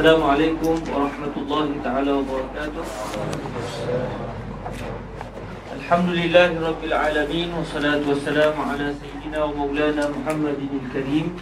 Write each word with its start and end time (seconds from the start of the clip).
السلام 0.00 0.24
عليكم 0.32 0.74
ورحمة 0.96 1.34
الله 1.36 1.66
تعالى 1.84 2.12
وبركاته. 2.12 2.84
الحمد 5.76 6.08
لله 6.20 6.50
رب 6.56 6.82
العالمين 6.88 7.48
والصلاة 7.52 8.00
والسلام 8.08 8.54
على 8.56 8.96
سيدنا 8.96 9.44
ومولانا 9.44 10.04
محمد 10.08 10.58
الكريم 10.80 11.36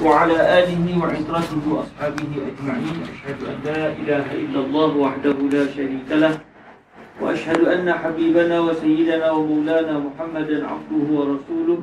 وعلى 0.00 0.38
آله 0.64 0.84
وعطرته 0.96 1.62
وأصحابه 1.68 2.30
أجمعين. 2.48 2.96
أشهد 3.12 3.38
أن 3.44 3.56
لا 3.68 3.82
إله 4.00 4.26
إلا 4.32 4.60
الله 4.64 4.90
وحده 5.04 5.36
لا 5.52 5.64
شريك 5.76 6.08
له 6.08 6.34
وأشهد 7.20 7.60
أن 7.68 7.84
حبيبنا 7.92 8.56
وسيدنا 8.60 9.28
ومولانا 9.30 9.94
محمدا 10.08 10.56
عبده 10.72 11.04
ورسوله. 11.18 11.80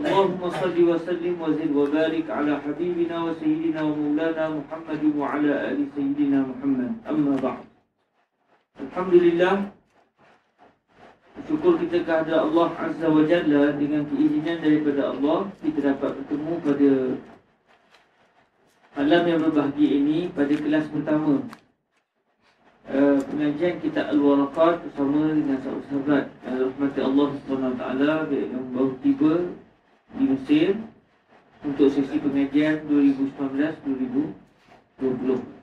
اللهم 0.00 0.42
صل 0.62 0.76
وسلم 0.90 1.34
وزد 1.42 1.70
وبارك 1.76 2.26
على 2.30 2.52
حبيبنا 2.64 3.16
وسيدنا 3.26 3.80
ومولانا 3.82 4.44
محمد 4.58 5.02
وعلى 5.20 5.52
آل 5.70 5.78
سيدنا 5.96 6.38
محمد 6.50 6.90
أما 7.10 7.34
بعد 7.44 7.62
الحمد 8.86 9.14
لله 9.14 9.54
Syukur 11.48 11.80
kita 11.80 12.04
kehadrat 12.04 12.36
Allah 12.36 12.68
Azza 12.76 13.08
wa 13.08 13.24
Jalla 13.24 13.72
dengan 13.72 14.04
keizinan 14.12 14.60
daripada 14.60 15.14
Allah 15.14 15.48
kita 15.64 15.78
dapat 15.88 16.10
bertemu 16.20 16.52
pada 16.60 16.90
malam 18.96 19.22
yang 19.24 19.40
berbahagia 19.40 19.88
ini 20.00 20.28
pada 20.36 20.52
kelas 20.52 20.84
pertama 20.92 21.40
uh, 22.92 23.18
pengajian 23.24 23.74
kita 23.80 24.10
Al-Waraqat 24.12 24.84
bersama 24.84 25.32
dengan 25.32 25.58
sahabat-sahabat 25.64 26.24
uh, 26.44 26.56
rahmati 26.60 27.00
Allah 27.08 27.28
SWT 27.40 27.82
yang 28.36 28.64
baru 28.76 28.92
tiba 29.00 29.32
di 30.15 30.31
Mesir 30.31 30.79
untuk 31.65 31.89
sesi 31.91 32.19
pengajian 32.19 32.87
2019-2020 32.87 35.55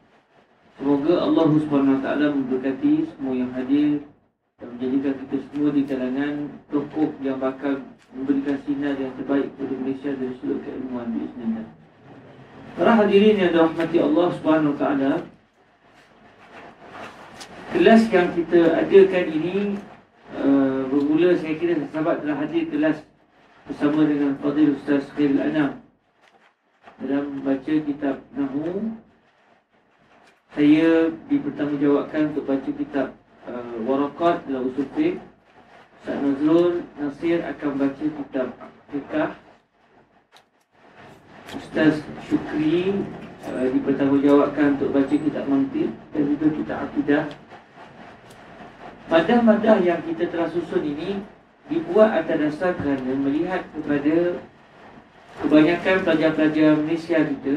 Semoga 0.82 1.14
Allah 1.22 1.46
SWT 1.46 2.08
memberkati 2.32 2.92
semua 3.14 3.34
yang 3.38 3.54
hadir 3.54 4.02
dan 4.58 4.66
menjadikan 4.74 5.14
kita 5.14 5.36
semua 5.46 5.68
di 5.70 5.82
kalangan 5.86 6.32
tokoh 6.74 7.14
yang 7.22 7.38
bakal 7.38 7.86
memberikan 8.10 8.58
sinar 8.66 8.98
yang 8.98 9.14
terbaik 9.14 9.46
kepada 9.54 9.74
Malaysia 9.78 10.10
dari 10.10 10.34
sudut 10.42 10.58
keilmuan 10.64 11.06
di 11.12 11.28
Islam. 11.28 11.70
Para 12.72 12.92
hadirin 12.98 13.36
yang 13.36 13.52
dirahmati 13.52 13.96
Allah 14.00 14.26
Subhanahu 14.40 14.74
taala, 14.80 15.12
kelas 17.76 18.02
yang 18.10 18.28
kita 18.32 18.60
adakan 18.82 19.26
ini 19.28 19.56
uh, 20.34 20.88
bermula 20.88 21.36
saya 21.36 21.54
kira 21.62 21.78
sahabat 21.92 22.24
telah 22.24 22.36
hadir 22.42 22.64
kelas 22.72 22.96
bersama 23.68 24.02
dengan 24.06 24.34
Fadil 24.42 24.74
Ustaz 24.74 25.06
Khairul 25.14 25.42
Anam 25.42 25.82
dalam 27.02 27.24
membaca 27.38 27.72
kitab 27.72 28.22
Nahu. 28.34 28.98
Saya 30.52 31.08
dipertanggungjawabkan 31.32 32.36
untuk 32.36 32.44
baca 32.44 32.70
kitab 32.70 33.08
uh, 33.48 33.76
Warakat 33.88 34.44
dalam 34.44 34.68
usul 34.68 34.86
fiqh. 34.92 35.16
Ustaz 36.02 36.18
Nazrul 36.18 36.74
Nasir 36.98 37.38
akan 37.46 37.70
baca 37.78 38.04
kitab 38.04 38.46
Fiqah. 38.90 39.30
Ustaz 41.56 41.94
Syukri 42.28 42.92
uh, 43.48 43.66
dipertanggungjawabkan 43.70 44.76
untuk 44.76 44.90
baca 44.92 45.14
kitab 45.14 45.44
Mantir 45.48 45.88
dan 46.12 46.22
juga 46.26 46.46
kitab 46.52 46.78
Akidah 46.90 47.24
Madah-madah 49.12 49.76
yang 49.84 50.00
kita 50.08 50.24
telah 50.32 50.48
susun 50.48 50.80
ini 50.88 51.20
dibuat 51.70 52.24
atas 52.24 52.38
dasar 52.38 52.74
kerana 52.74 53.12
melihat 53.14 53.62
kepada 53.70 54.40
kebanyakan 55.42 55.96
pelajar-pelajar 56.02 56.70
Malaysia 56.78 57.18
kita 57.22 57.56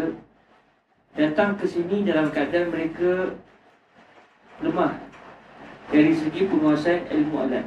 datang 1.15 1.55
ke 1.55 1.65
sini 1.65 2.03
dalam 2.05 2.29
keadaan 2.29 2.69
mereka 2.69 3.39
lemah 4.61 4.99
dari 5.89 6.13
segi 6.13 6.45
penguasaan 6.49 7.07
ilmu 7.09 7.35
alat. 7.39 7.65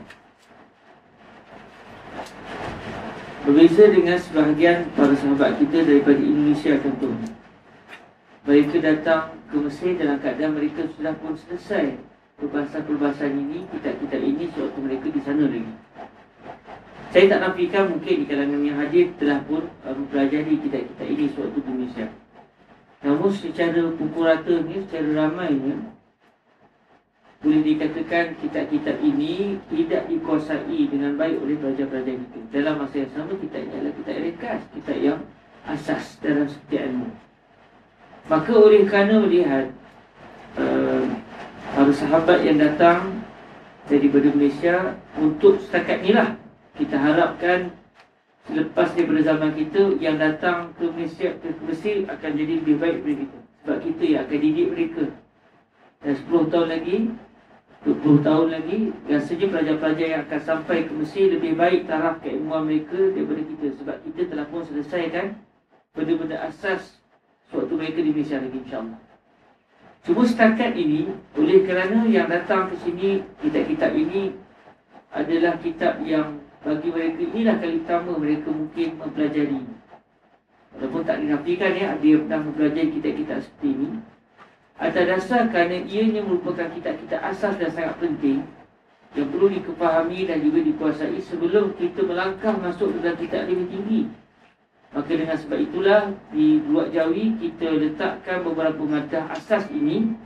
Berbeza 3.48 3.88
dengan 3.88 4.18
sebahagian 4.20 4.92
para 4.92 5.16
sahabat 5.16 5.56
kita 5.56 5.80
daripada 5.80 6.20
Indonesia 6.20 6.76
contohnya. 6.84 7.30
Mereka 8.44 8.76
datang 8.80 9.32
ke 9.48 9.56
Mesir 9.56 9.96
dalam 9.96 10.20
keadaan 10.20 10.56
mereka 10.56 10.84
sudah 10.96 11.16
pun 11.16 11.32
selesai 11.36 11.96
perbahasan-perbahasan 12.36 13.32
ini, 13.34 13.64
kitab-kitab 13.72 14.20
ini 14.20 14.44
sewaktu 14.52 14.78
mereka 14.84 15.06
di 15.08 15.20
sana 15.24 15.44
lagi. 15.48 15.72
Saya 17.08 17.24
tak 17.24 17.40
nafikan 17.40 17.88
mungkin 17.88 18.14
di 18.20 18.26
kalangan 18.28 18.60
yang 18.60 18.76
hadir 18.76 19.08
telah 19.16 19.40
pun 19.48 19.64
uh, 19.88 19.96
mempelajari 19.96 20.60
kitab-kitab 20.60 21.06
ini 21.08 21.24
sewaktu 21.32 21.60
di. 21.64 22.08
Namun 23.00 23.30
secara 23.32 23.80
pukul 23.96 24.28
rata 24.28 24.54
ni, 24.60 24.76
secara 24.84 25.24
ramainya, 25.24 25.88
boleh 27.40 27.62
dikatakan 27.64 28.36
kitab-kitab 28.44 29.00
ini 29.00 29.56
tidak 29.72 30.04
dikuasai 30.10 30.80
dengan 30.90 31.16
baik 31.16 31.40
oleh 31.40 31.56
pelajar-pelajar 31.56 32.12
kita. 32.18 32.38
Dalam 32.52 32.74
masa 32.82 32.96
yang 33.00 33.12
sama, 33.16 33.32
kitab 33.40 33.60
ini 33.64 33.72
adalah 33.72 33.92
kitab 33.96 34.16
ringkas, 34.20 34.60
kitab 34.76 34.96
yang 35.00 35.18
asas 35.64 36.04
dalam 36.20 36.44
setiap 36.44 36.82
ilmu. 36.92 37.08
Maka 38.28 38.52
oleh 38.52 38.84
kerana 38.84 39.14
melihat 39.24 39.72
uh, 40.60 41.08
para 41.72 41.92
sahabat 41.96 42.44
yang 42.44 42.60
datang 42.60 43.24
daripada 43.88 44.28
Malaysia 44.36 44.76
untuk 45.16 45.56
setakat 45.64 46.04
inilah 46.04 46.36
kita 46.78 46.96
harapkan 46.96 47.74
selepas 48.46 48.94
daripada 48.94 49.20
zaman 49.20 49.50
kita 49.52 49.98
yang 50.00 50.16
datang 50.16 50.72
ke 50.78 50.88
Malaysia 50.94 51.34
ke 51.36 51.48
Mesir 51.66 52.06
akan 52.06 52.30
jadi 52.32 52.52
lebih 52.64 52.78
baik 52.80 53.02
daripada 53.02 53.16
kita. 53.26 53.38
Sebab 53.60 53.78
kita 53.84 54.02
yang 54.06 54.20
akan 54.24 54.38
didik 54.38 54.68
mereka. 54.72 55.04
Dan 55.98 56.14
10 56.14 56.52
tahun 56.54 56.68
lagi 56.70 56.96
20 57.86 58.26
tahun 58.26 58.46
lagi 58.50 58.78
rasanya 59.06 59.46
pelajar-pelajar 59.54 60.06
yang 60.10 60.22
akan 60.26 60.40
sampai 60.42 60.90
ke 60.90 60.92
Mesir 60.98 61.30
lebih 61.30 61.54
baik 61.54 61.86
taraf 61.86 62.18
keilmuan 62.22 62.66
mereka 62.66 62.98
daripada 63.14 63.42
kita. 63.42 63.66
Sebab 63.78 63.96
kita 64.02 64.20
telah 64.34 64.46
pun 64.50 64.62
selesaikan 64.66 65.38
benda-benda 65.94 66.42
asas 66.42 66.98
sewaktu 67.50 67.74
mereka 67.78 67.98
di 68.02 68.10
Malaysia 68.10 68.38
lagi 68.42 68.58
insyaAllah. 68.66 69.00
Cuma 70.06 70.22
setakat 70.24 70.72
ini, 70.78 71.10
oleh 71.36 71.68
kerana 71.68 72.06
yang 72.08 72.30
datang 72.30 72.70
ke 72.72 72.80
sini, 72.80 73.22
kitab-kitab 73.44 73.92
ini 73.92 74.32
adalah 75.12 75.58
kitab 75.60 76.00
yang 76.02 76.40
bagi 76.66 76.88
mereka 76.90 77.20
inilah 77.22 77.56
kali 77.62 77.76
pertama 77.82 78.10
mereka 78.18 78.48
mungkin 78.50 78.88
mempelajari. 78.98 79.60
Walaupun 80.74 81.02
tak 81.06 81.16
dinafikan 81.22 81.72
ya, 81.74 81.88
dia 81.98 82.16
pernah 82.18 82.40
mempelajari 82.44 82.90
kitab-kitab 82.98 83.38
seperti 83.46 83.68
ini. 83.72 83.88
Atas 84.78 85.04
dasar 85.10 85.42
kerana 85.50 85.82
ianya 85.82 86.22
merupakan 86.22 86.70
kitab-kitab 86.70 87.18
asas 87.18 87.58
dan 87.58 87.70
sangat 87.74 87.98
penting 87.98 88.46
yang 89.16 89.26
perlu 89.32 89.48
dikepahami 89.50 90.28
dan 90.28 90.38
juga 90.44 90.60
dikuasai 90.62 91.18
sebelum 91.24 91.74
kita 91.74 92.04
melangkah 92.06 92.54
masuk 92.60 92.94
ke 92.94 92.98
dalam 93.02 93.18
kitab 93.18 93.42
lebih 93.50 93.66
tinggi. 93.72 94.00
Maka 94.88 95.10
dengan 95.12 95.36
sebab 95.36 95.58
itulah 95.60 96.00
di 96.32 96.62
Luak 96.64 96.94
Jawi 96.94 97.36
kita 97.42 97.68
letakkan 97.76 98.40
beberapa 98.46 98.80
madah 98.86 99.34
asas 99.36 99.68
ini 99.68 100.16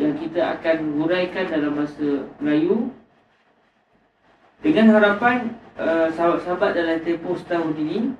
yang 0.00 0.16
kita 0.16 0.56
akan 0.56 1.02
huraikan 1.02 1.52
dalam 1.52 1.76
bahasa 1.76 2.24
Melayu 2.40 2.88
dengan 4.62 4.94
harapan 4.94 5.58
uh, 5.74 6.06
sahabat-sahabat 6.14 6.70
dalam 6.78 6.98
tempoh 7.02 7.34
setahun 7.34 7.74
ini 7.74 8.14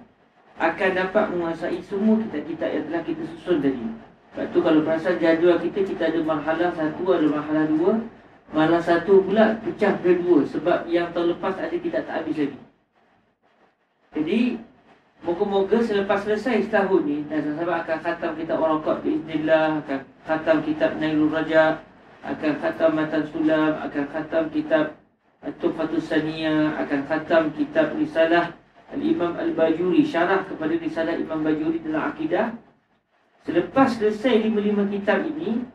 akan 0.58 0.90
dapat 0.92 1.24
menguasai 1.30 1.78
semua 1.86 2.18
kitab-kitab 2.18 2.68
yang 2.68 2.84
telah 2.90 3.02
kita 3.06 3.22
susun 3.38 3.62
tadi. 3.62 3.86
Sebab 4.32 4.46
tu 4.50 4.58
kalau 4.60 4.80
perasan 4.82 5.16
jadual 5.22 5.60
kita, 5.62 5.80
kita 5.86 6.02
ada 6.10 6.20
marhalah 6.24 6.70
satu, 6.74 7.04
ada 7.14 7.26
marhalah 7.30 7.66
dua. 7.70 7.92
Marhalah 8.52 8.82
satu 8.84 9.24
pula 9.24 9.56
pecah 9.64 9.96
ke 10.02 10.20
dua 10.20 10.44
sebab 10.44 10.84
yang 10.84 11.08
tahun 11.16 11.38
lepas 11.38 11.56
ada 11.56 11.72
kita 11.72 12.04
tak 12.04 12.20
habis 12.20 12.36
lagi. 12.36 12.60
Jadi 14.12 14.40
Moga-moga 15.22 15.78
selepas 15.78 16.26
selesai 16.26 16.66
setahun 16.66 17.06
ni 17.06 17.22
Dan 17.30 17.54
sahabat 17.54 17.86
akan 17.86 17.98
khatam 18.02 18.30
kitab 18.34 18.58
Warakot 18.58 19.06
Bismillah 19.06 19.78
Akan 19.78 20.02
khatam 20.26 20.56
kitab 20.66 20.98
Nailul 20.98 21.30
Raja 21.30 21.78
Akan 22.26 22.58
khatam 22.58 22.90
Matan 22.98 23.22
Sulam 23.30 23.78
Akan 23.86 24.10
khatam 24.10 24.50
kitab 24.50 24.98
Tufatul 25.42 25.98
Sania 25.98 26.78
Akan 26.78 27.02
khatam 27.10 27.50
kitab 27.58 27.98
Risalah 27.98 28.54
Al-Imam 28.92 29.34
Al-Bajuri. 29.34 30.06
Syarah 30.06 30.46
kepada 30.46 30.78
Risalah 30.78 31.18
Imam 31.18 31.42
Bajuri 31.42 31.82
dalam 31.82 32.14
Akidah. 32.14 32.54
Selepas 33.42 33.98
selesai 33.98 34.46
lima-lima 34.46 34.86
kitab 34.86 35.26
ini 35.26 35.66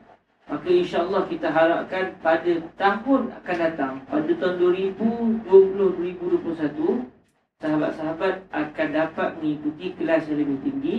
Maka 0.47 0.71
insyaAllah 0.71 1.27
kita 1.27 1.51
harapkan 1.51 2.15
pada 2.23 2.63
tahun 2.79 3.35
akan 3.43 3.55
datang 3.59 3.99
Pada 4.07 4.31
tahun 4.31 4.55
2020-2021 4.95 7.17
sahabat-sahabat 7.57 8.53
akan 8.53 8.87
dapat 8.93 9.29
mengikuti 9.41 9.89
kelas 9.97 10.29
yang 10.29 10.45
lebih 10.45 10.57
tinggi 10.61 10.97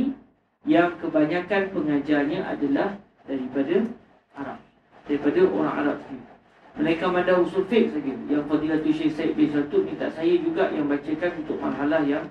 yang 0.67 0.91
kebanyakan 0.99 1.71
pengajarnya 1.71 2.50
adalah 2.50 2.99
daripada 3.31 3.87
Arab 4.35 4.59
daripada 5.06 5.41
orang 5.47 5.75
Arab 5.79 5.97
sendiri 6.03 6.38
mereka 6.76 7.09
mada 7.09 7.38
usul 7.41 7.65
fiqh 7.70 7.94
saja 7.94 8.12
yang 8.29 8.44
Fadilatul 8.44 8.93
Syekh 8.93 9.12
Said 9.17 9.31
bin 9.38 9.49
Saltuk 9.49 9.87
minta 9.88 10.11
saya 10.12 10.35
juga 10.37 10.69
yang 10.75 10.91
bacakan 10.91 11.31
untuk 11.41 11.56
marhalah 11.62 12.03
yang 12.05 12.26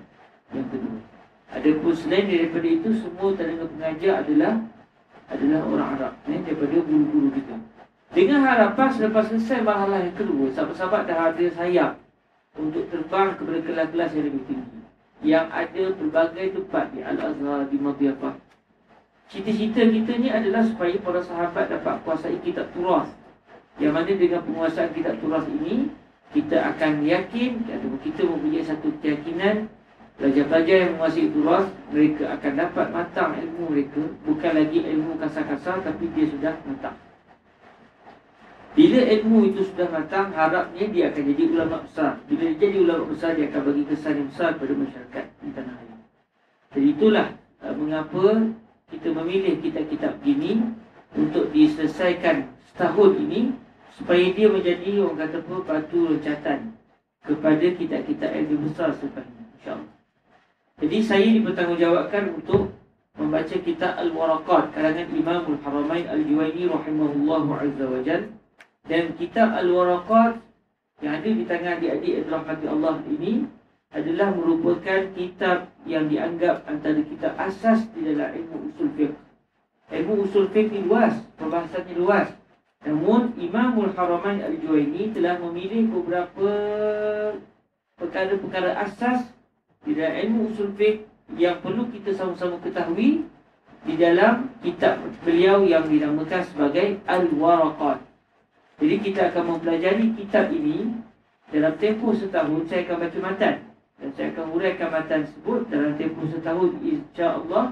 yang 0.54 0.68
kedua 0.70 1.02
Adapun 1.48 1.96
selain 1.96 2.28
daripada 2.28 2.68
itu 2.68 2.92
semua 3.00 3.32
tenaga 3.32 3.64
pengajar 3.72 4.20
adalah 4.20 4.52
adalah 5.32 5.60
orang 5.64 5.88
Arab 5.96 6.12
eh, 6.28 6.40
daripada 6.44 6.76
guru-guru 6.84 7.28
kita. 7.40 7.56
Dengan 8.12 8.40
harapan 8.44 8.88
selepas 8.92 9.24
selesai 9.32 9.64
marhalah 9.64 10.00
yang 10.04 10.16
kedua, 10.16 10.52
sahabat-sahabat 10.52 11.02
dah 11.08 11.18
ada 11.32 11.46
sayap 11.56 11.92
untuk 12.56 12.88
terbang 12.92 13.36
kepada 13.36 13.58
kelas-kelas 13.64 14.10
yang 14.16 14.24
lebih 14.28 14.42
tinggi. 14.48 14.78
Yang 15.18 15.46
ada 15.50 15.84
pelbagai 15.96 16.46
tempat 16.56 16.84
di 16.92 17.00
Al-Azhar, 17.04 17.60
di 17.68 17.76
Madiyafah. 17.80 18.34
Cita-cita 19.28 19.82
kita 19.84 20.12
ni 20.16 20.28
adalah 20.32 20.64
supaya 20.64 20.96
para 21.00 21.20
sahabat 21.20 21.68
dapat 21.68 21.96
kuasai 22.04 22.40
kitab 22.40 22.68
turas. 22.72 23.08
Yang 23.78 23.92
mana 23.94 24.12
dengan 24.14 24.40
penguasaan 24.42 24.90
kitab 24.90 25.14
turas 25.22 25.46
ini, 25.46 25.86
kita 26.34 26.60
akan 26.74 27.06
yakin, 27.06 27.64
atau 27.70 27.88
kita 28.04 28.22
mempunyai 28.26 28.66
satu 28.66 28.92
keyakinan 29.00 29.70
Pelajar-pelajar 30.18 30.76
yang 30.82 30.92
menguasai 30.98 31.30
turas 31.30 31.64
Mereka 31.94 32.26
akan 32.26 32.52
dapat 32.58 32.86
matang 32.90 33.38
ilmu 33.38 33.70
mereka. 33.70 34.02
Bukan 34.26 34.50
lagi 34.50 34.78
ilmu 34.82 35.14
kasar-kasar 35.22 35.78
Tapi 35.86 36.10
dia 36.10 36.26
sudah 36.26 36.58
matang. 36.66 36.98
Bila 38.74 38.98
ilmu 38.98 39.54
itu 39.54 39.62
sudah 39.70 39.86
matang 39.94 40.34
Harapnya 40.34 40.90
dia 40.90 41.14
akan 41.14 41.22
jadi 41.22 41.42
ulama 41.54 41.76
besar. 41.86 42.18
Bila 42.26 42.42
dia 42.50 42.58
jadi 42.66 42.76
ulama 42.82 43.04
besar 43.14 43.30
Dia 43.38 43.46
akan 43.46 43.60
bagi 43.62 43.84
kesan 43.86 44.12
yang 44.18 44.28
besar 44.34 44.48
kepada 44.58 44.74
masyarakat 44.74 45.24
di 45.38 45.50
tanah 45.54 45.74
air. 45.78 45.98
Jadi 46.74 46.88
itulah 46.98 47.28
uh, 47.62 47.74
Mengapa 47.78 48.24
kita 48.90 49.08
memilih 49.14 49.54
kitab-kitab 49.62 50.18
ini 50.26 50.66
Untuk 51.14 51.54
diselesaikan 51.54 52.50
setahun 52.74 53.22
ini 53.22 53.54
Supaya 53.98 54.30
dia 54.30 54.46
menjadi 54.46 55.02
orang 55.02 55.18
kata 55.26 55.42
apa 55.42 55.54
Batu 55.66 55.98
loncatan 56.06 56.78
Kepada 57.26 57.66
kitab-kitab 57.74 58.30
yang 58.30 58.44
lebih 58.46 58.70
besar 58.70 58.94
selepas 58.94 59.26
InsyaAllah 59.58 59.98
jadi 60.78 60.98
saya 61.02 61.26
dipertanggungjawabkan 61.34 62.38
untuk 62.38 62.70
membaca 63.18 63.56
kitab 63.58 63.98
Al-Waraqat 63.98 64.70
karangan 64.70 65.10
Imamul 65.10 65.58
Haramain 65.66 66.06
Al-Juwaini 66.06 66.70
rahimahullahu 66.70 67.50
azza 67.58 67.84
wa 67.90 67.98
jal 68.06 68.30
dan 68.86 69.18
kitab 69.18 69.58
Al-Waraqat 69.58 70.38
yang 71.02 71.18
ada 71.18 71.28
di 71.28 71.42
tangan 71.50 71.82
adik-adik 71.82 72.30
rahmati 72.30 72.66
Allah 72.70 72.94
ini 73.10 73.50
adalah 73.90 74.30
merupakan 74.30 75.00
kitab 75.18 75.66
yang 75.82 76.06
dianggap 76.06 76.62
antara 76.70 77.02
kitab 77.02 77.34
asas 77.42 77.82
di 77.98 78.14
dalam 78.14 78.30
ilmu 78.38 78.70
usul 78.70 78.90
fiqh. 78.94 79.14
Ilmu 79.90 80.14
usul 80.30 80.46
fiqh 80.54 80.70
ini 80.70 80.86
luas, 80.86 81.18
perbahasannya 81.40 81.94
luas. 81.98 82.28
Namun 82.86 83.34
Imamul 83.34 83.90
Haramain 83.94 84.38
Al-Juwaini 84.38 85.10
telah 85.10 85.42
memilih 85.42 85.90
beberapa 85.90 86.50
perkara-perkara 87.98 88.78
asas 88.86 89.26
di 89.82 89.98
dalam 89.98 90.14
ilmu 90.14 90.40
usul 90.54 90.70
fiqh 90.78 91.02
yang 91.34 91.58
perlu 91.58 91.90
kita 91.90 92.14
sama-sama 92.14 92.62
ketahui 92.62 93.26
di 93.82 93.94
dalam 93.98 94.50
kitab 94.62 95.02
beliau 95.26 95.66
yang 95.66 95.86
dinamakan 95.90 96.42
sebagai 96.46 97.02
Al-Waraqat. 97.06 97.98
Jadi 98.78 98.96
kita 99.02 99.34
akan 99.34 99.58
mempelajari 99.58 100.14
kitab 100.14 100.54
ini 100.54 100.94
dalam 101.50 101.74
tempoh 101.82 102.14
setahun 102.14 102.62
saya 102.70 102.86
akan 102.86 102.96
baca 103.02 103.18
matan 103.18 103.54
dan 103.98 104.08
saya 104.14 104.30
akan 104.30 104.44
huraikan 104.54 104.88
matan 104.94 105.26
tersebut 105.26 105.60
dalam 105.66 105.92
tempoh 105.98 106.26
setahun 106.30 106.70
insya-Allah 106.78 107.64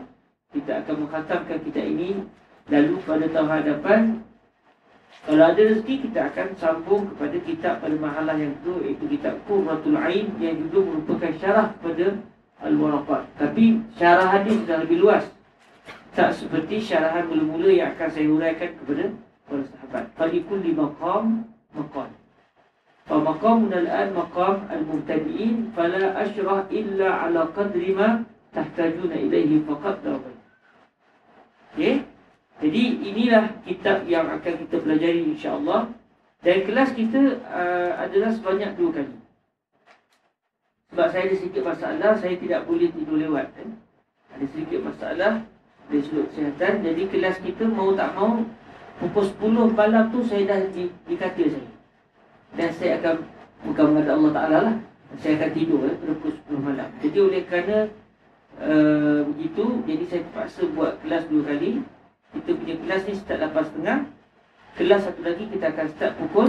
kita 0.50 0.72
akan 0.82 0.94
mengkhatamkan 1.06 1.58
kitab 1.62 1.84
ini 1.86 2.26
lalu 2.66 2.98
pada 3.06 3.26
tahun 3.30 3.50
hadapan 3.62 4.00
kalau 5.26 5.42
ada 5.42 5.58
rezeki 5.58 6.06
kita 6.06 6.30
akan 6.30 6.48
sambung 6.54 7.02
kepada 7.10 7.36
kitab 7.42 7.74
pada 7.82 7.96
mahalah 7.98 8.38
yang 8.38 8.54
kedua 8.62 8.78
iaitu 8.86 9.04
kitab 9.10 9.34
Qurratul 9.50 9.98
Ain 9.98 10.30
yang 10.38 10.54
juga 10.68 10.78
merupakan 10.86 11.32
syarah 11.42 11.66
kepada 11.74 12.06
Al-Waraqat. 12.62 13.22
Tapi 13.34 13.82
syarah 13.98 14.28
hadis 14.30 14.54
sudah 14.62 14.78
lebih 14.86 15.02
luas. 15.02 15.24
Tak 16.14 16.30
seperti 16.32 16.78
syarahan 16.78 17.26
mula-mula 17.26 17.68
yang 17.74 17.92
akan 17.98 18.08
saya 18.08 18.26
huraikan 18.30 18.70
kepada 18.80 19.04
para 19.50 19.62
sahabat. 19.66 20.04
Falikul 20.14 20.62
li 20.62 20.72
maqam 20.72 21.44
maqam. 21.74 22.08
Fa 23.04 23.16
maqam 23.18 23.58
al-an 23.68 24.08
maqam 24.14 24.56
al-mubtadi'in 24.70 25.74
fala 25.74 26.16
ashrah 26.22 26.70
illa 26.70 27.26
ala 27.26 27.50
qadri 27.50 27.92
ma 27.92 28.22
tahtajuna 28.54 29.26
ilaihi 29.26 29.60
faqat 29.66 30.06
dawabai. 30.06 30.36
Okay? 31.74 32.05
Jadi 32.56 32.82
inilah 33.04 33.52
kitab 33.68 34.08
yang 34.08 34.32
akan 34.32 34.54
kita 34.64 34.80
pelajari 34.80 35.28
insya-Allah 35.36 35.92
dan 36.40 36.56
kelas 36.64 36.90
kita 36.96 37.42
uh, 37.44 37.92
adalah 38.00 38.32
sebanyak 38.32 38.72
dua 38.80 38.90
kali. 38.96 39.16
Sebab 40.94 41.06
saya 41.12 41.22
ada 41.28 41.34
sedikit 41.36 41.62
masalah, 41.66 42.10
saya 42.16 42.34
tidak 42.40 42.64
boleh 42.64 42.88
tidur 42.88 43.20
lewat 43.20 43.52
kan. 43.52 43.68
Ada 44.32 44.44
sedikit 44.48 44.80
masalah 44.88 45.32
dari 45.92 46.02
sudut 46.06 46.32
kesihatan. 46.32 46.72
Jadi 46.80 47.02
kelas 47.12 47.36
kita 47.44 47.64
mau 47.68 47.92
tak 47.92 48.16
mau 48.16 48.40
pukul 49.04 49.28
10 49.28 49.76
malam 49.76 50.08
tu 50.08 50.24
saya 50.24 50.48
dah 50.48 50.60
di, 50.72 50.88
di 51.04 51.14
katil 51.20 51.52
saya. 51.52 51.70
Dan 52.56 52.68
saya 52.72 52.90
akan 53.02 53.14
bukan 53.68 53.84
menghadap 53.92 54.14
Allah 54.16 54.32
Ta'ala 54.32 54.58
lah. 54.64 54.76
Saya 55.20 55.32
akan 55.36 55.50
tidur 55.52 55.84
eh, 55.84 55.96
pukul 56.00 56.32
10 56.48 56.56
malam. 56.72 56.88
Jadi 57.04 57.18
oleh 57.20 57.42
kerana 57.44 57.76
uh, 58.64 59.20
begitu, 59.28 59.64
jadi 59.84 60.04
saya 60.08 60.20
terpaksa 60.24 60.62
buat 60.72 60.92
kelas 61.04 61.28
dua 61.28 61.42
kali 61.44 61.70
kita 62.40 62.50
punya 62.52 62.74
kelas 62.84 63.02
ni 63.08 63.14
start 63.16 63.40
8.30 63.48 64.12
Kelas 64.76 65.00
satu 65.08 65.20
lagi 65.24 65.44
kita 65.48 65.66
akan 65.72 65.86
start 65.96 66.12
pukul 66.20 66.48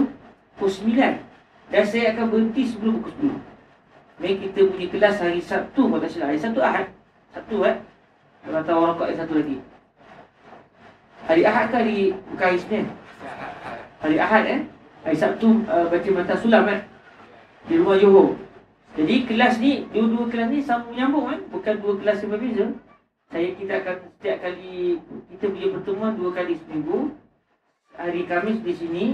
Pukul 0.59 0.71
9 0.91 1.71
Dan 1.71 1.83
saya 1.87 2.05
akan 2.11 2.25
berhenti 2.27 2.63
sebelum 2.67 2.99
pukul 2.99 3.31
10 3.31 4.19
Mari 4.19 4.35
kita 4.49 4.59
punya 4.67 4.87
kelas 4.89 5.15
hari 5.21 5.39
Sabtu 5.39 5.81
Kalau 5.87 6.01
tak 6.01 6.11
Hari 6.25 6.39
Sabtu 6.41 6.59
Ahad. 6.59 6.85
Sabtu 7.31 7.57
eh? 7.63 7.75
Kalau 8.41 8.61
tahu 8.63 8.79
orang 8.79 8.95
kuat 8.95 9.13
satu 9.19 9.33
lagi. 9.37 9.57
Hari 11.27 11.41
Ahad 11.45 11.65
ke 11.69 11.75
hari 11.77 11.99
Bukan 12.33 12.45
hari 12.49 12.59
Senin? 12.59 12.85
Hari 14.01 14.17
Ahad 14.17 14.43
eh? 14.49 14.59
Hari 15.05 15.17
Sabtu 15.17 15.47
uh, 15.69 15.85
Baca 15.87 16.09
mata 16.11 16.35
sulam 16.35 16.65
eh? 16.67 16.81
Di 17.69 17.77
rumah 17.77 18.01
Johor. 18.01 18.33
Jadi 18.97 19.15
kelas 19.29 19.61
ni 19.61 19.85
Dua-dua 19.93 20.25
kelas 20.33 20.49
ni 20.49 20.59
Sambung 20.65 20.97
menyambung 20.97 21.25
eh? 21.31 21.39
Bukan 21.53 21.73
dua 21.77 21.93
kelas 22.01 22.25
yang 22.25 22.31
berbeza 22.33 22.65
saya 23.27 23.49
kita 23.59 23.73
akan 23.83 23.95
setiap 24.07 24.37
kali 24.39 25.03
kita 25.35 25.45
punya 25.51 25.67
pertemuan 25.75 26.13
dua 26.15 26.31
kali 26.31 26.53
seminggu. 26.63 27.11
Hari 27.97 28.29
Kamis 28.29 28.61
di 28.61 28.73
sini 28.77 29.05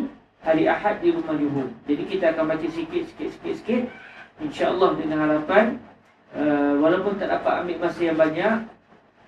hari 0.43 0.67
Ahad 0.67 0.99
di 0.99 1.15
rumah 1.15 1.39
Johor 1.39 1.71
jadi 1.87 2.03
kita 2.03 2.25
akan 2.35 2.51
baca 2.51 2.67
sikit 2.67 3.03
sikit 3.09 3.29
sikit 3.31 3.53
sikit. 3.63 3.83
Insyaallah 4.43 4.99
dengan 4.99 5.17
harapan 5.23 5.79
uh, 6.35 6.77
walaupun 6.83 7.15
tak 7.15 7.31
dapat 7.31 7.63
ambil 7.63 7.77
masa 7.87 8.01
yang 8.03 8.17
banyak 8.19 8.55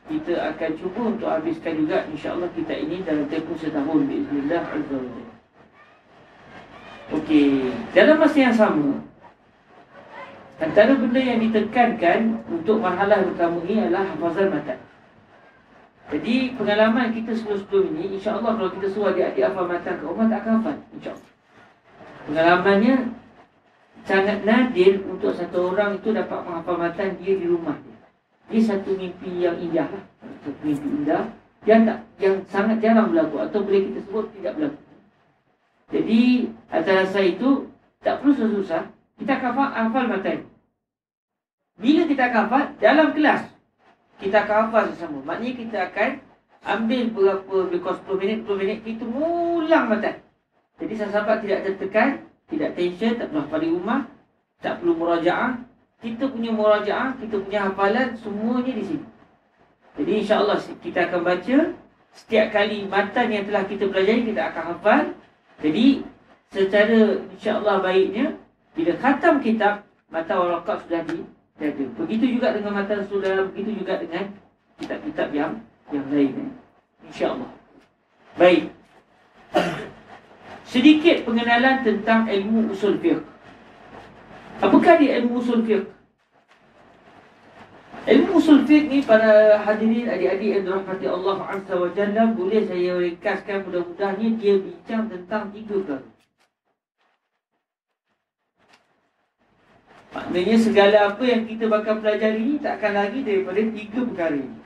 kita 0.05 0.33
akan 0.53 0.71
cuba 0.77 1.01
untuk 1.17 1.29
habiskan 1.33 1.73
juga 1.81 2.05
insyaallah 2.13 2.49
kita 2.53 2.73
ini 2.77 3.01
dalam 3.01 3.25
tempoh 3.31 3.57
setahun. 3.57 3.99
Bismillah 4.05 4.63
azza 4.69 4.95
wajalla 5.01 5.33
Okey, 7.05 7.69
dalam 7.93 8.17
masa 8.17 8.37
yang 8.37 8.57
sama 8.57 8.97
Antara 10.55 10.95
benda 10.95 11.19
yang 11.19 11.43
ditekankan 11.43 12.47
untuk 12.47 12.79
marhalah 12.79 13.27
pertama 13.27 13.59
ini 13.67 13.83
adalah 13.83 14.07
hafazan 14.07 14.47
matan. 14.55 14.79
Jadi 16.15 16.55
pengalaman 16.55 17.11
kita 17.11 17.35
sebelum-sebelum 17.35 17.85
ini, 17.97 18.05
insya-Allah 18.15 18.55
kalau 18.55 18.71
kita 18.71 18.87
suruh 18.87 19.11
adik-adik 19.11 19.51
hafal 19.51 19.67
matan 19.67 19.93
ke 19.99 20.03
rumah 20.07 20.25
tak 20.31 20.39
akan 20.45 20.53
hafal. 20.63 20.75
Pengalamannya 22.29 22.95
sangat 24.07 24.37
nadir 24.47 25.03
untuk 25.03 25.35
satu 25.35 25.75
orang 25.75 25.99
itu 25.99 26.15
dapat 26.15 26.39
menghafal 26.45 26.77
matan 26.79 27.19
dia 27.19 27.33
di 27.35 27.47
rumah. 27.51 27.75
Ini 28.47 28.61
satu 28.63 28.95
mimpi 28.95 29.43
yang 29.43 29.59
indah 29.59 29.91
lah. 29.91 30.03
Satu 30.45 30.61
mimpi 30.63 30.87
indah 31.03 31.25
yang 31.65 31.81
tak 31.83 31.99
yang 32.21 32.35
sangat 32.47 32.77
jarang 32.79 33.11
berlaku 33.11 33.41
atau 33.41 33.59
boleh 33.65 33.91
kita 33.91 33.99
sebut 34.07 34.25
tidak 34.39 34.53
berlaku. 34.55 34.81
Jadi 35.91 36.21
antara 36.71 37.03
saya 37.09 37.27
itu 37.33 37.67
tak 38.05 38.21
perlu 38.21 38.31
susah-susah 38.37 38.94
kita 39.19 39.31
akan 39.39 39.49
hafal, 39.55 39.69
hafal 39.71 40.05
materi. 40.11 40.43
Bila 41.75 42.01
kita 42.07 42.23
akan 42.31 42.41
hafal, 42.47 42.63
dalam 42.79 43.07
kelas, 43.15 43.41
kita 44.19 44.37
akan 44.43 44.57
hafal 44.67 44.83
sesama. 44.91 45.19
Maknanya 45.23 45.53
kita 45.55 45.77
akan 45.91 46.09
ambil 46.65 47.01
berapa, 47.11 47.55
lebih 47.71 47.79
10 47.83 48.21
minit, 48.21 48.37
10 48.43 48.61
minit, 48.61 48.77
kita 48.83 49.03
ulang 49.07 49.85
materi. 49.91 50.19
Jadi 50.75 50.93
sahabat 50.99 51.37
tidak 51.47 51.59
tertekan, 51.63 52.09
tidak 52.51 52.69
tension, 52.75 53.15
tak 53.15 53.27
perlu 53.31 53.41
hafal 53.47 53.59
di 53.63 53.69
rumah, 53.71 53.99
tak 54.59 54.73
perlu 54.83 54.93
murajaah. 54.99 55.51
Kita 56.03 56.23
punya 56.27 56.51
murajaah, 56.51 57.15
kita 57.17 57.35
punya 57.39 57.59
hafalan, 57.71 58.07
semuanya 58.19 58.73
di 58.75 58.83
sini. 58.83 59.05
Jadi 59.95 60.11
insyaAllah 60.21 60.59
kita 60.83 61.07
akan 61.07 61.21
baca 61.23 61.57
setiap 62.11 62.47
kali 62.51 62.83
matan 62.83 63.31
yang 63.31 63.43
telah 63.47 63.63
kita 63.63 63.87
pelajari, 63.87 64.27
kita 64.27 64.41
akan 64.51 64.63
hafal. 64.75 65.03
Jadi 65.63 66.03
secara 66.51 66.99
insyaAllah 67.31 67.79
baiknya, 67.79 68.35
bila 68.75 68.91
khatam 68.99 69.39
kitab, 69.39 69.87
mata 70.11 70.35
warakat 70.35 70.83
sudah 70.83 71.01
dijaga. 71.07 71.85
Begitu 72.03 72.25
juga 72.35 72.51
dengan 72.51 72.83
mata 72.83 72.99
sudah, 73.07 73.47
begitu 73.55 73.79
juga 73.79 74.03
dengan 74.03 74.27
kitab-kitab 74.83 75.31
yang 75.31 75.51
yang 75.95 76.05
lain. 76.11 76.35
Eh. 76.35 76.49
InsyaAllah. 77.07 77.51
Baik. 78.35 78.63
Sedikit 80.75 81.23
pengenalan 81.23 81.87
tentang 81.87 82.27
ilmu 82.27 82.67
usul 82.75 82.99
fiqh. 82.99 83.23
Apakah 84.59 84.99
dia 84.99 85.23
ilmu 85.23 85.39
usul 85.39 85.63
fiqh? 85.63 85.87
Ilmu 88.05 88.37
usul 88.37 88.67
fiqh 88.67 88.91
ni 88.91 88.99
para 89.07 89.55
hadirin 89.63 90.11
adik-adik 90.11 90.49
yang 90.59 90.63
dirahmati 90.67 91.05
Allah 91.07 91.35
Jalla 91.95 92.23
boleh 92.35 92.61
saya 92.67 92.91
ringkaskan 92.99 93.63
mudah-mudahnya 93.65 94.27
dia 94.35 94.59
bincang 94.59 95.07
tentang 95.07 95.49
tiga 95.55 95.79
perkara. 95.79 96.14
Maknanya 100.15 100.55
segala 100.63 100.97
apa 101.11 101.23
yang 101.27 101.43
kita 101.43 101.67
bakal 101.67 101.99
pelajari 101.99 102.39
ni 102.39 102.55
takkan 102.63 102.95
lagi 102.95 103.19
daripada 103.19 103.59
tiga 103.75 103.99
perkara 104.07 104.35
ini. 104.39 104.59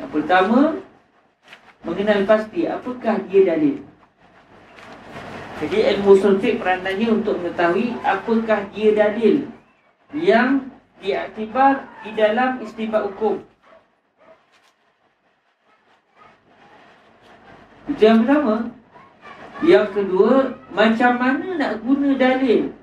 Yang 0.00 0.10
pertama 0.16 0.60
mengenal 1.84 2.20
pasti 2.24 2.64
apakah 2.64 3.20
dia 3.28 3.40
dalil. 3.44 3.84
Jadi 5.60 5.78
ilmu 5.84 6.16
usul 6.16 6.40
fiqh 6.40 6.64
peranannya 6.64 7.08
untuk 7.12 7.44
mengetahui 7.44 7.92
apakah 8.00 8.64
dia 8.72 8.96
dalil 8.96 9.52
yang 10.16 10.72
diaktibar 11.04 11.92
di 12.08 12.16
dalam 12.16 12.56
istibat 12.64 13.04
hukum. 13.04 13.44
Itu 17.92 18.00
yang 18.00 18.24
pertama. 18.24 18.72
Yang 19.64 19.88
kedua, 19.96 20.52
macam 20.68 21.12
mana 21.16 21.46
nak 21.56 21.72
guna 21.80 22.12
dalil? 22.12 22.76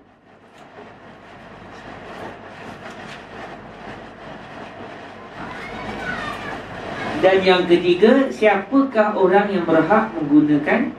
Dan 7.21 7.37
yang 7.45 7.63
ketiga, 7.69 8.27
siapakah 8.33 9.15
orang 9.15 9.53
yang 9.53 9.63
berhak 9.69 10.11
menggunakan 10.17 10.91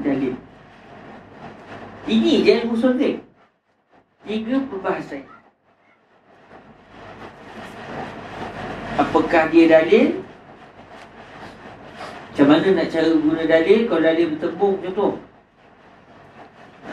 dalil? 0.00 0.34
Ini 2.08 2.32
je 2.42 2.52
ilmu 2.64 2.74
sultan. 2.74 3.22
Tiga 4.26 4.56
perbahasan. 4.66 5.22
Apakah 8.98 9.52
dia 9.54 9.64
dalil? 9.70 10.24
Macam 12.30 12.46
mana 12.46 12.66
nak 12.78 12.88
cara 12.94 13.10
guna 13.10 13.42
dalil 13.42 13.80
Kalau 13.90 14.02
dalil 14.02 14.26
bertembung 14.34 14.74
contoh 14.78 15.12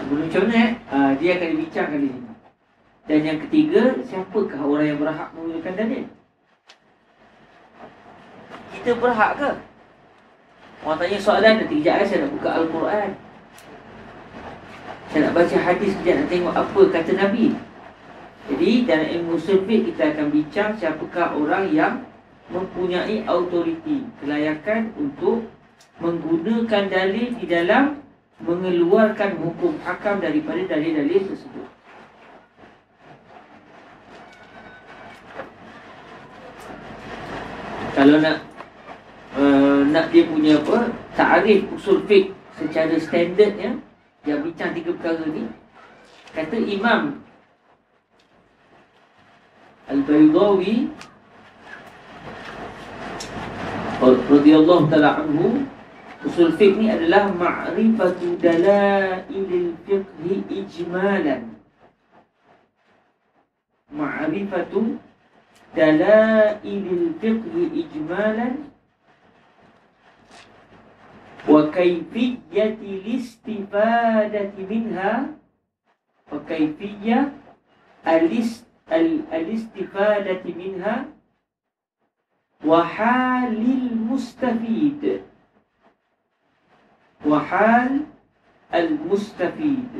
guna 0.07 0.21
macam 0.23 0.41
mana 0.47 0.55
eh? 0.57 0.71
Ha, 0.89 0.97
dia 1.19 1.29
akan 1.37 1.47
dibincangkan 1.53 1.99
di 2.01 2.09
sini 2.09 2.33
Dan 3.05 3.19
yang 3.21 3.39
ketiga 3.45 3.81
Siapakah 4.01 4.61
orang 4.65 4.87
yang 4.89 4.99
berhak 4.99 5.29
menggunakan 5.37 5.73
dalil 5.77 6.03
Kita 8.73 8.91
berhak 8.97 9.31
ke? 9.37 9.51
Orang 10.81 10.97
tanya 10.97 11.17
soalan 11.21 11.53
Nanti 11.61 11.75
kejap 11.81 12.05
saya 12.05 12.25
nak 12.25 12.31
buka 12.33 12.49
Al-Quran 12.57 13.09
saya 15.07 15.23
nak 15.23 15.39
baca 15.39 15.55
hadis 15.55 15.95
sekejap 15.95 16.15
nak 16.19 16.27
tengok 16.27 16.55
apa 16.55 16.81
kata 16.91 17.11
Nabi. 17.15 17.55
Jadi 18.47 18.71
dalam 18.87 19.07
ilmu 19.07 19.35
sufik 19.39 19.91
kita 19.91 20.15
akan 20.15 20.27
bincang 20.31 20.75
siapakah 20.75 21.35
orang 21.35 21.71
yang 21.71 22.03
mempunyai 22.47 23.27
autoriti, 23.27 24.07
kelayakan 24.23 24.95
untuk 24.95 25.47
menggunakan 25.99 26.83
dalil 26.87 27.35
di 27.35 27.45
dalam 27.49 27.99
mengeluarkan 28.39 29.41
hukum 29.41 29.81
hakam 29.81 30.21
daripada 30.21 30.61
dalil-dalil 30.77 31.25
tersebut. 31.25 31.67
Kalau 37.97 38.21
nak 38.21 38.45
uh, 39.33 39.81
nak 39.89 40.13
dia 40.13 40.21
punya 40.29 40.61
apa? 40.61 40.93
Ta'rif 41.17 41.65
usul 41.73 42.05
fiqh 42.05 42.29
secara 42.53 42.93
standard 43.01 43.57
ya, 43.57 43.73
yang 44.29 44.45
bincang 44.45 44.77
tiga 44.77 44.93
perkara 44.93 45.25
ni 45.33 45.49
kata 46.37 46.61
Imam 46.61 47.17
Al-Baydawi 49.89 50.93
radhiyallahu 53.97 54.93
taala 54.93 55.25
anhu 55.25 55.65
usul 56.21 56.53
fiqh 56.53 56.77
ni 56.77 56.93
adalah 56.93 57.33
ma'rifatu 57.33 58.37
dalailil 58.37 59.73
fiqh 59.89 60.05
ijmalan. 60.53 61.57
Ma'rifatu 63.89 65.01
dalailil 65.73 67.17
fiqh 67.17 67.45
ijmalan 67.73 68.69
wa 71.47 71.71
kayfiyyati 71.73 73.01
listifadati 73.01 74.61
minha 74.67 75.33
wa 76.29 76.37
kayfiyyah 76.45 77.33
alist 78.05 78.67
al-istifadati 78.91 80.53
minha 80.53 81.16
وحال 82.65 83.57
المستفيد 83.57 85.21
وحال 87.25 88.05
المستفيد 88.73 89.93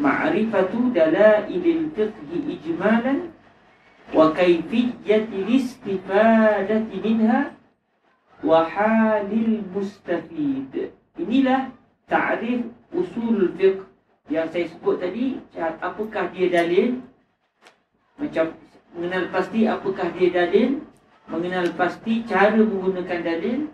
معرفة 0.00 0.72
دلائل 0.94 1.64
الفقه 1.76 2.30
إجمالا 2.54 3.14
وكيفية 4.14 5.28
الاستفادة 5.40 6.86
منها 7.04 7.52
وحال 8.44 9.30
المستفيد 9.32 10.90
inilah 11.18 11.74
تعريف 12.06 12.60
أصول 12.94 13.36
الفقه 13.50 13.84
yang 14.28 14.46
saya 14.52 14.68
sebut 14.68 15.00
tadi 15.00 15.40
apakah 15.58 16.30
dia 16.30 16.46
dalil 16.52 17.00
macam 18.20 18.54
mengenal 18.92 19.24
pasti 19.32 19.64
apakah 19.64 20.12
dia 20.14 20.28
dalil 20.30 20.84
Mengenal 21.28 21.72
pasti 21.76 22.24
cara 22.24 22.56
menggunakan 22.56 23.20
dalil. 23.20 23.68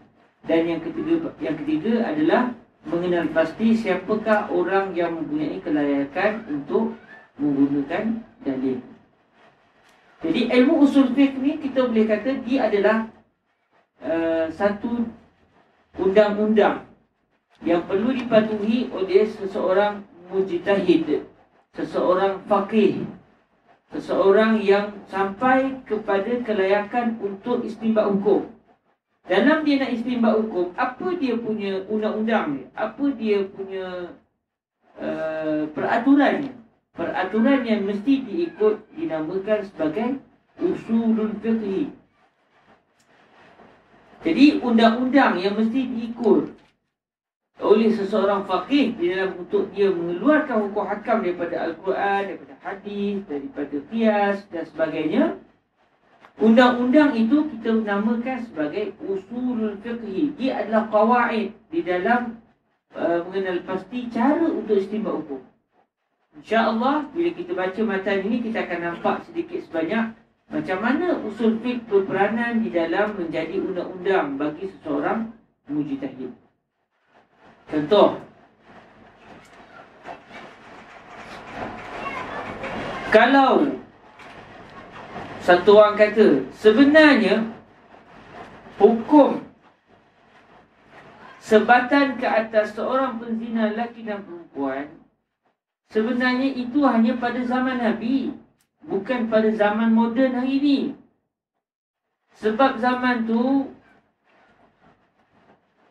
Dan 0.44 0.60
yang 0.68 0.80
ketiga, 0.84 1.32
yang 1.40 1.56
ketiga 1.56 2.04
adalah 2.04 2.52
mengenal 2.84 3.32
pasti 3.32 3.72
siapakah 3.72 4.52
orang 4.52 4.92
yang 4.92 5.16
mempunyai 5.16 5.56
kelayakan 5.64 6.44
untuk 6.52 6.92
menggunakan 7.40 8.20
dalil. 8.44 8.76
Jadi 10.20 10.40
ilmu 10.52 10.84
usul 10.84 11.16
fiqh 11.16 11.36
ni 11.40 11.56
kita 11.56 11.88
boleh 11.88 12.04
kata 12.04 12.44
dia 12.44 12.68
adalah 12.68 13.08
Eh, 14.04 14.46
satu 14.52 15.08
undang-undang 15.96 16.84
yang 17.64 17.88
perlu 17.88 18.12
dipatuhi 18.12 18.92
oleh 18.92 19.24
seseorang 19.24 20.04
mujtahid, 20.28 21.24
seseorang 21.72 22.44
faqih, 22.44 23.08
seseorang 23.94 24.58
yang 24.58 24.90
sampai 25.06 25.78
kepada 25.86 26.42
kelayakan 26.42 27.14
untuk 27.22 27.62
istimbat 27.62 28.10
hukum. 28.10 28.50
Dalam 29.24 29.64
dia 29.64 29.80
nak 29.80 29.94
istimbat 29.94 30.34
hukum, 30.36 30.74
apa 30.76 31.16
dia 31.16 31.38
punya 31.38 31.86
undang-undang 31.88 32.44
ni? 32.58 32.62
Apa 32.74 33.14
dia 33.14 33.46
punya 33.46 34.12
uh, 34.98 35.64
peraturannya? 35.72 36.52
Peraturan 36.94 37.64
yang 37.64 37.86
mesti 37.86 38.22
diikut 38.22 38.84
dinamakan 38.94 39.64
sebagai 39.66 40.20
usulul 40.60 41.34
fiqh. 41.40 41.90
Jadi 44.24 44.44
undang-undang 44.60 45.38
yang 45.40 45.54
mesti 45.56 45.80
diikut 45.88 46.63
oleh 47.62 47.94
seseorang 47.94 48.42
faqih 48.50 48.98
di 48.98 49.14
dalam 49.14 49.38
untuk 49.38 49.70
dia 49.70 49.86
mengeluarkan 49.86 50.70
hukum 50.70 50.90
hakam 50.90 51.22
daripada 51.22 51.70
Al-Quran, 51.70 52.20
daripada 52.26 52.54
hadis, 52.66 53.16
daripada 53.30 53.76
qiyas 53.94 54.38
dan 54.50 54.64
sebagainya. 54.66 55.24
Undang-undang 56.34 57.14
itu 57.14 57.46
kita 57.46 57.78
namakan 57.78 58.42
sebagai 58.50 58.98
usulul 59.06 59.78
fiqhi. 59.86 60.34
Dia 60.34 60.66
adalah 60.66 60.90
qawaid 60.90 61.54
di 61.70 61.80
dalam 61.86 62.42
uh, 62.98 63.22
mengenal 63.30 63.62
pasti 63.62 64.10
cara 64.10 64.42
untuk 64.50 64.82
istimbat 64.82 65.14
hukum. 65.14 65.46
InsyaAllah 66.34 67.14
bila 67.14 67.30
kita 67.30 67.54
baca 67.54 67.80
matan 67.86 68.26
ini 68.26 68.42
kita 68.42 68.66
akan 68.66 68.80
nampak 68.82 69.22
sedikit 69.30 69.62
sebanyak 69.62 70.18
macam 70.50 70.78
mana 70.82 71.22
usul 71.22 71.62
fiqh 71.62 71.86
berperanan 71.86 72.66
di 72.66 72.74
dalam 72.74 73.14
menjadi 73.14 73.54
undang-undang 73.62 74.34
bagi 74.34 74.74
seseorang 74.74 75.30
mujtahid? 75.70 76.43
Contoh. 77.70 78.20
Kalau 83.14 83.78
satu 85.44 85.70
orang 85.78 85.94
kata 85.94 86.50
sebenarnya 86.56 87.46
hukum 88.80 89.44
sebatan 91.38 92.18
ke 92.18 92.26
atas 92.26 92.74
seorang 92.74 93.20
penzina 93.22 93.70
lelaki 93.70 94.02
dan 94.02 94.24
perempuan 94.24 95.04
sebenarnya 95.94 96.50
itu 96.58 96.82
hanya 96.82 97.14
pada 97.14 97.38
zaman 97.46 97.78
Nabi. 97.78 98.34
Bukan 98.84 99.32
pada 99.32 99.48
zaman 99.48 99.96
moden 99.96 100.36
hari 100.36 100.60
ini. 100.60 100.78
Sebab 102.36 102.82
zaman 102.82 103.24
tu 103.24 103.72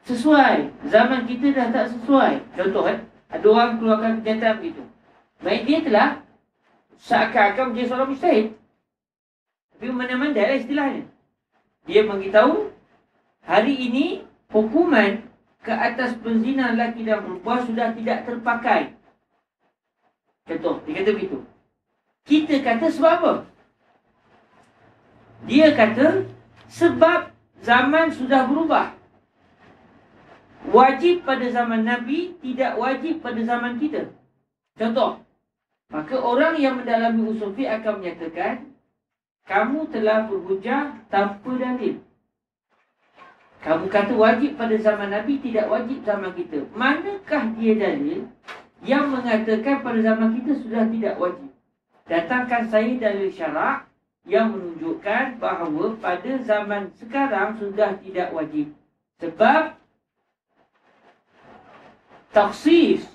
sesuai. 0.08 0.88
Zaman 0.92 1.26
kita 1.28 1.56
dah 1.56 1.68
tak 1.72 1.86
sesuai. 1.96 2.34
Contoh 2.56 2.84
eh, 2.88 3.00
ada 3.32 3.46
orang 3.48 3.80
keluarkan 3.80 4.14
kenyataan 4.22 4.56
begitu. 4.60 4.84
Baik 5.44 5.62
dia 5.68 5.80
telah 5.84 6.10
seakan-akan 7.04 7.66
menjadi 7.72 7.88
seorang 7.92 8.10
mustahil. 8.12 8.46
Tapi 9.76 9.92
mana-mana 9.92 10.40
lah 10.40 10.56
istilahnya. 10.56 11.04
Dia 11.84 12.08
beritahu 12.08 12.72
hari 13.44 13.76
ini 13.76 14.24
hukuman 14.48 15.20
ke 15.64 15.72
atas 15.72 16.16
penzina 16.20 16.72
lelaki 16.72 17.04
dan 17.04 17.24
perempuan 17.24 17.68
sudah 17.68 17.92
tidak 17.92 18.24
terpakai. 18.24 18.96
Contoh, 20.44 20.84
dia 20.84 21.04
kata 21.04 21.12
begitu. 21.16 21.38
Kita 22.24 22.56
kata 22.64 22.88
sebab 22.92 23.12
apa? 23.20 23.34
Dia 25.44 25.76
kata 25.76 26.28
sebab 26.72 27.32
zaman 27.64 28.12
sudah 28.16 28.48
berubah. 28.48 28.96
Wajib 30.74 31.22
pada 31.22 31.46
zaman 31.54 31.86
Nabi, 31.86 32.34
tidak 32.42 32.82
wajib 32.82 33.22
pada 33.22 33.38
zaman 33.46 33.78
kita. 33.78 34.10
Contoh, 34.74 35.22
maka 35.94 36.18
orang 36.18 36.58
yang 36.58 36.82
mendalami 36.82 37.30
usul 37.30 37.54
fiqh 37.54 37.70
akan 37.70 38.02
menyatakan 38.02 38.74
kamu 39.46 39.86
telah 39.94 40.26
berhujah 40.26 40.98
tanpa 41.14 41.52
dalil. 41.62 42.02
Kamu 43.62 43.86
kata 43.86 44.18
wajib 44.18 44.58
pada 44.58 44.74
zaman 44.82 45.14
Nabi, 45.14 45.38
tidak 45.46 45.70
wajib 45.70 46.02
zaman 46.02 46.34
kita. 46.34 46.66
Manakah 46.74 47.54
dia 47.54 47.74
dalil 47.78 48.26
yang 48.82 49.14
mengatakan 49.14 49.86
pada 49.86 50.00
zaman 50.02 50.42
kita 50.42 50.52
sudah 50.58 50.84
tidak 50.90 51.16
wajib? 51.22 51.54
Datangkan 52.10 52.64
saya 52.74 52.92
dalil 52.98 53.30
syarak 53.30 53.88
yang 54.26 54.58
menunjukkan 54.58 55.38
bahawa 55.38 55.96
pada 56.02 56.32
zaman 56.42 56.92
sekarang 56.98 57.62
sudah 57.62 57.96
tidak 58.02 58.34
wajib. 58.34 58.74
Sebab 59.22 59.83
taksis 62.34 63.06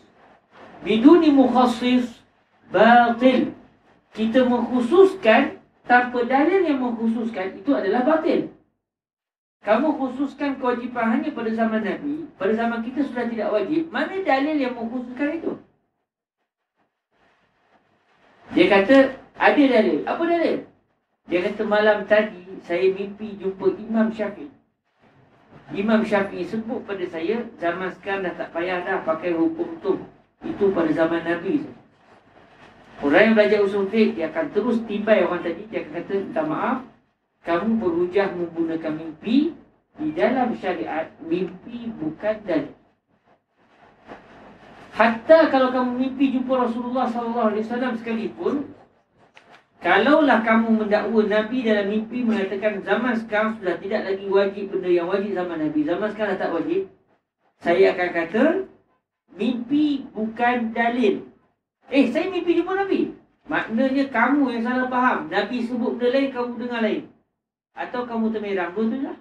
biduni 0.87 1.35
mukhassis 1.35 2.23
batil. 2.71 3.53
Kita 4.15 4.47
mengkhususkan 4.47 5.61
tanpa 5.85 6.25
dalil 6.25 6.65
yang 6.65 6.81
mengkhususkan 6.81 7.59
itu 7.59 7.71
adalah 7.77 8.07
batil. 8.07 8.51
Kamu 9.63 9.99
khususkan 9.99 10.57
kewajipan 10.57 11.19
hanya 11.19 11.35
pada 11.35 11.51
zaman 11.51 11.83
Nabi, 11.83 12.31
pada 12.39 12.55
zaman 12.55 12.81
kita 12.87 13.05
sudah 13.05 13.27
tidak 13.27 13.53
wajib. 13.53 13.91
Mana 13.91 14.23
dalil 14.23 14.57
yang 14.57 14.73
mengkhususkan 14.79 15.29
itu? 15.43 15.53
Dia 18.55 18.67
kata, 18.71 18.97
ada 19.37 19.63
dalil. 19.63 19.99
Apa 20.09 20.23
dalil? 20.25 20.57
Dia 21.29 21.41
kata, 21.45 21.63
malam 21.69 22.09
tadi 22.09 22.49
saya 22.65 22.89
mimpi 22.95 23.37
jumpa 23.37 23.77
Imam 23.77 24.09
Syafiq. 24.09 24.49
Imam 25.69 26.01
Syafiq 26.01 26.49
sebut 26.49 26.81
pada 26.89 27.05
saya, 27.13 27.45
zaman 27.61 27.93
sekarang 28.01 28.25
dah 28.25 28.35
tak 28.41 28.49
payah 28.57 28.81
dah 28.89 29.05
pakai 29.05 29.37
hukum 29.37 29.77
tu. 29.85 30.01
Itu 30.41 30.73
pada 30.73 30.89
zaman 30.95 31.29
Nabi. 31.29 31.69
Orang 33.05 33.23
yang 33.31 33.35
belajar 33.37 33.61
usul 33.61 33.87
fiqh, 33.93 34.17
dia 34.17 34.33
akan 34.33 34.47
terus 34.57 34.81
tibai 34.89 35.23
orang 35.23 35.45
tadi. 35.45 35.69
Dia 35.69 35.85
akan 35.85 35.93
kata, 35.93 36.13
minta 36.25 36.43
maaf, 36.43 36.79
kamu 37.45 37.69
berhujah 37.79 38.33
menggunakan 38.33 38.93
mimpi 38.97 39.53
di 39.99 40.09
dalam 40.17 40.57
syariat 40.57 41.13
mimpi 41.21 41.93
bukan 42.01 42.37
dalil. 42.49 42.75
Hatta 44.99 45.47
kalau 45.53 45.71
kamu 45.71 45.91
mimpi 45.95 46.35
jumpa 46.35 46.67
Rasulullah 46.67 47.07
sallallahu 47.07 47.55
alaihi 47.55 47.63
wasallam 47.63 47.95
sekalipun 48.03 48.67
kalaulah 49.78 50.42
kamu 50.42 50.85
mendakwa 50.85 51.23
Nabi 51.26 51.62
dalam 51.62 51.87
mimpi 51.90 52.26
mengatakan 52.26 52.82
zaman 52.82 53.14
sekarang 53.18 53.58
sudah 53.58 53.76
tidak 53.78 54.02
lagi 54.06 54.26
wajib 54.26 54.64
benda 54.75 54.90
yang 54.90 55.06
wajib 55.06 55.32
zaman 55.35 55.58
Nabi, 55.58 55.80
zaman 55.87 56.08
sekarang 56.14 56.37
tak 56.38 56.50
wajib. 56.54 56.82
Saya 57.58 57.94
akan 57.94 58.11
kata 58.14 58.44
mimpi 59.35 60.06
bukan 60.14 60.70
dalil. 60.75 61.26
Eh, 61.90 62.11
saya 62.11 62.30
mimpi 62.30 62.58
jumpa 62.58 62.75
Nabi. 62.75 63.14
Maknanya 63.49 64.12
kamu 64.12 64.42
yang 64.54 64.62
salah 64.66 64.87
faham. 64.92 65.18
Nabi 65.32 65.64
sebut 65.64 65.97
benda 65.97 66.08
lain, 66.12 66.28
kamu 66.30 66.50
dengar 66.61 66.80
lain 66.85 67.02
atau 67.78 68.02
kamu 68.04 68.35
temerang 68.35 68.75
dua 68.75 68.85
tu 68.90 68.99
lah. 69.06 69.18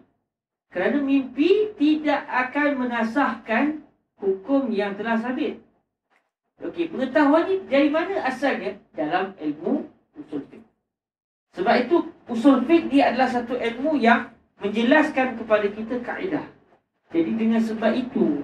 Kerana 0.74 0.98
mimpi 1.00 1.72
tidak 1.78 2.28
akan 2.28 2.70
menasahkan 2.84 3.86
hukum 4.20 4.74
yang 4.74 4.98
telah 4.98 5.16
sabit. 5.22 5.62
Okey, 6.58 6.90
pengetahuan 6.90 7.46
ni 7.46 7.56
dari 7.70 7.88
mana 7.94 8.26
asalnya? 8.26 8.82
Dalam 8.98 9.38
ilmu 9.38 9.86
usul 10.18 10.44
fiqh. 10.50 10.66
Sebab 11.56 11.76
itu 11.86 11.96
usul 12.30 12.66
fiqh 12.66 12.90
dia 12.90 13.14
adalah 13.14 13.30
satu 13.30 13.58
ilmu 13.58 13.98
yang 13.98 14.34
menjelaskan 14.62 15.38
kepada 15.38 15.68
kita 15.70 15.96
kaedah. 16.02 16.46
Jadi 17.14 17.32
dengan 17.40 17.62
sebab 17.64 17.94
itu, 17.96 18.44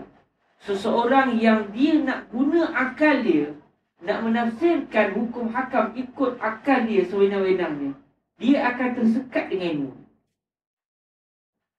seseorang 0.63 1.35
yang 1.35 1.67
dia 1.75 1.99
nak 1.99 2.31
guna 2.31 2.71
akal 2.71 3.19
dia, 3.25 3.51
nak 4.03 4.23
menafsirkan 4.23 5.15
hukum 5.19 5.51
hakam 5.51 5.91
ikut 5.95 6.39
akal 6.39 6.87
dia 6.87 7.03
sewenang-wenangnya, 7.07 7.91
dia 8.39 8.57
akan 8.71 8.89
tersekat 8.95 9.51
dengan 9.51 9.69
ilmu. 9.75 9.93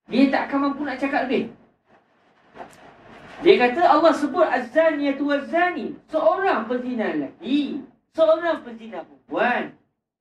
Dia 0.05 0.29
tak 0.29 0.41
akan 0.49 0.59
mampu 0.61 0.81
nak 0.85 1.01
cakap 1.01 1.25
lebih. 1.25 1.49
Dia 3.43 3.55
kata 3.59 3.81
Allah 3.83 4.13
sebut 4.15 4.47
az-zaniyatu 4.47 5.27
waz-zani, 5.27 5.97
seorang 6.07 6.69
pezina 6.69 7.11
lelaki, 7.11 7.83
seorang 8.15 8.63
pezina 8.63 9.03
perempuan. 9.03 9.75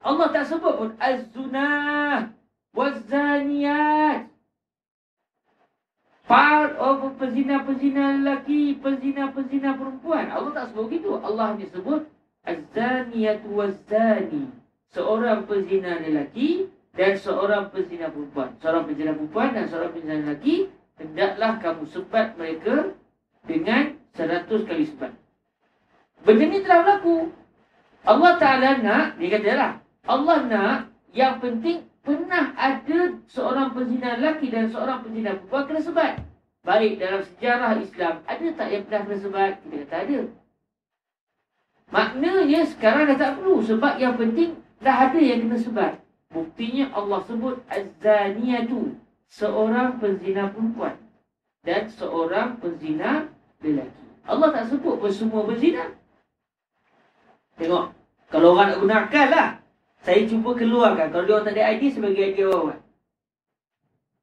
Allah 0.05 0.29
tak 0.37 0.45
sebut 0.53 0.75
pun 0.77 0.91
az-zunah 1.01 2.37
waz-zaniyat. 2.77 4.29
Part 6.25 6.77
of 6.77 7.17
pezina-pezina 7.21 8.21
lelaki, 8.21 8.77
pezina-pezina 8.81 9.77
perempuan. 9.81 10.29
Allah 10.29 10.53
tak 10.53 10.67
sebut 10.73 10.93
begitu. 10.93 11.17
Allah 11.21 11.57
hanya 11.57 11.69
sebut 11.73 12.05
az-zaniyatu 12.45 13.49
waz-zani, 13.49 14.53
seorang 14.93 15.49
pezina 15.49 15.97
lelaki, 16.05 16.69
dan 16.95 17.17
seorang 17.17 17.73
pezina 17.73 18.13
perempuan. 18.13 18.55
Seorang 18.61 18.85
pezina 18.85 19.13
perempuan 19.17 19.57
dan 19.57 19.65
seorang 19.73 19.91
pezina 19.97 20.15
lelaki, 20.21 20.69
hendaklah 21.01 21.59
kamu 21.65 21.85
sebat 21.89 22.37
mereka 22.37 22.93
dengan 23.49 23.97
seratus 24.13 24.63
kali 24.69 24.85
sebat. 24.89 25.13
Benda 26.25 26.45
ni 26.49 26.61
telah 26.65 26.81
berlaku. 26.85 27.17
Allah 28.05 28.33
Ta'ala 28.37 28.71
nak, 28.85 29.17
dia 29.17 29.29
kata 29.33 29.53
lah, 29.57 29.73
Allah 30.05 30.39
nak 30.45 30.77
yang 31.17 31.41
penting 31.41 31.89
pernah 32.05 32.53
ada 32.61 33.17
seorang 33.33 33.73
pezina 33.73 34.21
lelaki 34.21 34.53
dan 34.53 34.69
seorang 34.69 35.01
pezina 35.01 35.41
perempuan 35.41 35.65
kena 35.65 35.81
sebat. 35.81 36.13
Baik 36.65 37.01
dalam 37.01 37.21
sejarah 37.25 37.77
Islam, 37.81 38.15
ada 38.25 38.47
tak 38.57 38.69
yang 38.73 38.83
pernah 38.89 39.03
kena 39.09 39.19
sebat? 39.21 39.53
Kita 39.65 39.77
kata 39.85 39.97
ada. 40.05 40.21
Maknanya 41.93 42.61
sekarang 42.69 43.05
dah 43.13 43.17
tak 43.21 43.33
perlu 43.41 43.61
sebab 43.65 43.95
yang 44.01 44.17
penting 44.17 44.57
dah 44.85 45.09
ada 45.09 45.21
yang 45.21 45.49
kena 45.49 45.57
sebat. 45.61 46.05
Buktinya 46.35 46.91
Allah 46.91 47.23
sebut 47.31 47.63
Az-Zaniyatu 47.71 48.99
Seorang 49.31 50.03
penzina 50.03 50.51
perempuan 50.51 50.99
Dan 51.63 51.87
seorang 51.87 52.59
penzina 52.59 53.31
lelaki 53.63 54.03
Allah 54.27 54.51
tak 54.51 54.67
sebut 54.75 54.99
pun 54.99 55.15
semua 55.15 55.47
penzina 55.47 55.95
Tengok 57.55 57.95
Kalau 58.35 58.59
orang 58.59 58.67
nak 58.75 58.79
guna 58.83 58.97
akal 59.07 59.27
lah 59.31 59.49
Saya 60.05 60.29
cuba 60.29 60.53
keluarkan 60.53 61.09
Kalau 61.11 61.25
dia 61.25 61.35
orang 61.35 61.47
tak 61.49 61.55
ada 61.57 61.65
idea 61.73 61.91
sebagai 61.91 62.23
idea 62.23 62.47
orang 62.53 62.81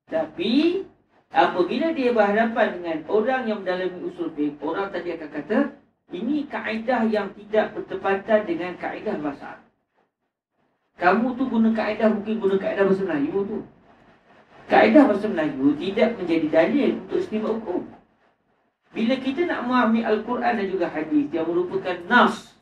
Tapi 0.08 0.86
Apabila 1.32 1.96
dia 1.96 2.12
berhadapan 2.12 2.68
dengan 2.78 2.98
orang 3.08 3.42
yang 3.50 3.58
mendalami 3.66 4.00
usul 4.06 4.30
fiqh 4.38 4.62
Orang 4.62 4.94
tadi 4.94 5.18
akan 5.18 5.30
kata 5.32 5.58
Ini 6.14 6.46
kaedah 6.48 7.10
yang 7.10 7.34
tidak 7.34 7.74
bertepatan 7.74 8.46
dengan 8.46 8.76
kaedah 8.78 9.16
bahasa 9.18 9.62
kamu 11.02 11.34
tu 11.34 11.50
guna 11.50 11.74
kaedah 11.74 12.14
mungkin 12.14 12.38
guna 12.38 12.56
kaedah 12.62 12.86
bahasa 12.86 13.04
Melayu 13.10 13.42
tu. 13.50 13.58
Kaedah 14.70 15.10
bahasa 15.10 15.26
Melayu 15.26 15.74
tidak 15.82 16.10
menjadi 16.22 16.48
dalil 16.54 16.92
untuk 17.02 17.18
istimewa 17.18 17.52
hukum. 17.58 17.82
Bila 18.94 19.16
kita 19.18 19.50
nak 19.50 19.66
memahami 19.66 20.06
Al-Quran 20.06 20.54
dan 20.62 20.68
juga 20.70 20.94
hadis 20.94 21.26
yang 21.34 21.50
merupakan 21.50 21.98
nas, 22.06 22.54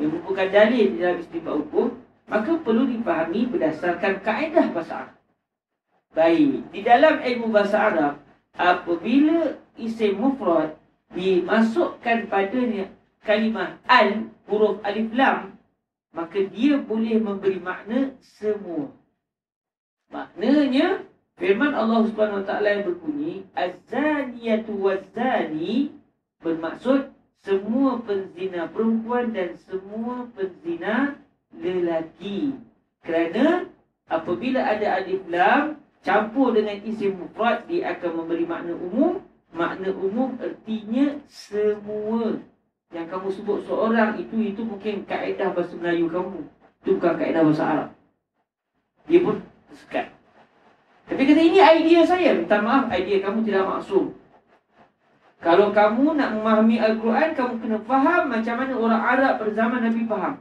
yang 0.00 0.08
merupakan 0.16 0.48
dalil 0.48 0.86
dalam 0.96 1.16
istimewa 1.20 1.54
hukum, 1.60 1.86
maka 2.24 2.56
perlu 2.56 2.88
dipahami 2.88 3.48
berdasarkan 3.48 4.24
kaedah 4.24 4.66
bahasa 4.72 4.94
Arab. 5.08 5.16
Baik, 6.14 6.70
di 6.70 6.80
dalam 6.86 7.20
ilmu 7.20 7.46
bahasa 7.50 7.90
Arab, 7.90 8.14
apabila 8.54 9.58
isim 9.74 10.16
mufrad 10.16 10.78
dimasukkan 11.12 12.30
padanya 12.30 12.88
kalimah 13.26 13.82
al, 13.90 14.30
huruf 14.46 14.78
alif 14.86 15.10
lam, 15.12 15.58
maka 16.14 16.38
dia 16.46 16.78
boleh 16.78 17.18
memberi 17.18 17.58
makna 17.58 18.14
semua. 18.22 18.94
Maknanya 20.14 21.02
firman 21.34 21.74
Allah 21.74 22.06
Subhanahu 22.06 22.46
Wa 22.46 22.46
Taala 22.46 22.68
yang 22.78 22.84
berbunyi 22.86 23.34
az-zaniyatu 23.58 24.78
waz-zani 24.78 25.90
bermaksud 26.38 27.10
semua 27.42 27.98
penzina 28.06 28.70
perempuan 28.70 29.34
dan 29.34 29.58
semua 29.66 30.30
penzina 30.32 31.18
lelaki. 31.58 32.56
Kerana 33.04 33.68
apabila 34.08 34.60
ada 34.64 35.02
alif 35.02 35.22
lam 35.28 35.78
campur 36.04 36.52
dengan 36.52 36.80
isim 36.84 37.16
mufrad 37.20 37.68
dia 37.68 37.96
akan 37.96 38.24
memberi 38.24 38.44
makna 38.48 38.72
umum. 38.74 39.20
Makna 39.54 39.94
umum 39.94 40.34
artinya 40.42 41.14
semua 41.30 42.42
yang 42.90 43.06
kamu 43.06 43.28
sebut 43.34 43.62
seorang 43.66 44.18
itu 44.18 44.34
itu 44.38 44.62
mungkin 44.66 45.06
kaedah 45.06 45.54
bahasa 45.54 45.74
Melayu 45.78 46.10
kamu. 46.10 46.40
Itu 46.82 46.98
bukan 46.98 47.14
kaedah 47.18 47.42
bahasa 47.42 47.64
Arab. 47.64 47.88
Dia 49.06 49.20
pun 49.22 49.36
sekat. 49.74 50.06
Tapi 51.04 51.22
kata 51.28 51.42
ini 51.42 51.60
idea 51.60 52.00
saya. 52.06 52.32
Minta 52.32 52.58
maaf, 52.64 52.88
idea 52.94 53.20
kamu 53.20 53.44
tidak 53.44 53.68
maksum. 53.68 54.16
Kalau 55.44 55.76
kamu 55.76 56.16
nak 56.16 56.40
memahami 56.40 56.80
Al-Quran, 56.80 57.36
kamu 57.36 57.52
kena 57.60 57.78
faham 57.84 58.32
macam 58.32 58.54
mana 58.56 58.72
orang 58.80 59.02
Arab 59.04 59.32
pada 59.36 59.52
zaman 59.52 59.80
Nabi 59.84 60.02
faham. 60.08 60.34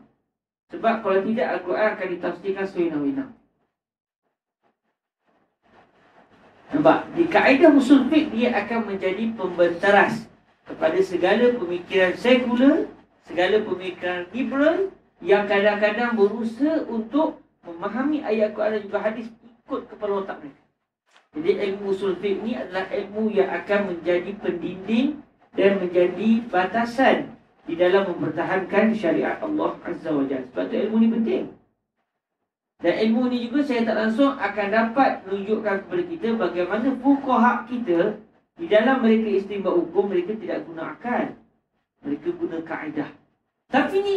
Sebab 0.73 1.05
kalau 1.05 1.21
tidak, 1.21 1.47
Al-Quran 1.53 1.87
akan 1.93 2.07
ditafsirkan 2.17 2.65
sewina-wina. 2.65 3.25
Nampak? 6.73 7.05
Di 7.13 7.29
kaedah 7.29 7.69
usul 7.77 8.09
fiqh, 8.09 8.33
dia 8.33 8.49
akan 8.57 8.89
menjadi 8.89 9.29
pembenteras 9.37 10.25
kepada 10.65 10.97
segala 11.05 11.53
pemikiran 11.53 12.17
sekular, 12.17 12.89
segala 13.29 13.61
pemikiran 13.61 14.25
liberal 14.33 14.89
yang 15.21 15.45
kadang-kadang 15.45 16.17
berusaha 16.17 16.89
untuk 16.89 17.37
memahami 17.61 18.25
ayat 18.25 18.57
Quran 18.57 18.73
dan 18.73 18.81
juga 18.81 18.99
hadis 19.05 19.29
ikut 19.29 19.81
kepala 19.93 20.25
otak 20.25 20.41
mereka. 20.41 20.61
Jadi 21.33 21.51
ilmu 21.69 21.93
usul 21.93 22.17
fiqh 22.17 22.41
ni 22.41 22.57
adalah 22.57 22.89
ilmu 22.89 23.29
yang 23.29 23.49
akan 23.53 23.93
menjadi 23.93 24.33
pendinding 24.41 25.21
dan 25.53 25.77
menjadi 25.77 26.41
batasan 26.49 27.32
di 27.63 27.73
dalam 27.79 28.11
mempertahankan 28.11 28.91
syariat 28.91 29.39
Allah 29.39 29.79
Azza 29.87 30.11
wa 30.11 30.27
Jalla. 30.27 30.43
Sebab 30.51 30.65
tu 30.67 30.75
ilmu 30.75 30.97
ni 30.99 31.07
penting. 31.07 31.45
Dan 32.83 32.93
ilmu 33.07 33.31
ni 33.31 33.47
juga 33.47 33.63
saya 33.63 33.87
tak 33.87 33.95
langsung 33.95 34.35
akan 34.35 34.67
dapat 34.67 35.11
menunjukkan 35.23 35.75
kepada 35.87 36.03
kita 36.03 36.27
bagaimana 36.35 36.87
fuqaha 36.99 37.63
kita 37.71 38.19
di 38.59 38.65
dalam 38.67 38.99
mereka 38.99 39.27
istimba 39.31 39.71
hukum 39.71 40.11
mereka 40.11 40.35
tidak 40.35 40.67
guna 40.67 40.91
akal. 40.91 41.31
Mereka 42.03 42.27
guna 42.35 42.59
kaedah. 42.59 43.09
Tapi 43.71 43.95
ni 44.03 44.15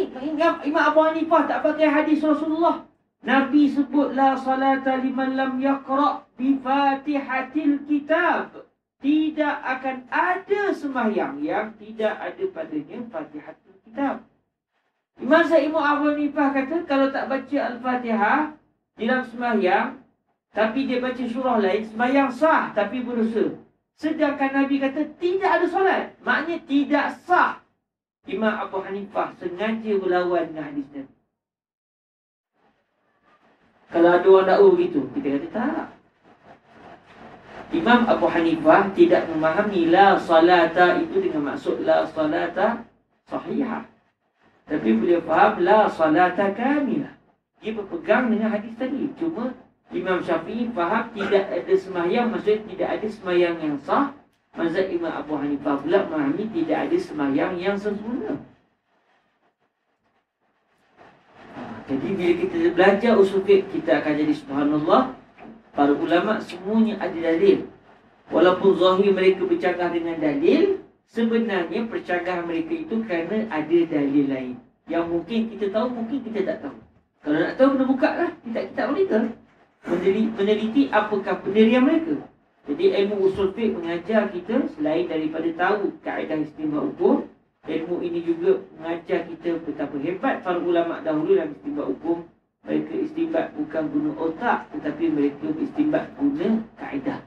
Imam 0.67 0.83
Abu 0.83 0.99
Hanifah 0.99 1.47
tak 1.47 1.63
pakai 1.63 1.87
hadis 1.87 2.19
Rasulullah. 2.19 2.83
Nabi 3.23 3.71
sebut 3.71 4.11
la 4.13 4.35
salata 4.35 4.99
liman 4.99 5.39
lam 5.39 5.57
yaqra 5.63 6.27
bi 6.35 6.59
fatihatil 6.59 7.87
kitab. 7.87 8.66
Tidak 8.97 9.55
akan 9.61 10.09
ada 10.09 10.73
sembahyang 10.73 11.45
yang 11.45 11.77
tidak 11.77 12.17
ada 12.17 12.43
padanya 12.49 12.97
fatihatul 13.13 13.77
kitab. 13.85 14.25
Imam 15.17 15.43
Sa'imah 15.45 15.97
Abu 15.97 16.17
Nifah 16.17 16.49
kata 16.53 16.85
kalau 16.85 17.13
tak 17.13 17.29
baca 17.29 17.57
Al-Fatihah 17.73 18.57
dalam 18.97 19.21
sembahyang 19.29 20.01
tapi 20.53 20.89
dia 20.89 20.97
baca 20.97 21.21
surah 21.21 21.57
lain 21.61 21.85
sembahyang 21.85 22.29
sah 22.33 22.73
tapi 22.73 23.05
berdosa. 23.05 23.57
Sedangkan 23.97 24.53
Nabi 24.53 24.81
kata 24.81 25.01
tidak 25.17 25.51
ada 25.61 25.65
solat. 25.69 26.03
Maknanya 26.21 26.57
tidak 26.65 27.05
sah. 27.25 27.61
Imam 28.25 28.53
Abu 28.53 28.81
Hanifah 28.81 29.37
sengaja 29.37 29.93
berlawan 29.97 30.53
dengan 30.53 30.73
hadis 30.73 30.85
Nabi. 30.93 31.13
Kalau 33.87 34.09
ada 34.11 34.27
orang 34.27 34.47
dakwa 34.51 34.67
begitu, 34.75 34.99
kita 35.15 35.27
kata 35.39 35.47
tak. 35.55 35.87
Imam 37.67 38.07
Abu 38.07 38.31
Hanifah 38.31 38.95
tidak 38.95 39.27
memahami 39.27 39.91
la 39.91 40.15
salata 40.15 41.03
itu 41.03 41.19
dengan 41.19 41.51
maksud 41.51 41.83
la 41.83 42.07
salata 42.07 42.87
sahihah. 43.27 43.83
Tapi 44.67 44.89
beliau 44.95 45.19
faham 45.27 45.59
la 45.67 45.91
salata 45.91 46.55
kamilah. 46.55 47.11
Dia 47.59 47.75
berpegang 47.75 48.31
dengan 48.31 48.55
hadis 48.55 48.71
tadi. 48.79 49.11
Cuma 49.19 49.51
Imam 49.91 50.23
Syafi'i 50.23 50.71
faham 50.71 51.11
tidak 51.11 51.43
ada 51.51 51.73
semayang, 51.75 52.31
maksudnya 52.31 52.63
tidak 52.71 52.89
ada 52.99 53.07
semayang 53.11 53.55
yang 53.59 53.75
sah. 53.83 54.15
Mazhab 54.55 54.87
Imam 54.87 55.11
Abu 55.11 55.35
Hanifah 55.35 55.75
pula 55.83 56.07
memahami 56.07 56.47
tidak 56.55 56.87
ada 56.87 56.97
semayang 56.97 57.59
yang 57.59 57.75
sempurna. 57.75 58.39
Jadi 61.87 62.07
bila 62.15 62.33
kita 62.35 62.55
belajar 62.75 63.11
usul 63.15 63.43
fiqh 63.47 63.63
kita 63.71 64.03
akan 64.03 64.13
jadi 64.19 64.33
subhanallah 64.35 65.16
para 65.77 65.93
ulama 65.93 66.41
semuanya 66.41 66.97
ada 66.97 67.13
dalil. 67.13 67.69
Walaupun 68.33 68.81
zahir 68.81 69.13
mereka 69.13 69.45
bercanggah 69.45 69.93
dengan 69.93 70.17
dalil, 70.17 70.81
sebenarnya 71.13 71.85
percanggahan 71.85 72.49
mereka 72.49 72.73
itu 72.73 73.05
kerana 73.05 73.45
ada 73.53 73.77
dalil 73.85 74.25
lain. 74.25 74.55
Yang 74.89 75.05
mungkin 75.05 75.39
kita 75.53 75.69
tahu, 75.69 75.87
mungkin 75.93 76.25
kita 76.25 76.39
tak 76.49 76.57
tahu. 76.65 76.77
Kalau 77.21 77.37
nak 77.37 77.53
tahu, 77.55 77.69
kena 77.77 77.85
buka 77.85 78.09
lah. 78.09 78.31
Kita 78.41 78.59
kita 78.73 78.83
mereka. 78.89 79.17
Meneliti, 79.87 80.31
meneliti 80.33 80.83
apakah 80.91 81.35
pendirian 81.45 81.85
mereka. 81.85 82.15
Jadi 82.67 82.85
ilmu 82.91 83.31
usul 83.31 83.55
fiqh 83.55 83.79
mengajar 83.79 84.27
kita 84.27 84.67
selain 84.75 85.07
daripada 85.07 85.47
tahu 85.55 85.95
kaedah 86.03 86.43
istimewa 86.43 86.91
ukur, 86.91 87.23
ilmu 87.63 88.03
ini 88.03 88.19
juga 88.27 88.59
mengajar 88.75 89.23
kita 89.23 89.63
betapa 89.63 89.95
hebat 90.03 90.43
para 90.43 90.59
ulama 90.59 90.99
dahulu 90.99 91.39
dalam 91.39 91.55
istimbat 91.55 91.87
hukum. 91.95 92.27
Mereka 92.67 92.93
istimbat 93.07 93.55
bukan 93.55 93.83
guna 93.87 94.11
otak 94.19 94.67
tetapi 94.75 95.07
mereka 95.07 95.47
istimbat 95.55 96.11
guna 96.19 96.59
kaedah. 96.75 97.23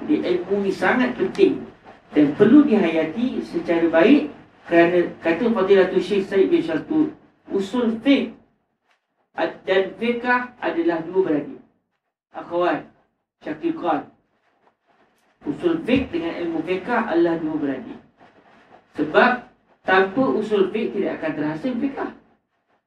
Jadi 0.00 0.14
ilmu 0.24 0.64
ini 0.64 0.72
sangat 0.72 1.12
penting 1.20 1.68
dan 2.16 2.32
perlu 2.32 2.64
dihayati 2.64 3.44
secara 3.44 3.84
baik 3.92 4.32
kerana 4.64 5.12
kata 5.20 5.52
Fadilatul 5.52 6.00
Syekh 6.00 6.24
Said 6.24 6.48
bin 6.48 6.64
Syaltu 6.64 7.12
usul 7.52 8.00
fiqh 8.00 8.32
dan 9.68 9.82
fiqh 9.96 10.24
adalah 10.58 10.98
dua 11.04 11.20
beradik. 11.24 11.60
Akhwat, 12.32 12.88
syakikat, 13.44 14.08
usul 15.44 15.84
fiqh 15.84 16.08
dengan 16.08 16.34
ilmu 16.40 16.64
fiqh 16.64 16.88
adalah 16.88 17.36
dua 17.36 17.56
beradik. 17.56 17.98
Sebab 18.96 19.32
tanpa 19.84 20.24
usul 20.36 20.72
fiqh 20.72 20.96
tidak 20.96 21.20
akan 21.20 21.32
terhasil 21.36 21.72
fiqh. 21.76 22.00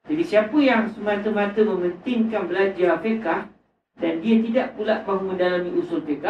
Jadi 0.10 0.24
siapa 0.26 0.58
yang 0.58 0.90
semata-mata 0.90 1.62
mementingkan 1.62 2.50
belajar 2.50 2.98
fiqh 3.06 3.30
dan 4.02 4.14
dia 4.24 4.36
tidak 4.42 4.68
pula 4.74 5.06
mahu 5.06 5.34
mendalami 5.34 5.78
usul 5.78 6.02
fiqh, 6.02 6.26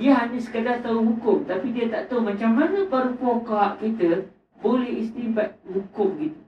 dia 0.00 0.12
hanya 0.16 0.38
sekadar 0.40 0.80
tahu 0.80 1.04
hukum 1.12 1.44
tapi 1.44 1.76
dia 1.76 1.92
tak 1.92 2.08
tahu 2.08 2.24
macam 2.24 2.56
mana 2.56 2.88
para 2.88 3.12
fuqaha 3.12 3.76
kita 3.76 4.24
boleh 4.64 5.04
istimbat 5.04 5.58
hukum 5.68 6.16
gitu. 6.16 6.40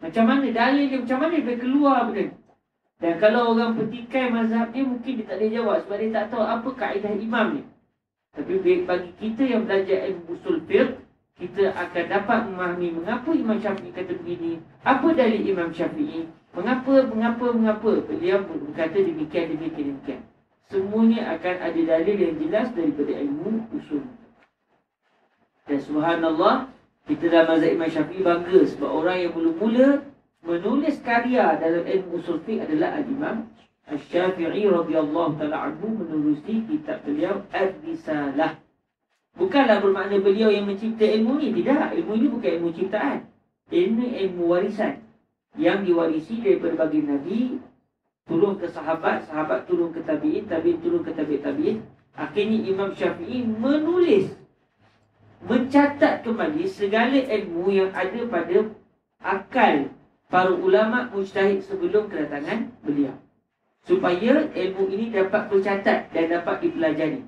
Macam 0.00 0.24
mana 0.26 0.48
dalil 0.48 0.88
dia, 0.88 0.98
macam 0.98 1.18
mana 1.20 1.36
dia 1.38 1.60
keluar 1.60 2.08
benda 2.08 2.32
Dan 3.00 3.12
kalau 3.20 3.52
orang 3.52 3.76
petikai 3.76 4.32
mazhab 4.32 4.72
dia, 4.72 4.84
mungkin 4.84 5.20
dia 5.20 5.28
tak 5.28 5.36
boleh 5.40 5.50
jawab 5.52 5.76
sebab 5.84 5.96
dia 6.00 6.10
tak 6.16 6.26
tahu 6.32 6.44
apa 6.44 6.68
kaedah 6.72 7.14
imam 7.20 7.46
ni. 7.60 7.62
Tapi 8.32 8.52
bagi 8.88 9.10
kita 9.20 9.42
yang 9.44 9.62
belajar 9.68 10.08
ilmu 10.08 10.36
usul 10.36 10.64
fiqh, 10.64 10.96
kita 11.40 11.72
akan 11.72 12.04
dapat 12.12 12.40
memahami 12.52 12.88
mengapa 13.00 13.32
Imam 13.32 13.56
Syafi'i 13.56 13.96
kata 13.96 14.12
begini, 14.12 14.60
apa 14.84 15.08
dalil 15.16 15.40
Imam 15.40 15.72
Syafi'i, 15.72 16.28
mengapa, 16.52 17.08
mengapa, 17.08 17.46
mengapa 17.56 17.90
beliau 18.04 18.44
berkata 18.44 19.00
demikian, 19.00 19.56
demikian, 19.56 19.96
demikian. 19.96 20.20
Semuanya 20.68 21.34
akan 21.34 21.56
ada 21.64 21.80
dalil 21.80 22.16
yang 22.20 22.36
jelas 22.36 22.68
daripada 22.76 23.12
ilmu 23.16 23.66
usul. 23.72 24.04
Dan 25.64 25.80
subhanallah, 25.80 26.68
kita 27.08 27.32
dalam 27.32 27.56
mazhab 27.56 27.72
Imam 27.72 27.88
Syafi'i 27.88 28.20
bangga 28.20 28.60
sebab 28.68 28.90
orang 28.92 29.16
yang 29.24 29.32
mula-mula 29.32 29.88
menulis 30.44 31.00
karya 31.00 31.56
dalam 31.56 31.88
ilmu 31.88 32.20
usul 32.20 32.38
fiqh 32.44 32.68
adalah 32.68 33.00
Al-Imam 33.00 33.48
Al-Syafi'i 33.90 34.70
radhiyallahu 34.70 35.40
ta'ala 35.40 35.72
anhu 35.72 36.36
kitab 36.44 37.02
beliau 37.02 37.42
Al-Risalah. 37.50 38.60
Bukanlah 39.40 39.80
bermakna 39.80 40.20
beliau 40.20 40.52
yang 40.52 40.68
mencipta 40.68 41.08
ilmu 41.08 41.40
ini. 41.40 41.64
Tidak. 41.64 41.96
Ilmu 41.96 42.12
ini 42.12 42.26
bukan 42.28 42.50
ilmu 42.60 42.68
ciptaan. 42.76 43.24
Ilmu 43.72 44.04
ilmu 44.12 44.42
warisan. 44.52 45.00
Yang 45.56 45.88
diwarisi 45.88 46.44
daripada 46.44 46.84
bagi 46.84 47.00
Nabi. 47.00 47.40
Turun 48.28 48.60
ke 48.60 48.68
sahabat. 48.68 49.24
Sahabat 49.32 49.64
turun 49.64 49.96
ke 49.96 50.04
tabi'in. 50.04 50.44
Tabi'in 50.44 50.84
turun 50.84 51.00
ke 51.00 51.16
tabi'in 51.16 51.40
tabi'in. 51.40 51.76
Akhirnya 52.12 52.58
Imam 52.68 52.92
Syafi'i 52.92 53.48
menulis. 53.48 54.28
Mencatat 55.40 56.20
kembali 56.20 56.68
segala 56.68 57.16
ilmu 57.16 57.72
yang 57.72 57.88
ada 57.96 58.20
pada 58.28 58.68
akal 59.24 59.88
para 60.28 60.52
ulama 60.52 61.08
mujtahid 61.16 61.64
sebelum 61.64 62.12
kedatangan 62.12 62.68
beliau 62.84 63.16
supaya 63.88 64.46
ilmu 64.52 64.92
ini 64.92 65.08
dapat 65.08 65.48
tercatat 65.48 66.12
dan 66.12 66.24
dapat 66.28 66.56
dipelajari. 66.62 67.24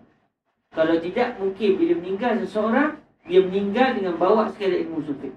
Kalau 0.73 0.97
tidak, 1.01 1.37
mungkin 1.37 1.77
bila 1.77 1.95
meninggal 2.01 2.33
seseorang, 2.41 2.97
dia 3.29 3.41
meninggal 3.45 3.97
dengan 3.97 4.17
bawa 4.17 4.49
segala 4.57 4.81
ilmu 4.81 5.05
sufi. 5.05 5.31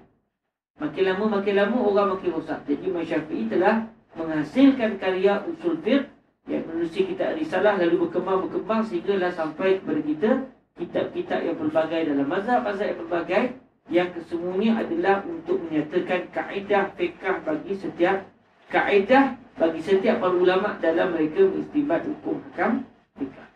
Makin 0.80 1.02
lama, 1.08 1.24
makin 1.40 1.54
lama, 1.56 1.76
orang 1.80 2.06
makin 2.16 2.30
rosak. 2.36 2.64
Jadi, 2.64 2.82
Imam 2.88 3.04
Syafi'i 3.04 3.44
telah 3.48 3.88
menghasilkan 4.16 4.96
karya 4.96 5.44
usul 5.44 5.76
fiqh 5.84 6.08
yang 6.48 6.62
menulis 6.64 6.94
kita 6.94 7.36
risalah 7.36 7.76
lalu 7.76 8.08
berkembang-berkembang 8.08 8.86
sehinggalah 8.86 9.34
sampai 9.34 9.82
kepada 9.82 10.00
kita 10.00 10.30
kitab-kitab 10.76 11.40
yang 11.42 11.56
berbagai 11.58 12.00
dalam 12.12 12.26
mazhab-mazhab 12.28 12.86
yang 12.86 13.00
berbagai 13.04 13.42
yang 13.86 14.08
kesemuanya 14.14 14.82
adalah 14.82 15.16
untuk 15.26 15.62
menyatakan 15.66 16.30
kaedah 16.30 16.94
fiqh 16.94 17.22
bagi 17.44 17.72
setiap 17.76 18.26
kaedah 18.70 19.36
bagi 19.56 19.80
setiap 19.80 20.20
para 20.20 20.36
ulama 20.36 20.76
dalam 20.78 21.16
mereka 21.16 21.44
mengistibat 21.48 22.04
hukum 22.04 22.44
hakam 22.50 22.84
fikah. 23.16 23.48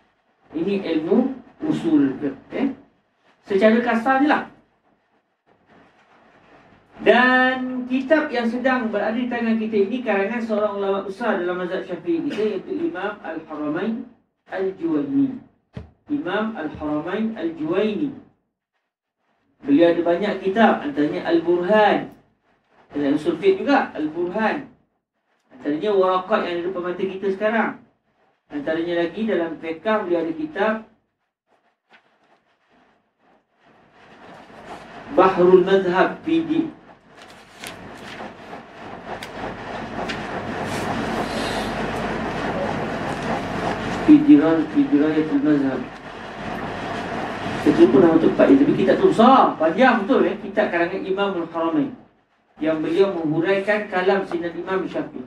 Ini 0.57 0.75
ilmu 0.97 1.40
usul 1.65 2.17
fiqh. 2.21 2.37
Eh? 2.57 2.69
Secara 3.45 3.79
kasar 3.83 4.23
je 4.25 4.29
lah. 4.29 4.49
Dan 7.01 7.89
kitab 7.89 8.29
yang 8.29 8.45
sedang 8.45 8.93
berada 8.93 9.17
di 9.17 9.25
tangan 9.25 9.57
kita 9.57 9.89
ini 9.89 10.05
karangan 10.05 10.41
seorang 10.45 10.73
ulama 10.77 11.01
besar 11.09 11.41
dalam 11.41 11.65
mazhab 11.65 11.81
Syafi'i 11.89 12.29
kita 12.29 12.43
iaitu 12.45 12.77
Imam 12.77 13.17
Al-Haramain 13.25 14.05
Al-Juwaini. 14.53 15.41
Imam 16.13 16.53
Al-Haramain 16.61 17.33
Al-Juwaini. 17.41 18.13
Beliau 19.65 19.97
ada 19.97 20.03
banyak 20.05 20.33
kitab 20.45 20.85
antaranya 20.85 21.25
Al-Burhan. 21.25 22.13
Dan 22.93 23.17
usul 23.17 23.41
fiqh 23.41 23.65
juga 23.65 23.89
Al-Burhan. 23.97 24.69
Antaranya 25.57 25.91
warakat 25.97 26.41
yang 26.45 26.53
ada 26.53 26.63
depan 26.69 26.83
mata 26.85 27.05
kita 27.05 27.27
sekarang. 27.33 27.71
Antaranya 28.53 28.95
lagi 29.09 29.21
dalam 29.25 29.57
fiqh 29.57 29.81
beliau 29.81 30.21
ada 30.21 30.33
kitab 30.37 30.90
Bahrul 35.19 35.67
Mazhab 35.67 36.23
fi 36.23 36.39
Fidiran 44.07 44.59
Fidirayatul 44.71 45.43
Mazhab 45.43 45.81
Saya 47.61 47.73
lupa 47.75 47.97
nama 47.99 48.19
tempat 48.23 48.47
ini 48.51 48.59
Tapi 48.63 48.73
kitab 48.79 48.97
tu 49.03 49.07
besar 49.11 49.55
Panjang 49.59 49.95
betul 50.07 50.31
eh. 50.31 50.35
Kitab 50.39 50.67
karangan 50.71 51.03
Imam 51.03 51.31
Al-Haramain 51.43 51.91
Yang 52.63 52.77
beliau 52.87 53.09
menghuraikan 53.19 53.91
kalam 53.91 54.23
sinar 54.31 54.55
Imam 54.55 54.87
Syafiq 54.87 55.27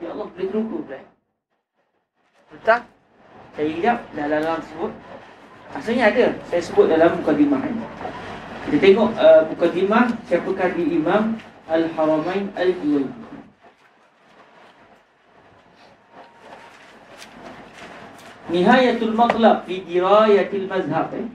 Ya 0.00 0.12
Allah 0.12 0.28
boleh 0.28 0.46
terungku 0.48 0.84
eh? 0.92 1.04
Betul? 2.52 2.80
Saya 3.56 3.66
hijab 3.66 3.98
dalam 4.12 4.60
sebut 4.64 4.92
Asalnya 5.74 6.10
ada 6.10 6.26
Saya 6.50 6.62
sebut 6.62 6.90
dalam 6.90 7.14
mukadimah 7.22 7.62
ini. 7.62 7.84
Kita 8.66 8.76
tengok 8.82 9.10
uh, 9.14 9.42
mukadimah 9.54 10.04
Siapakah 10.26 10.68
di 10.74 10.84
Imam 10.98 11.38
Al-Haramain 11.70 12.50
Al-Juwaini 12.58 13.14
Nihayatul 18.50 19.14
Matlab 19.14 19.62
fi 19.70 19.86
Dirayatil 19.86 20.66
Mazhab 20.66 21.14
eh? 21.14 21.26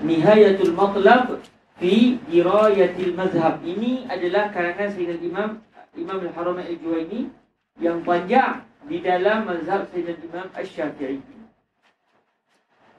Nihayatul 0.00 0.72
Matlab 0.72 1.44
fi 1.76 2.16
Dirayatil 2.24 3.12
Mazhab. 3.12 3.60
Ini 3.60 4.08
adalah 4.08 4.48
karangan 4.48 4.96
Sayyidina 4.96 5.20
Imam 5.20 5.60
Imam 5.92 6.18
Al-Haram 6.24 6.56
Al-Juwaini 6.56 7.28
Yang 7.76 7.98
panjang 8.08 8.64
di 8.88 9.04
dalam 9.04 9.44
mazhab 9.44 9.84
Sayyidina 9.92 10.16
Imam 10.24 10.48
Al-Syafi'i 10.56 11.35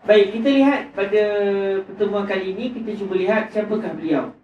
Baik, 0.06 0.38
kita 0.38 0.50
lihat 0.54 0.82
pada 0.94 1.24
pertemuan 1.84 2.30
kali 2.30 2.54
ini 2.54 2.70
Kita 2.70 2.94
cuba 3.02 3.18
lihat 3.18 3.50
siapakah 3.50 3.98
beliau. 3.98 4.36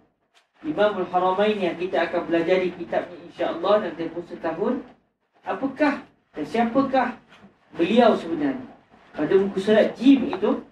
Imam 0.64 0.96
Al-Haramain 0.96 1.60
yang 1.60 1.76
kita 1.76 2.08
akan 2.08 2.24
belajar 2.24 2.56
di 2.64 2.72
kitabnya 2.72 3.20
insyaAllah 3.28 3.84
dalam 3.84 3.96
tempoh 4.00 4.24
setahun. 4.24 4.80
Apakah 5.44 6.00
dan 6.32 6.44
siapakah 6.48 7.20
beliau 7.76 8.16
sebenarnya? 8.16 8.64
Pada 9.12 9.34
muka 9.36 9.60
surat 9.60 9.92
jim 9.92 10.32
itu 10.32 10.64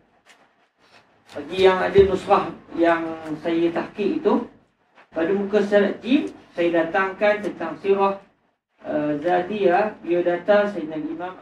bagi 1.36 1.58
yang 1.68 1.78
ada 1.78 2.00
nusrah 2.08 2.48
yang 2.76 3.04
saya 3.44 3.68
tahkik 3.68 4.24
itu 4.24 4.48
pada 5.12 5.32
muka 5.36 5.60
surat 5.60 6.00
jim 6.00 6.32
saya 6.56 6.84
datangkan 6.84 7.44
tentang 7.44 7.76
sirah 7.84 8.16
uh, 8.84 9.12
Zadiyah 9.20 9.96
beliau 10.00 10.24
datang 10.24 10.72
Sayyidina 10.72 11.00
Imam 11.00 11.32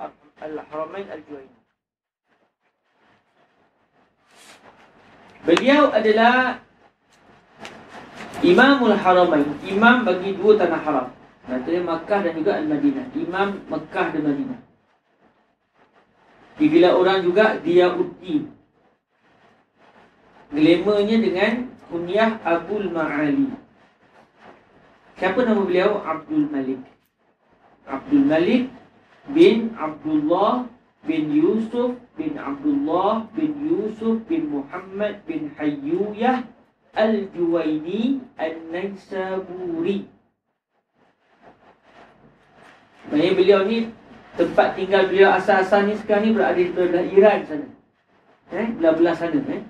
Al-Haramain 0.42 1.06
Al-Juwaini 1.10 1.59
Beliau 5.44 5.88
adalah 5.92 6.60
Imamul 8.40 8.96
Haramain 8.96 9.48
Imam 9.68 10.04
bagi 10.04 10.32
dua 10.36 10.56
tanah 10.56 10.80
haram 10.80 11.08
Maksudnya 11.48 11.82
Makkah 11.84 12.20
dan 12.24 12.32
juga 12.36 12.56
Al-Madinah 12.56 13.06
Imam 13.16 13.48
Makkah 13.68 14.12
dan 14.12 14.22
Madinah 14.24 14.60
Digelar 16.60 16.92
orang 16.92 17.24
juga 17.24 17.56
dia 17.64 17.88
Diyauddin. 17.88 18.52
Glamournya 20.52 21.16
dengan 21.16 21.52
kunyah 21.88 22.36
Abdul 22.44 22.92
Ma'ali. 22.92 23.48
Siapa 25.16 25.40
nama 25.40 25.64
beliau? 25.64 26.04
Abdul 26.04 26.52
Malik. 26.52 26.84
Abdul 27.88 28.24
Malik 28.28 28.68
bin 29.32 29.72
Abdullah 29.80 30.68
bin 31.08 31.32
Yusuf 31.32 31.96
bin 32.20 32.36
Abdullah 32.36 33.24
bin 33.32 33.56
Yusuf 33.64 34.20
bin 34.28 34.52
Muhammad 34.52 35.24
bin 35.24 35.48
Hayyuyah 35.56 36.44
Al-Juwaini 36.92 38.20
Al-Naisaburi. 38.36 40.04
Maksudnya 43.08 43.32
beliau 43.32 43.60
ni 43.64 43.88
tempat 44.36 44.76
tinggal 44.76 45.08
beliau 45.08 45.32
asal-asal 45.32 45.88
ni 45.88 45.96
sekarang 45.96 46.28
ni 46.28 46.36
berada 46.36 46.60
di 46.60 46.68
belah 46.68 47.06
Iran 47.08 47.40
sana. 47.48 47.68
Eh, 48.52 48.68
belah-belah 48.76 49.14
sana 49.16 49.40
eh. 49.48 49.62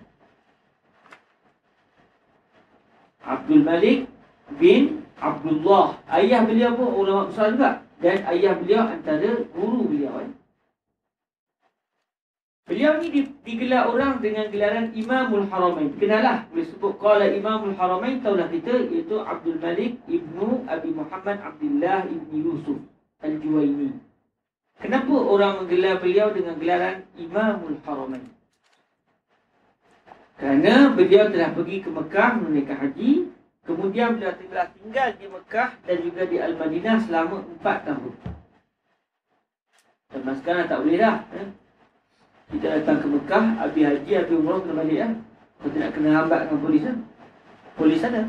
Abdul 3.23 3.63
Malik 3.63 4.11
bin 4.59 5.07
Abdullah. 5.23 6.03
Ayah 6.11 6.43
beliau 6.43 6.75
pun 6.75 6.91
ulama 6.99 7.31
besar 7.31 7.55
juga 7.55 7.71
dan 8.03 8.27
ayah 8.35 8.59
beliau 8.59 8.83
antara 8.91 9.31
guru 9.55 9.87
beliau 9.87 10.19
eh. 10.27 10.40
Beliau 12.71 13.03
ni 13.03 13.27
digelar 13.43 13.91
orang 13.91 14.23
dengan 14.23 14.47
gelaran 14.47 14.95
Imamul 14.95 15.51
Haramain. 15.51 15.91
Kenalah 15.99 16.47
boleh 16.55 16.71
sebut 16.71 16.95
qala 17.03 17.27
Imamul 17.27 17.75
Haramain 17.75 18.23
taulah 18.23 18.47
kita 18.47 18.87
iaitu 18.87 19.19
Abdul 19.19 19.59
Malik 19.59 19.99
ibnu 20.07 20.63
Abi 20.71 20.95
Muhammad 20.95 21.43
Abdullah 21.43 22.07
ibni 22.07 22.47
Yusuf 22.47 22.79
Al-Juwaini. 23.27 23.99
Kenapa 24.79 25.11
orang 25.11 25.67
menggelar 25.67 25.99
beliau 25.99 26.31
dengan 26.31 26.55
gelaran 26.63 27.03
Imamul 27.19 27.83
Haramain? 27.83 28.31
Kerana 30.39 30.95
beliau 30.95 31.27
telah 31.27 31.51
pergi 31.51 31.83
ke 31.83 31.91
Mekah 31.91 32.31
menunaikan 32.39 32.79
haji, 32.87 33.35
kemudian 33.67 34.15
beliau 34.15 34.31
telah 34.47 34.71
tinggal 34.79 35.09
di 35.19 35.27
Mekah 35.27 35.71
dan 35.91 35.97
juga 36.07 36.23
di 36.23 36.39
Al-Madinah 36.39 37.03
selama 37.03 37.43
empat 37.51 37.83
tahun. 37.83 38.15
Dan 40.15 40.35
sekarang 40.39 40.71
tak 40.71 40.79
boleh 40.87 40.99
dah. 41.03 41.19
Eh? 41.35 41.51
Kita 42.51 42.67
datang 42.67 42.99
ke 42.99 43.07
Mekah, 43.07 43.45
habis 43.63 43.85
haji, 43.87 44.13
habis 44.19 44.35
umrah, 44.35 44.59
kena 44.59 44.75
balik. 44.83 44.99
Eh? 44.99 45.13
Kita 45.63 45.77
nak 45.79 45.91
kena 45.95 46.11
hambat 46.19 46.41
dengan 46.47 46.59
polis. 46.67 46.83
Eh? 46.83 46.97
Polis 47.79 48.03
ada. 48.03 48.23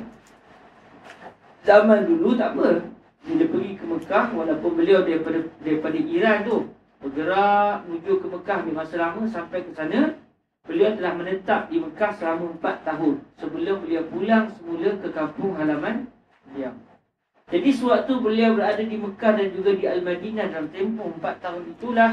Zaman 1.66 2.00
dulu 2.06 2.38
tak 2.38 2.58
apa 2.58 2.86
bila 3.22 3.46
pergi 3.54 3.72
ke 3.78 3.86
Mekah 3.86 4.26
walaupun 4.34 4.72
beliau 4.74 5.06
daripada 5.06 5.46
daripada 5.62 5.98
Iran 5.98 6.38
tu 6.42 6.58
bergerak 7.02 7.86
menuju 7.86 8.14
ke 8.18 8.28
Mekah 8.30 8.60
di 8.66 8.72
masa 8.74 8.96
lama 8.98 9.22
sampai 9.30 9.62
ke 9.62 9.72
sana 9.78 10.18
beliau 10.66 10.94
telah 10.98 11.14
menetap 11.14 11.70
di 11.70 11.78
Mekah 11.82 12.18
selama 12.18 12.58
4 12.58 12.88
tahun 12.88 13.14
sebelum 13.38 13.78
beliau 13.86 14.04
pulang 14.10 14.50
semula 14.58 14.90
ke 14.98 15.08
kampung 15.14 15.54
halaman 15.58 16.10
beliau. 16.50 16.74
Jadi 17.52 17.70
sewaktu 17.76 18.14
beliau 18.18 18.58
berada 18.58 18.82
di 18.82 18.98
Mekah 18.98 19.32
dan 19.38 19.48
juga 19.54 19.72
di 19.76 19.86
Al-Madinah 19.86 20.46
dalam 20.50 20.68
tempoh 20.74 21.14
4 21.20 21.44
tahun 21.46 21.64
itulah 21.78 22.12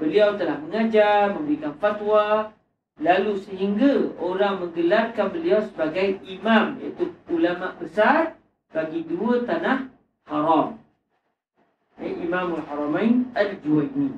beliau 0.00 0.40
telah 0.40 0.56
mengajar, 0.56 1.36
memberikan 1.36 1.76
fatwa 1.76 2.56
lalu 3.00 3.36
sehingga 3.44 4.16
orang 4.16 4.64
menggelarkan 4.64 5.28
beliau 5.32 5.60
sebagai 5.68 6.20
imam 6.24 6.80
iaitu 6.80 7.12
ulama 7.28 7.76
besar 7.76 8.36
bagi 8.72 9.04
dua 9.04 9.44
tanah 9.44 9.88
haram. 10.28 10.80
Eh, 12.00 12.16
Imamul 12.24 12.64
Haramain 12.64 13.28
Al-Juwaini. 13.36 14.16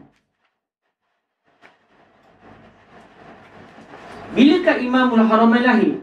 Bilakah 4.38 4.76
Imamul 4.78 5.26
Haramain 5.26 5.66
lahir? 5.66 5.94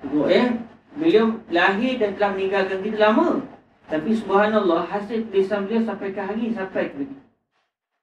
Tengok 0.00 0.28
ya. 0.32 0.56
Beliau 0.96 1.44
lahir 1.52 2.00
dan 2.00 2.16
telah 2.16 2.30
meninggalkan 2.32 2.80
kita 2.80 2.98
lama. 2.98 3.44
Tapi 3.88 4.10
subhanallah 4.16 4.88
hasil 4.88 5.28
tulisan 5.28 5.68
beliau 5.68 5.84
sampai 5.84 6.08
ke 6.12 6.20
hari 6.20 6.52
sampai 6.56 6.88
ke 6.88 6.96
hari. 7.04 7.27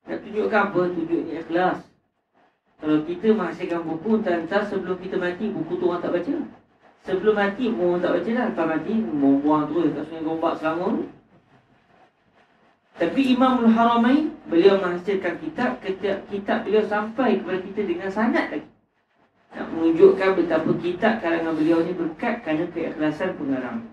Nak 0.05 0.17
tunjukkan 0.21 0.61
apa? 0.69 0.81
Tunjuknya 0.93 1.41
ikhlas. 1.41 1.77
Kalau 2.81 2.97
kita 3.07 3.27
menghasilkan 3.33 3.81
buku, 3.81 4.21
entah 4.21 4.63
sebelum 4.67 4.97
kita 5.01 5.15
mati, 5.17 5.49
buku 5.49 5.79
tu 5.79 5.89
orang 5.89 6.03
tak 6.03 6.13
baca. 6.13 6.33
Sebelum 7.05 7.37
mati 7.37 7.69
orang 7.69 8.01
tak 8.01 8.11
baca 8.17 8.29
dah 8.33 8.45
Lepas 8.49 8.65
mati 8.65 8.93
buang 9.05 9.63
terus 9.69 9.93
kat 9.93 10.03
sungai 10.09 10.25
gombak 10.25 10.53
selama 10.57 10.85
tu 10.97 11.03
Tapi 12.97 13.21
Imamul 13.37 13.69
Haramain 13.69 14.33
Beliau 14.49 14.81
menghasilkan 14.81 15.37
kitab 15.37 15.77
Kitab, 15.85 16.25
kitab 16.33 16.65
beliau 16.65 16.81
sampai 16.89 17.37
kepada 17.37 17.61
kita 17.61 17.81
dengan 17.85 18.09
sangat 18.09 18.45
lagi 18.49 18.69
Nak 19.53 19.65
menunjukkan 19.69 20.29
betapa 20.33 20.71
kitab 20.81 21.13
karangan 21.21 21.53
beliau 21.53 21.85
ni 21.85 21.93
berkat 21.93 22.41
Kerana 22.41 22.65
keikhlasan 22.73 23.37
pengarang 23.37 23.85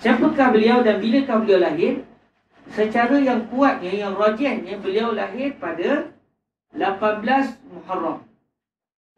Siapakah 0.00 0.48
beliau 0.52 0.84
dan 0.84 1.00
bilakah 1.00 1.40
beliau 1.40 1.60
lahir 1.60 2.04
Secara 2.70 3.18
yang 3.18 3.50
kuatnya, 3.50 3.90
yang 3.90 4.14
rajinnya 4.14 4.78
Beliau 4.78 5.10
lahir 5.10 5.58
pada 5.58 6.14
18 6.70 7.58
Muharram 7.66 8.22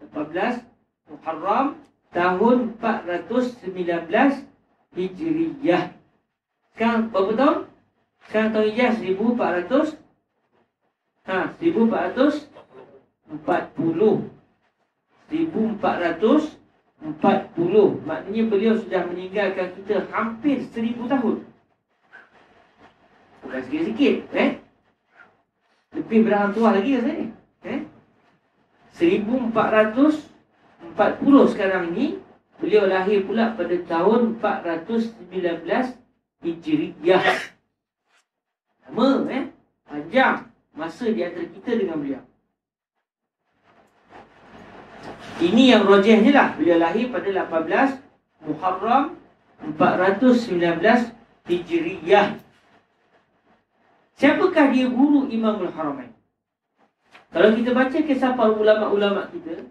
18 0.00 0.64
Muharram 1.12 1.76
tahun 2.12 2.76
419 2.80 4.44
Hijriyah. 4.96 5.92
Sekarang 6.72 7.12
berapa 7.12 7.32
tahun? 7.36 7.68
Sekarang 8.28 8.50
tahun 8.56 8.66
Hijriyah 8.72 8.92
1400 9.20 10.00
Ha, 11.22 11.54
1440 11.62 12.50
1440 15.30 16.58
Maknanya 18.02 18.42
beliau 18.50 18.74
sudah 18.74 19.06
meninggalkan 19.06 19.70
kita 19.78 20.10
hampir 20.10 20.66
1000 20.66 21.06
tahun 21.06 21.46
Bukan 23.42 23.60
sikit-sikit 23.66 24.14
eh? 24.32 24.50
Lebih 25.92 26.24
berapa 26.24 26.54
tua 26.54 26.78
lagi 26.78 26.96
rasanya 26.96 27.28
eh? 27.66 27.80
1440 28.96 31.52
sekarang 31.52 31.92
ini 31.94 32.22
Beliau 32.62 32.86
lahir 32.86 33.26
pula 33.26 33.58
pada 33.58 33.74
tahun 33.74 34.38
419 34.38 35.66
Hijriyah. 36.46 37.26
Lama 38.86 39.26
eh? 39.34 39.50
Panjang 39.82 40.46
masa 40.70 41.10
di 41.10 41.26
antara 41.26 41.50
kita 41.50 41.74
dengan 41.74 41.98
beliau. 41.98 42.22
Ini 45.42 45.74
yang 45.74 45.90
rojehnya 45.90 46.30
lah. 46.30 46.48
Beliau 46.54 46.78
lahir 46.78 47.10
pada 47.10 47.34
18 47.34 48.46
Muharram 48.46 49.18
419 49.74 51.10
Hijriyah. 51.50 52.38
Siapakah 54.16 54.72
dia 54.72 54.86
guru 54.88 55.28
Imamul 55.28 55.72
Haramain? 55.72 56.12
Kalau 57.32 57.56
kita 57.56 57.72
baca 57.72 57.96
kisah 57.96 58.36
para 58.36 58.52
ulama-ulama 58.52 59.24
kita, 59.32 59.64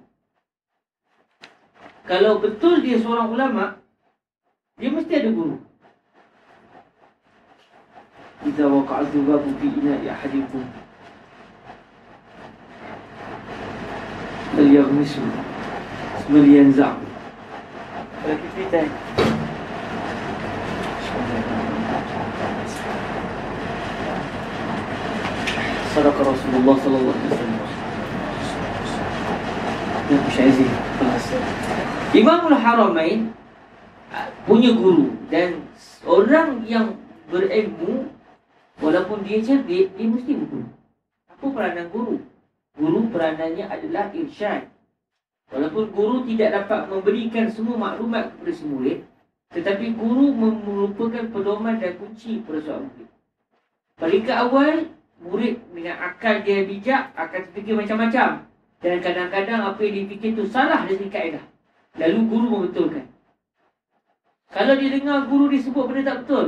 kalau 2.09 2.41
betul 2.41 2.81
dia 2.81 2.97
seorang 2.97 3.29
ulama, 3.29 3.77
dia 4.81 4.89
mesti 4.89 5.13
ada 5.13 5.29
guru. 5.29 5.61
Idza 8.41 8.65
waqa'a 8.65 9.05
dhubabu 9.13 9.53
fi 9.61 9.69
ina'i 9.69 10.09
ahadikum 10.09 10.65
falyaghmisu 14.57 15.21
falyanza' 16.25 16.97
Kalau 18.21 18.35
kita 18.37 18.49
cerita 18.53 18.79
صدق 25.96 26.16
رسول 26.20 26.52
الله 26.60 26.74
صلى 26.84 26.96
الله 26.96 27.14
عليه 27.16 27.30
وسلم 27.32 27.60
مش 30.28 30.36
عايزين 30.38 30.72
Imamul 32.16 32.56
Haramain 32.56 33.34
punya 34.48 34.72
guru 34.72 35.12
dan 35.28 35.66
orang 36.06 36.64
yang 36.64 36.96
berilmu 37.28 38.08
walaupun 38.80 39.20
dia 39.26 39.42
cerdik 39.42 39.92
dia 39.98 40.06
mesti 40.06 40.32
berguru. 40.32 40.70
Apa 41.28 41.44
peranan 41.52 41.86
guru? 41.92 42.16
Guru 42.78 43.10
peranannya 43.12 43.68
adalah 43.68 44.08
irsyad. 44.16 44.70
Walaupun 45.52 45.92
guru 45.92 46.16
tidak 46.24 46.64
dapat 46.64 46.88
memberikan 46.88 47.52
semua 47.52 47.76
maklumat 47.76 48.32
kepada 48.32 48.52
si 48.54 48.64
murid 48.64 48.98
tetapi 49.52 49.94
guru 49.94 50.32
merupakan 50.36 51.24
pedoman 51.30 51.78
dan 51.78 52.00
kunci 52.00 52.40
kepada 52.40 52.60
seorang 52.64 52.86
murid. 52.90 53.10
Peringkat 53.96 54.36
awal 54.40 54.74
murid 55.21 55.61
dengan 55.71 55.95
akal 56.01 56.41
dia 56.41 56.65
bijak 56.65 57.13
akan 57.13 57.39
terfikir 57.45 57.77
macam-macam 57.77 58.49
dan 58.81 58.97
kadang-kadang 58.97 59.61
apa 59.61 59.79
yang 59.85 59.95
dipikir 60.05 60.33
itu 60.33 60.49
salah 60.49 60.81
dari 60.89 61.05
kaedah. 61.05 61.45
Lalu 62.01 62.19
guru 62.25 62.45
membetulkan. 62.49 63.05
Kalau 64.51 64.73
dia 64.75 64.89
dengar 64.91 65.29
guru 65.29 65.47
disebut 65.47 65.83
benda 65.87 66.01
tak 66.11 66.17
betul, 66.25 66.45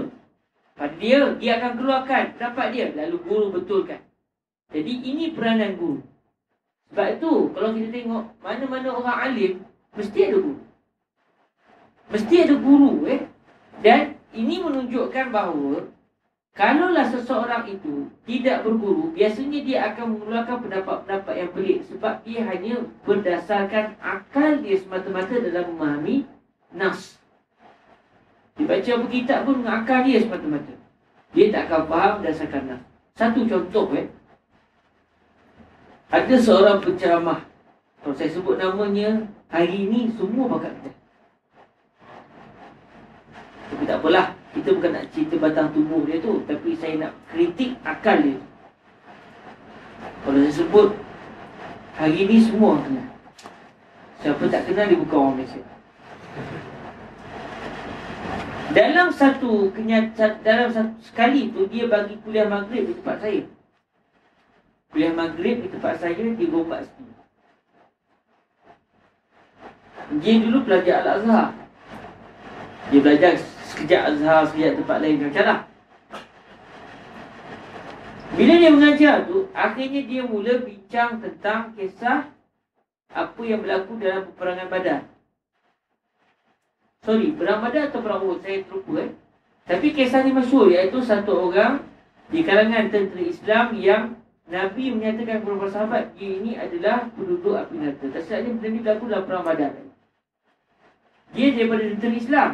pada 0.74 0.96
dia, 0.98 1.22
dia 1.38 1.62
akan 1.62 1.72
keluarkan 1.78 2.24
pendapat 2.36 2.68
dia. 2.74 2.88
Lalu 2.98 3.18
guru 3.22 3.46
betulkan. 3.54 4.02
Jadi 4.74 4.94
ini 5.06 5.30
peranan 5.32 5.78
guru. 5.78 6.02
Sebab 6.90 7.08
itu, 7.22 7.34
kalau 7.54 7.70
kita 7.78 7.88
tengok 7.94 8.24
mana-mana 8.42 8.90
orang 8.90 9.18
alim, 9.22 9.54
mesti 9.94 10.20
ada 10.26 10.38
guru. 10.42 10.62
Mesti 12.10 12.36
ada 12.42 12.56
guru. 12.58 12.92
Eh? 13.06 13.22
Dan 13.86 14.18
ini 14.34 14.56
menunjukkan 14.58 15.30
bahawa 15.30 15.86
Kalaulah 16.54 17.10
seseorang 17.10 17.66
itu 17.66 18.14
tidak 18.30 18.62
berguru, 18.62 19.10
biasanya 19.10 19.66
dia 19.66 19.90
akan 19.90 20.14
mengeluarkan 20.14 20.62
pendapat-pendapat 20.62 21.34
yang 21.34 21.50
pelik 21.50 21.80
sebab 21.90 22.22
dia 22.22 22.46
hanya 22.46 22.86
berdasarkan 23.02 23.98
akal 23.98 24.62
dia 24.62 24.78
semata-mata 24.78 25.34
dalam 25.34 25.74
memahami 25.74 26.30
nas. 26.70 27.18
Dia 28.54 28.70
baca 28.70 28.92
buku 29.02 29.26
kitab 29.26 29.50
pun 29.50 29.66
dengan 29.66 29.82
akal 29.82 30.06
dia 30.06 30.22
semata-mata. 30.22 30.78
Dia 31.34 31.50
tak 31.50 31.64
akan 31.74 31.82
faham 31.90 32.14
berdasarkan 32.22 32.64
nas. 32.70 32.82
Satu 33.18 33.40
contoh 33.50 33.90
eh. 33.98 34.08
Ada 36.14 36.38
seorang 36.38 36.78
penceramah. 36.86 37.42
Kalau 38.06 38.14
saya 38.14 38.30
sebut 38.30 38.62
namanya, 38.62 39.26
hari 39.50 39.90
ini 39.90 40.14
semua 40.14 40.46
bakat 40.54 40.70
kita. 40.78 40.92
Tapi 43.74 43.84
tak 43.90 43.98
apalah. 43.98 44.43
Kita 44.54 44.70
bukan 44.70 44.92
nak 44.94 45.10
cerita 45.10 45.36
batang 45.42 45.74
tubuh 45.74 46.06
dia 46.06 46.22
tu 46.22 46.46
Tapi 46.46 46.78
saya 46.78 47.10
nak 47.10 47.14
kritik 47.34 47.74
akal 47.82 48.22
dia. 48.22 48.38
Kalau 50.22 50.40
saya 50.46 50.54
sebut 50.54 50.90
Hari 51.94 52.26
ni 52.26 52.38
semua 52.42 52.78
kenal. 52.82 53.10
Siapa 54.22 54.44
tak 54.50 54.66
kenal 54.70 54.86
dia 54.90 54.98
bukan 54.98 55.18
orang 55.18 55.36
Malaysia. 55.38 55.62
Dalam 58.74 59.08
satu 59.14 59.70
kenyataan 59.74 60.42
Dalam 60.46 60.70
satu 60.70 60.94
sekali 61.02 61.50
tu 61.54 61.66
Dia 61.70 61.90
bagi 61.90 62.18
kuliah 62.22 62.46
maghrib 62.46 62.90
di 62.90 62.94
tempat 62.98 63.26
saya. 63.26 63.42
Kuliah 64.94 65.14
maghrib 65.14 65.66
di 65.66 65.68
tempat 65.70 65.98
saya 65.98 66.18
Di 66.18 66.46
Gombak 66.46 66.86
Ski 66.86 67.06
Dia 70.22 70.36
dulu 70.38 70.62
pelajar 70.62 71.02
Al-Azhar. 71.02 71.50
Dia 72.94 73.00
belajar 73.02 73.34
sekejap 73.74 74.02
Azhar, 74.14 74.42
sekejap 74.54 74.74
tempat 74.80 74.98
lain 75.02 75.18
macam 75.26 75.46
lah. 75.50 75.60
Bila 78.34 78.54
dia 78.58 78.72
mengajar 78.74 79.16
tu, 79.30 79.46
akhirnya 79.54 80.02
dia 80.10 80.22
mula 80.26 80.58
bincang 80.62 81.22
tentang 81.22 81.78
kisah 81.78 82.30
apa 83.14 83.42
yang 83.46 83.62
berlaku 83.62 83.94
dalam 84.02 84.26
peperangan 84.34 84.68
badan. 84.74 85.02
Sorry, 87.06 87.36
perang 87.36 87.62
badan 87.62 87.92
atau 87.92 88.00
perang 88.00 88.24
Uhud? 88.26 88.42
Saya 88.42 88.64
terlupa 88.66 89.06
eh. 89.06 89.12
Tapi 89.70 89.88
kisah 89.92 90.24
ni 90.24 90.32
masyur 90.32 90.72
iaitu 90.72 91.04
satu 91.04 91.52
orang 91.52 91.84
di 92.32 92.42
kalangan 92.42 92.90
tentera 92.90 93.22
Islam 93.22 93.66
yang 93.78 94.04
Nabi 94.48 94.92
menyatakan 94.92 95.40
kepada 95.44 95.56
para 95.60 95.72
sahabat 95.72 96.04
dia 96.20 96.32
ini 96.36 96.56
adalah 96.60 97.08
penduduk 97.16 97.56
api 97.56 97.76
neraka. 97.80 98.08
Tak 98.12 98.24
silapnya 98.28 98.50
benda 98.56 98.68
ni 98.72 98.80
berlaku 98.82 99.04
dalam 99.08 99.26
perang 99.30 99.46
badan. 99.46 99.72
Dia 101.36 101.48
daripada 101.54 101.84
tentera 101.86 102.16
Islam. 102.18 102.50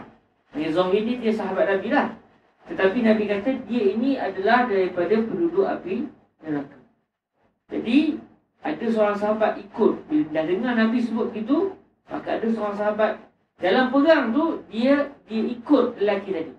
Zohir 0.54 1.06
ni 1.06 1.22
dia 1.22 1.34
sahabat 1.34 1.70
Nabi 1.70 1.94
lah. 1.94 2.18
Tetapi 2.70 2.98
Nabi 3.06 3.24
kata 3.26 3.50
dia 3.66 3.84
ini 3.94 4.18
adalah 4.18 4.66
daripada 4.70 5.16
penduduk 5.22 5.66
api 5.66 6.06
neraka. 6.46 6.78
Jadi 7.70 8.18
ada 8.66 8.86
seorang 8.90 9.18
sahabat 9.18 9.62
ikut. 9.62 9.94
Bila 10.10 10.26
dah 10.34 10.44
dengar 10.46 10.74
Nabi 10.78 10.98
sebut 11.00 11.32
begitu 11.32 11.74
Maka 12.10 12.42
ada 12.42 12.48
seorang 12.50 12.76
sahabat 12.76 13.12
Dalam 13.62 13.94
perang 13.94 14.34
tu 14.34 14.66
dia 14.74 15.14
dia 15.30 15.42
ikut 15.46 16.02
lelaki 16.02 16.30
tadi. 16.34 16.54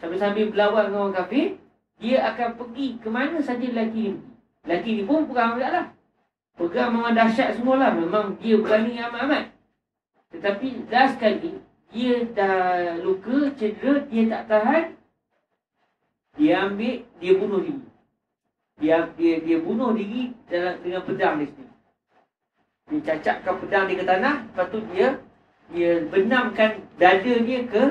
Sambil-sambil 0.00 0.50
berlawan 0.50 0.90
dengan 0.90 1.00
orang 1.08 1.16
kafir 1.20 1.46
Dia 2.00 2.32
akan 2.32 2.48
pergi 2.56 2.88
ke 2.98 3.08
mana 3.12 3.38
saja 3.44 3.64
lelaki 3.68 4.16
ni 4.16 4.20
Lelaki 4.64 4.90
ni 4.96 5.02
pun 5.04 5.28
perang 5.28 5.60
juga 5.60 5.68
lah. 5.68 5.86
Perang 6.56 6.90
memang 6.96 7.12
dahsyat 7.12 7.60
semualah. 7.60 7.92
Memang 8.00 8.40
dia 8.40 8.56
berani 8.56 8.96
amat-amat. 8.96 9.52
Tetapi 10.32 10.88
dah 10.88 11.06
sekali 11.12 11.60
dia 11.94 12.26
dah 12.34 12.98
luka, 13.00 13.54
cedera, 13.54 14.02
dia 14.10 14.22
tak 14.26 14.42
tahan 14.50 14.84
dia 16.34 16.66
ambil, 16.66 17.06
dia 17.22 17.32
bunuh 17.38 17.62
diri. 17.62 17.86
Dia 18.82 19.06
dia 19.14 19.38
dia 19.38 19.56
bunuh 19.62 19.94
diri 19.94 20.34
dalam 20.50 20.82
dengan 20.82 21.02
pedang 21.06 21.38
di 21.38 21.46
sini 21.46 21.74
dia 22.90 23.00
cacakkan 23.00 23.54
pedang 23.64 23.88
dia 23.88 23.96
ke 23.96 24.04
tanah 24.04 24.34
lepas 24.44 24.66
tu 24.68 24.78
dia 24.92 25.16
dia 25.72 26.04
benamkan 26.04 26.84
dada 27.00 27.32
dia 27.40 27.64
ke 27.64 27.82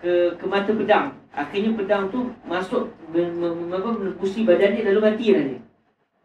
ke 0.00 0.12
ke 0.40 0.44
mata 0.48 0.72
pedang. 0.72 1.06
Akhirnya 1.32 1.72
pedang 1.76 2.08
tu 2.08 2.32
masuk 2.48 2.92
menembusi 3.12 4.44
badan 4.44 4.76
dia 4.76 4.88
lalu 4.88 5.00
mati 5.00 5.26
lah 5.32 5.44
dia. 5.44 5.60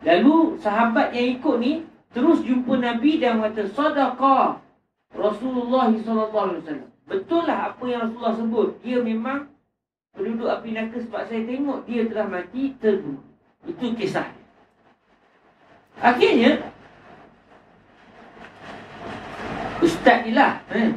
Lalu 0.07 0.61
sahabat 0.63 1.11
yang 1.11 1.27
ikut 1.35 1.55
ni 1.59 1.83
terus 2.15 2.39
jumpa 2.47 2.79
Nabi 2.79 3.19
dan 3.19 3.43
kata 3.43 3.67
sadaqah 3.75 4.63
Rasulullah 5.11 5.91
sallallahu 5.91 6.45
alaihi 6.47 6.61
wasallam 6.63 6.89
Betul 7.07 7.47
lah 7.47 7.71
apa 7.71 7.83
yang 7.87 8.11
Rasulullah 8.11 8.35
sebut. 8.35 8.69
Dia 8.83 8.99
memang 8.99 9.47
penduduk 10.11 10.51
api 10.51 10.75
neraka 10.75 10.99
sebab 10.99 11.21
saya 11.31 11.41
tengok 11.47 11.87
dia 11.87 12.03
telah 12.11 12.27
mati 12.27 12.75
terbunuh. 12.83 13.23
Itu 13.63 13.95
kisah. 13.95 14.27
Akhirnya, 16.03 16.67
Ustaz 19.81 20.27
ni 20.27 20.31
lah. 20.35 20.61
Eh, 20.69 20.93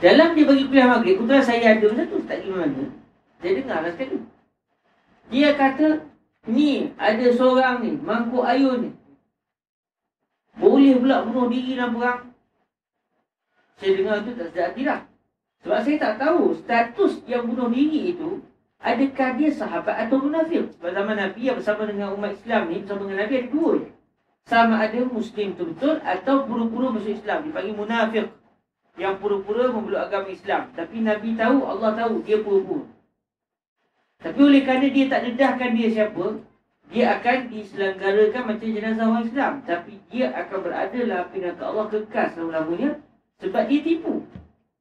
Dalam 0.00 0.32
dia 0.32 0.48
bagi 0.48 0.64
kuliah 0.64 0.88
maghrib, 0.88 1.20
kebetulan 1.20 1.44
saya 1.44 1.76
ada 1.76 1.84
masa 1.92 2.08
tu, 2.08 2.24
pergi 2.24 2.48
mana. 2.48 2.84
Saya 3.36 3.52
dengar 3.52 3.78
lah 3.84 3.92
sekali. 3.92 4.16
Dia 5.28 5.48
kata, 5.60 6.08
ni 6.48 6.88
ada 6.96 7.26
seorang 7.36 7.84
ni, 7.84 8.00
mangkuk 8.00 8.40
ayun 8.48 8.76
ni. 8.88 8.90
Boleh 10.56 10.96
pula 10.96 11.28
bunuh 11.28 11.52
diri 11.52 11.76
dalam 11.76 12.00
perang. 12.00 12.22
Saya 13.76 13.90
dengar 13.96 14.24
tu 14.24 14.32
tak 14.36 14.48
sedap 14.52 14.66
hati 14.72 14.82
lah. 14.88 15.00
Sebab 15.60 15.78
saya 15.84 15.96
tak 16.00 16.14
tahu 16.16 16.56
status 16.56 17.20
yang 17.28 17.44
bunuh 17.44 17.68
diri 17.68 18.16
itu 18.16 18.40
Adakah 18.80 19.36
dia 19.36 19.52
sahabat 19.52 20.08
atau 20.08 20.24
munafik? 20.24 20.72
Sebab 20.80 20.88
zaman 20.96 21.20
Nabi 21.20 21.52
yang 21.52 21.60
bersama 21.60 21.84
dengan 21.84 22.16
umat 22.16 22.32
Islam 22.32 22.72
ni 22.72 22.80
Bersama 22.80 23.00
dengan 23.04 23.18
Nabi 23.20 23.34
ada 23.36 23.48
dua. 23.52 23.72
Sama 24.48 24.74
ada 24.80 25.00
Muslim 25.04 25.52
betul-betul 25.52 25.94
Atau 26.00 26.48
pura-pura 26.48 26.86
masuk 26.96 27.12
Islam. 27.12 27.38
Dipanggil 27.44 27.76
munafik 27.76 28.26
Yang 28.96 29.14
pura-pura 29.20 29.68
memeluk 29.68 30.00
agama 30.00 30.32
Islam. 30.32 30.72
Tapi 30.72 30.96
Nabi 31.04 31.36
tahu, 31.36 31.56
Allah 31.68 31.90
tahu 31.92 32.14
dia 32.24 32.40
pura-pura. 32.40 32.88
Tapi 34.20 34.38
oleh 34.40 34.60
kerana 34.64 34.88
dia 34.88 35.04
tak 35.12 35.28
dedahkan 35.28 35.70
dia 35.76 35.88
siapa 35.92 36.24
Dia 36.88 37.04
akan 37.20 37.36
diselenggarakan 37.52 38.42
macam 38.48 38.68
jenazah 38.68 39.04
orang 39.12 39.24
Islam. 39.28 39.52
Tapi 39.68 39.92
dia 40.08 40.32
akan 40.32 40.58
berada 40.64 40.96
dalam 40.96 41.20
api 41.28 41.36
Allah 41.44 41.86
kekal 41.92 42.26
selama-lamanya 42.32 42.90
Sebab 43.44 43.62
dia 43.68 43.80
tipu 43.84 44.24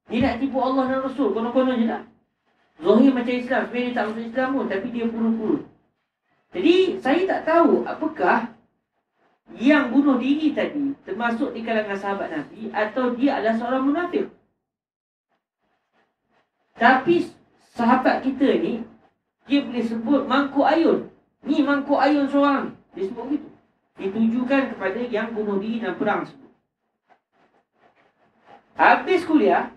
dia 0.10 0.20
nak 0.26 0.36
tipu 0.42 0.58
Allah 0.58 0.84
dan 0.90 1.00
Rasul. 1.06 1.30
Konon-konon 1.38 1.78
je 1.78 1.88
lah. 1.88 2.04
Zohir 2.82 3.14
macam 3.14 3.34
Islam. 3.34 3.62
Sebenarnya 3.70 3.86
dia 3.86 3.96
tak 3.96 4.06
masuk 4.10 4.24
Islam 4.26 4.48
pun. 4.58 4.66
Tapi 4.66 4.88
dia 4.90 5.06
pura-pura. 5.06 5.58
Jadi 6.50 6.76
saya 6.98 7.22
tak 7.30 7.42
tahu 7.46 7.86
apakah 7.86 8.58
yang 9.58 9.94
bunuh 9.94 10.18
diri 10.18 10.54
tadi 10.54 10.98
termasuk 11.06 11.54
di 11.54 11.62
kalangan 11.62 11.98
sahabat 11.98 12.30
Nabi 12.34 12.74
atau 12.74 13.14
dia 13.14 13.38
adalah 13.38 13.56
seorang 13.58 13.84
munafik. 13.86 14.26
Tapi 16.74 17.30
sahabat 17.78 18.26
kita 18.26 18.50
ni 18.62 18.82
dia 19.46 19.62
boleh 19.62 19.86
sebut 19.86 20.22
mangkuk 20.26 20.66
ayun. 20.66 21.10
Ni 21.46 21.62
mangkuk 21.62 21.98
ayun 21.98 22.28
seorang 22.30 22.74
Dia 22.98 23.06
sebut 23.10 23.30
begitu. 23.30 23.50
Ditujukan 24.00 24.74
kepada 24.74 25.00
yang 25.06 25.38
bunuh 25.38 25.62
diri 25.62 25.86
dalam 25.86 25.98
perang 26.02 26.26
sebut. 26.26 26.50
Habis 28.80 29.28
kuliah, 29.28 29.76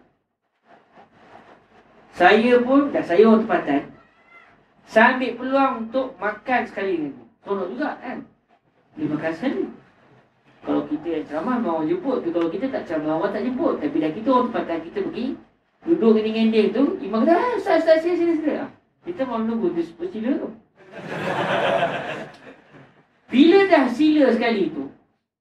saya 2.12 2.60
pun, 2.60 2.92
dah 2.92 3.00
saya 3.00 3.24
orang 3.24 3.48
tempatan 3.48 3.80
Saya 4.84 5.16
ambil 5.16 5.32
peluang 5.40 5.72
untuk 5.88 6.12
makan 6.20 6.60
sekali 6.68 7.08
lagi 7.08 7.24
Tolong 7.40 7.68
juga 7.72 7.96
kan? 8.04 8.20
Dia 9.00 9.08
makan 9.08 9.32
sekali 9.32 9.64
Kalau 10.62 10.82
kita 10.86 11.06
yang 11.08 11.24
ceramah, 11.26 11.56
orang 11.64 11.88
jemput. 11.88 12.22
Tapi 12.22 12.30
kalau 12.36 12.48
kita 12.52 12.66
tak 12.68 12.82
ceramah, 12.84 13.18
orang 13.18 13.32
tak 13.32 13.42
jemput. 13.48 13.74
Tapi 13.80 13.96
dah 13.96 14.12
kita 14.12 14.28
orang 14.28 14.46
tempatan, 14.52 14.78
kita 14.92 14.98
pergi 15.08 15.26
Duduk 15.82 16.12
dengan 16.14 16.32
ngending 16.36 16.68
tu 16.76 16.84
Imam 17.00 17.24
kata, 17.24 17.34
ah, 17.34 17.56
start, 17.58 17.80
start, 17.80 17.98
sila, 18.04 18.14
sila, 18.14 18.34
sila 18.38 18.64
Kita 19.08 19.20
mau 19.24 19.40
nunggu 19.40 19.72
dia 19.72 19.88
sebut 19.88 20.08
sila 20.12 20.30
tu. 20.36 20.48
Bila 23.32 23.58
dah 23.72 23.84
sila 23.88 24.28
sekali 24.36 24.68
tu 24.68 24.84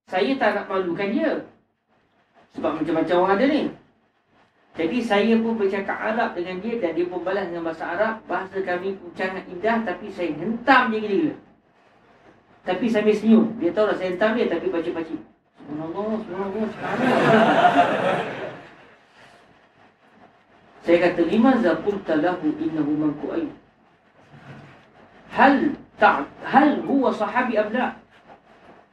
Saya 0.08 0.32
tak 0.40 0.56
nak 0.56 0.66
malukan 0.72 1.12
dia. 1.12 1.32
Sebab 2.56 2.80
macam-macam 2.80 3.16
orang 3.20 3.36
ada 3.36 3.46
ni 3.52 3.64
jadi 4.72 4.98
saya 5.04 5.36
pun 5.44 5.60
bercakap 5.60 6.00
Arab 6.00 6.32
dengan 6.32 6.64
dia 6.64 6.80
dan 6.80 6.96
dia 6.96 7.04
pun 7.04 7.20
balas 7.28 7.44
dengan 7.52 7.68
bahasa 7.68 7.92
Arab. 7.92 8.24
Bahasa 8.24 8.56
kami 8.64 8.96
pun 8.96 9.12
sangat 9.20 9.44
indah 9.52 9.84
tapi 9.84 10.08
saya 10.16 10.32
hentam 10.32 10.96
dia 10.96 11.00
gila-gila. 11.04 11.36
Tapi 12.64 12.86
sambil 12.88 13.12
senyum. 13.12 13.52
Dia 13.60 13.76
tahu 13.76 13.92
lah 13.92 14.00
saya 14.00 14.16
hentam 14.16 14.32
dia 14.40 14.48
tapi 14.48 14.72
subhanallah. 14.72 15.04
saya 20.82 20.98
kata, 20.98 21.22
lima 21.28 21.52
zapul 21.60 22.00
talahu 22.08 22.48
innahu 22.56 22.92
manku 22.96 23.28
ayu. 23.36 23.52
Hal 25.36 25.76
tak 26.00 26.32
hal 26.48 26.80
huwa 26.88 27.12
sahabi 27.12 27.60
abla. 27.60 28.00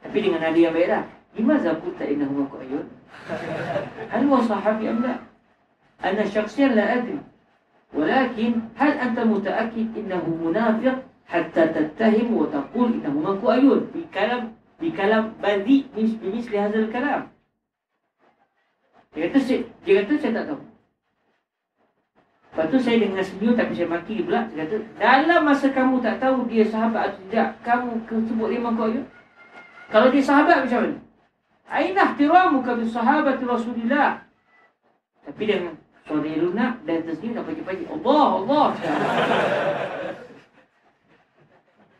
Tapi 0.03 0.17
dengan 0.27 0.43
nadi 0.43 0.67
yang 0.67 0.75
baik 0.75 0.91
dah. 0.91 1.03
Lima 1.39 1.55
zapul 1.63 1.95
ta 1.95 2.03
innahu 2.03 2.43
manku 2.43 2.59
ayu. 2.59 2.83
Hal 4.11 4.27
huwa 4.27 4.43
sahabi 4.43 4.91
abla. 4.91 5.28
أنا 6.05 6.25
شخصيا 6.25 6.67
لا 6.67 6.93
أدري 6.93 7.19
ولكن 7.93 8.61
هل 8.75 8.91
أنت 8.91 9.19
متأكد 9.19 9.97
إنه 9.97 10.23
منافق 10.43 11.03
حتى 11.27 11.67
تتهم 11.67 12.37
وتقول 12.37 12.93
إنه 12.93 13.09
منكو 13.09 13.51
أيون 13.51 13.91
بكلام 13.95 14.53
بكلام 14.81 15.33
بذيء 15.43 15.85
بمثل 15.95 16.55
هذا 16.55 16.75
الكلام 16.75 17.27
dia 19.09 19.25
kata, 19.25 19.39
saya, 20.21 20.33
tak 20.37 20.45
tahu 20.53 20.61
Lepas 22.49 22.65
tu 22.69 22.77
saya 22.77 22.97
dengan 23.01 23.25
senyum 23.25 23.57
tapi 23.57 23.73
saya 23.73 23.89
maki 23.89 24.21
pula 24.21 24.45
Dia 24.53 24.69
kata 24.69 24.75
dalam 25.01 25.41
masa 25.49 25.67
kamu 25.73 25.97
tak 25.97 26.21
tahu 26.21 26.45
dia 26.45 26.65
sahabat 26.69 27.13
atau 27.13 27.21
tidak 27.25 27.49
Kamu 27.65 27.89
sebut 28.05 28.47
dia 28.53 28.61
mangkuk 28.61 28.85
ayun 28.93 29.05
Kalau 29.89 30.13
dia 30.13 30.21
sahabat 30.21 30.65
macam 30.65 30.79
mana 30.85 30.97
Ainah 31.69 32.09
tiramu 32.17 32.59
kami 32.61 32.85
sahabat 32.85 33.41
Rasulullah 33.41 34.21
Tapi 35.25 35.43
dengan 35.45 35.73
Sore 36.09 36.33
lunak 36.41 36.81
dan 36.89 37.05
tersenyum 37.05 37.37
dah 37.37 37.45
pagi-pagi. 37.45 37.85
Allah, 37.85 38.27
Allah. 38.41 38.67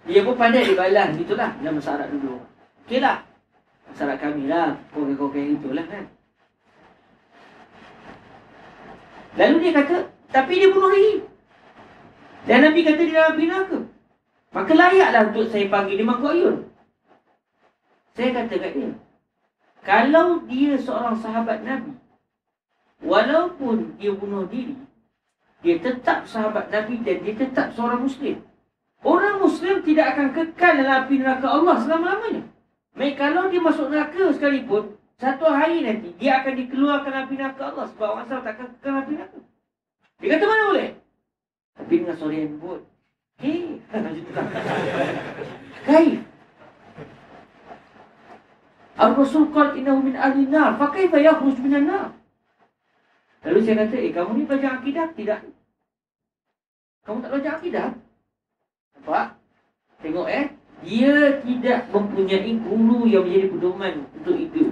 Dia 0.10 0.26
pun 0.26 0.34
pandai 0.34 0.66
dia 0.66 0.74
balas. 0.74 1.14
Itulah 1.14 1.54
dalam 1.62 1.78
masyarakat 1.78 2.10
dulu. 2.18 2.42
Okeylah. 2.90 3.22
Masyarakat 3.94 4.18
kami 4.18 4.50
lah. 4.50 4.74
Kau-kau-kau 4.90 5.38
itulah 5.38 5.86
kan. 5.86 6.10
Lalu 9.38 9.56
dia 9.62 9.72
kata, 9.78 9.98
tapi 10.34 10.58
dia 10.58 10.74
bunuh 10.74 10.90
diri. 10.90 11.22
Dan 12.50 12.66
Nabi 12.66 12.82
kata 12.82 13.02
dia 13.06 13.30
dalam 13.30 13.70
ke? 13.70 13.80
Maka 14.50 14.72
layaklah 14.74 15.30
untuk 15.30 15.54
saya 15.54 15.70
panggil 15.70 16.02
dia 16.02 16.10
mangkuk 16.10 16.34
ayun. 16.34 16.58
Saya 18.18 18.34
kata 18.34 18.54
kat 18.58 18.72
dia, 18.74 18.92
kalau 19.86 20.42
dia 20.50 20.74
seorang 20.82 21.14
sahabat 21.22 21.62
Nabi, 21.62 21.94
Walaupun 23.00 23.96
dia 23.96 24.12
bunuh 24.12 24.44
diri 24.52 24.76
Dia 25.64 25.80
tetap 25.80 26.28
sahabat 26.28 26.68
Nabi 26.68 27.00
Dan 27.00 27.24
dia 27.24 27.36
tetap 27.36 27.72
seorang 27.72 28.04
Muslim. 28.04 28.44
Orang 29.00 29.40
Muslim 29.40 29.80
tidak 29.88 30.16
akan 30.16 30.28
kekal 30.36 30.74
dalam 30.76 31.08
api 31.08 31.16
neraka 31.24 31.48
Allah 31.48 31.76
selama-lamanya. 31.80 32.44
Baik 33.00 33.16
kalau 33.16 33.48
dia 33.48 33.64
masuk 33.64 33.88
neraka 33.88 34.36
sekalipun 34.36 35.00
Satu 35.16 35.48
hari 35.48 35.88
nanti 35.88 36.12
Dia 36.20 36.44
akan 36.44 36.54
dikeluarkan 36.60 37.14
api 37.24 37.34
neraka 37.40 37.62
Allah 37.72 37.86
Sebab 37.96 38.08
orang 38.12 38.26
Islam 38.28 38.44
takkan 38.44 38.68
kekal 38.76 38.94
api 39.00 39.12
neraka. 39.16 39.40
Dia 40.20 40.30
kata 40.36 40.46
mana 40.52 40.64
boleh? 40.76 40.90
Tapi 41.80 41.94
dengan 42.04 42.16
sore 42.20 42.36
yang 42.44 42.60
buat 42.60 42.82
Hei 43.40 43.80
Kaif 45.88 46.20
Al-Rasul 49.00 49.48
qal 49.56 49.80
innahu 49.80 50.04
min 50.04 50.20
ahli 50.20 50.44
nar. 50.44 50.76
Fa 50.76 50.92
kaifa 50.92 51.24
yakhruj 51.24 51.56
min 51.64 51.88
nar 51.88 52.19
Lalu 53.46 53.60
saya 53.64 53.76
kata, 53.88 53.96
eh 53.96 54.12
kamu 54.12 54.32
ni 54.36 54.44
belajar 54.44 54.72
akidah? 54.84 55.08
Tidak. 55.16 55.40
Kamu 57.08 57.18
tak 57.24 57.32
belajar 57.32 57.54
akidah? 57.60 57.88
Nampak? 59.00 59.28
Tengok 60.04 60.28
eh. 60.28 60.46
Dia 60.80 61.44
tidak 61.44 61.92
mempunyai 61.92 62.56
guru 62.56 63.04
yang 63.04 63.28
menjadi 63.28 63.48
pedoman 63.52 63.94
untuk 64.16 64.36
hidup 64.40 64.70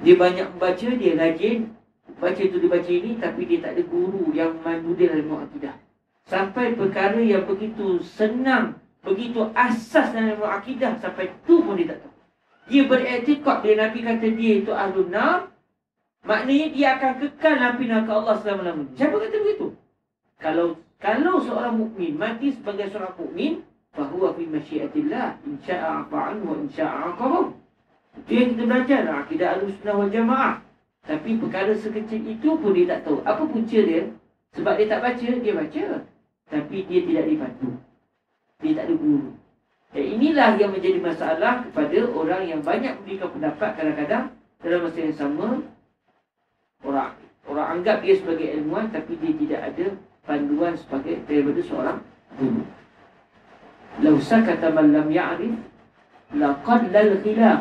dia. 0.00 0.14
Banyak 0.14 0.46
membaca, 0.54 0.88
dia 0.94 1.12
rajin. 1.18 1.74
Baca 2.20 2.42
tu 2.42 2.56
dia 2.60 2.70
baca 2.70 2.90
ini, 2.90 3.16
tapi 3.18 3.48
dia 3.48 3.58
tak 3.64 3.74
ada 3.78 3.82
guru 3.86 4.30
yang 4.30 4.60
memandu 4.60 4.94
dia 4.94 5.10
dalam 5.10 5.42
akidah. 5.42 5.74
Sampai 6.28 6.78
perkara 6.78 7.18
yang 7.18 7.48
begitu 7.48 7.98
senang, 8.04 8.78
begitu 9.02 9.50
asas 9.56 10.14
dalam 10.14 10.38
akidah, 10.38 10.94
sampai 11.02 11.34
tu 11.42 11.66
pun 11.66 11.74
dia 11.74 11.90
tak 11.90 12.06
tahu. 12.06 12.14
Dia 12.70 12.82
beretikot, 12.86 13.58
dia 13.66 13.74
Nabi 13.74 13.98
kata 14.06 14.26
dia 14.38 14.52
itu 14.62 14.70
ahlul 14.70 15.10
nar, 15.10 15.49
Maknanya 16.24 16.66
dia 16.76 16.88
akan 17.00 17.12
kekal 17.16 17.56
api 17.56 17.84
neraka 17.88 18.12
Allah 18.12 18.36
selama-lamanya. 18.44 18.92
Siapa 18.96 19.16
kata 19.16 19.36
begitu? 19.40 19.66
Kalau 20.36 20.66
kalau 21.00 21.40
seorang 21.40 21.80
mukmin 21.80 22.12
mati 22.20 22.52
sebagai 22.52 22.92
seorang 22.92 23.16
mukmin, 23.16 23.64
bahawa 23.96 24.36
fi 24.36 24.44
masyiatillah 24.44 25.40
insya'a 25.48 26.04
fa'an 26.12 26.44
wa 26.44 26.54
insya'a 26.60 27.16
aqabahu. 27.16 27.56
Itu 28.20 28.30
yang 28.36 28.48
kita 28.52 28.62
belajar 28.66 29.00
lah, 29.08 29.16
akidah 29.24 29.48
al-sunnah 29.58 29.94
wal 29.96 30.12
jamaah. 30.12 30.54
Tapi 31.08 31.40
perkara 31.40 31.72
sekecil 31.72 32.20
itu 32.28 32.52
pun 32.60 32.76
dia 32.76 32.84
tak 32.92 33.08
tahu. 33.08 33.24
Apa 33.24 33.42
punca 33.48 33.80
dia? 33.80 34.12
Sebab 34.52 34.74
dia 34.76 34.86
tak 34.92 35.00
baca, 35.00 35.28
dia 35.40 35.52
baca. 35.56 35.84
Tapi 36.50 36.76
dia 36.84 37.00
tidak 37.06 37.24
dibantu. 37.30 37.70
Dia 38.60 38.72
tak 38.76 38.84
ada 38.90 38.94
guru. 38.98 39.30
Dan 39.90 40.04
inilah 40.06 40.50
yang 40.60 40.70
menjadi 40.70 40.98
masalah 41.02 41.66
kepada 41.66 41.98
orang 42.12 42.42
yang 42.46 42.60
banyak 42.60 42.94
memberikan 43.00 43.30
pendapat 43.32 43.70
kadang-kadang 43.74 44.24
dalam 44.60 44.80
masa 44.86 44.98
yang 45.00 45.16
sama 45.16 45.48
orang 46.84 47.16
orang 47.48 47.66
anggap 47.78 48.00
dia 48.04 48.14
sebagai 48.16 48.48
ilmuwan 48.56 48.88
tapi 48.92 49.16
dia 49.20 49.32
tidak 49.36 49.60
ada 49.72 49.86
panduan 50.24 50.72
sebagai 50.76 51.20
daripada 51.26 51.60
seorang 51.64 51.98
guru. 52.38 52.62
Lau 54.00 54.16
sakata 54.22 54.70
man 54.70 54.94
lam 54.94 55.08
ya'rif 55.10 55.54
laqad 56.32 56.88
lal 56.94 57.12
khilam. 57.20 57.60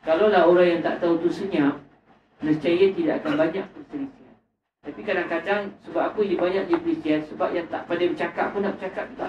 Kalaulah 0.00 0.48
orang 0.48 0.66
yang 0.66 0.80
tak 0.80 0.96
tahu 1.04 1.20
tu 1.20 1.28
senyap, 1.28 1.76
nescaya 2.40 2.88
tidak 2.96 3.20
akan 3.20 3.32
banyak 3.36 3.64
perselisihan. 3.68 4.20
Tapi 4.80 5.00
kadang-kadang 5.04 5.76
sebab 5.84 6.02
apa 6.08 6.20
dia 6.24 6.36
banyak 6.40 6.64
dia 6.72 6.78
Kristian 6.80 7.20
Sebab 7.28 7.52
yang 7.52 7.68
tak 7.68 7.84
pada 7.84 8.00
bercakap 8.00 8.46
pun 8.48 8.64
nak 8.64 8.80
bercakap 8.80 9.12
juga 9.12 9.28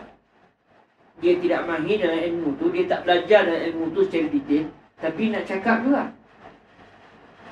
Dia 1.20 1.34
tidak 1.44 1.62
mahir 1.68 1.98
dalam 2.00 2.22
ilmu 2.24 2.50
tu 2.56 2.72
Dia 2.72 2.88
tak 2.88 3.04
belajar 3.04 3.40
dalam 3.44 3.62
ilmu 3.68 3.86
tu 3.92 4.02
secara 4.08 4.32
detail 4.32 4.66
Tapi 5.04 5.24
nak 5.28 5.44
cakap 5.44 5.84
juga 5.84 6.04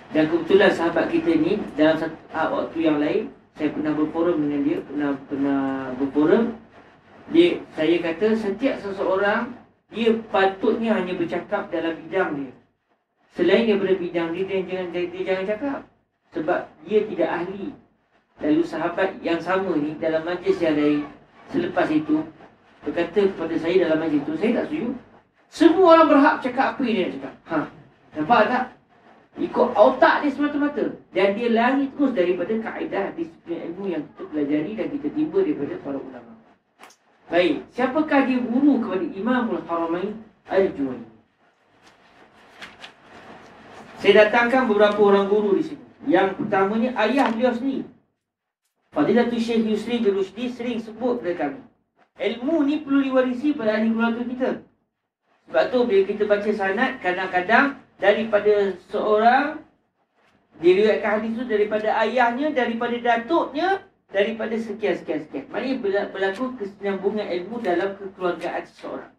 Dan 0.10 0.26
kebetulan 0.26 0.74
sahabat 0.74 1.14
kita 1.14 1.32
ni 1.38 1.62
Dalam 1.78 2.02
satu 2.02 2.18
ah, 2.34 2.50
waktu 2.50 2.78
yang 2.82 2.98
lain 2.98 3.30
Saya 3.54 3.70
pernah 3.70 3.94
berforum 3.94 4.38
dengan 4.42 4.62
dia 4.66 4.78
Pernah 4.82 5.10
pernah 5.30 5.62
berforum. 6.02 6.44
Dia, 7.30 7.62
Saya 7.78 7.96
kata 8.02 8.28
setiap 8.34 8.76
seseorang 8.82 9.54
Dia 9.94 10.10
patutnya 10.34 10.98
hanya 10.98 11.14
bercakap 11.18 11.70
dalam 11.74 11.94
bidang 12.06 12.30
dia. 12.38 12.52
Selain 13.38 13.70
daripada 13.70 13.94
bidang 13.98 14.30
dia, 14.34 14.44
dia 14.46 14.60
jangan, 14.66 14.88
dia, 14.94 15.04
dia 15.10 15.22
jangan 15.26 15.46
cakap. 15.50 15.80
Sebab 16.30 16.60
dia 16.86 17.00
tidak 17.10 17.30
ahli. 17.30 17.66
Lalu 18.42 18.62
sahabat 18.66 19.10
yang 19.22 19.42
sama 19.42 19.74
ni 19.78 19.98
dalam 20.00 20.24
majlis 20.24 20.58
yang 20.64 20.80
lain 20.80 21.04
Selepas 21.52 21.92
itu 21.92 22.24
Berkata 22.80 23.20
kepada 23.28 23.56
saya 23.60 23.76
dalam 23.84 23.98
majlis 24.00 24.22
itu 24.24 24.34
Saya 24.40 24.52
tak 24.62 24.66
setuju. 24.72 24.90
Semua 25.50 25.86
orang 25.98 26.08
berhak 26.14 26.36
cakap 26.46 26.78
apa 26.78 26.82
yang 26.86 26.94
dia 26.94 27.04
nak 27.04 27.14
cakap. 27.18 27.34
Ha. 27.50 27.58
Nampak 28.16 28.42
tak? 28.48 28.64
Ikut 29.38 29.70
otak 29.78 30.26
dia 30.26 30.34
semata-mata 30.34 30.98
Dan 31.14 31.38
dia 31.38 31.54
lari 31.54 31.92
terus 31.94 32.12
daripada 32.18 32.50
kaedah 32.50 33.14
disiplin 33.14 33.70
ilmu 33.70 33.86
yang 33.94 34.02
kita 34.10 34.24
pelajari 34.26 34.72
Dan 34.74 34.88
kita 34.98 35.08
timba 35.14 35.40
daripada 35.46 35.76
para 35.86 35.98
ulama 36.02 36.34
Baik, 37.30 37.62
siapakah 37.78 38.26
dia 38.26 38.42
guru 38.42 38.82
kepada 38.82 39.06
Imamul 39.06 39.62
Haramain 39.70 40.18
Al-Juwayni? 40.50 41.06
Saya 44.02 44.26
datangkan 44.26 44.66
beberapa 44.66 44.98
orang 45.04 45.28
guru 45.28 45.60
di 45.60 45.64
sini. 45.70 45.84
Yang 46.08 46.40
pertamanya 46.40 46.96
ayah 47.06 47.30
beliau 47.30 47.52
sendiri. 47.52 47.86
Fadilatul 48.90 49.38
Syekh 49.44 49.62
Yusri 49.68 50.02
bin 50.02 50.18
Rushdi 50.18 50.50
sering 50.50 50.80
sebut 50.82 51.22
kepada 51.22 51.36
kami. 51.36 51.62
Ilmu 52.18 52.56
ni 52.66 52.82
perlu 52.82 53.06
diwarisi 53.06 53.54
pada 53.54 53.78
ahli 53.78 53.94
keluarga 53.94 54.24
kita. 54.26 54.50
Sebab 55.46 55.64
tu 55.70 55.80
bila 55.86 56.02
kita 56.08 56.24
baca 56.26 56.50
sanad, 56.56 56.92
kadang-kadang 57.04 57.78
daripada 58.00 58.74
seorang 58.90 59.60
diriwayatkan 60.64 61.12
hadis 61.20 61.32
tu 61.40 61.46
daripada 61.48 61.90
ayahnya, 62.04 62.48
daripada 62.52 62.96
datuknya, 63.00 63.84
daripada 64.10 64.56
sekian-sekian-sekian. 64.58 65.48
Maknanya 65.52 66.10
berlaku 66.12 66.58
kesinambungan 66.58 67.28
ilmu 67.30 67.62
dalam 67.62 67.96
kekeluargaan 67.96 68.64
seseorang. 68.66 69.12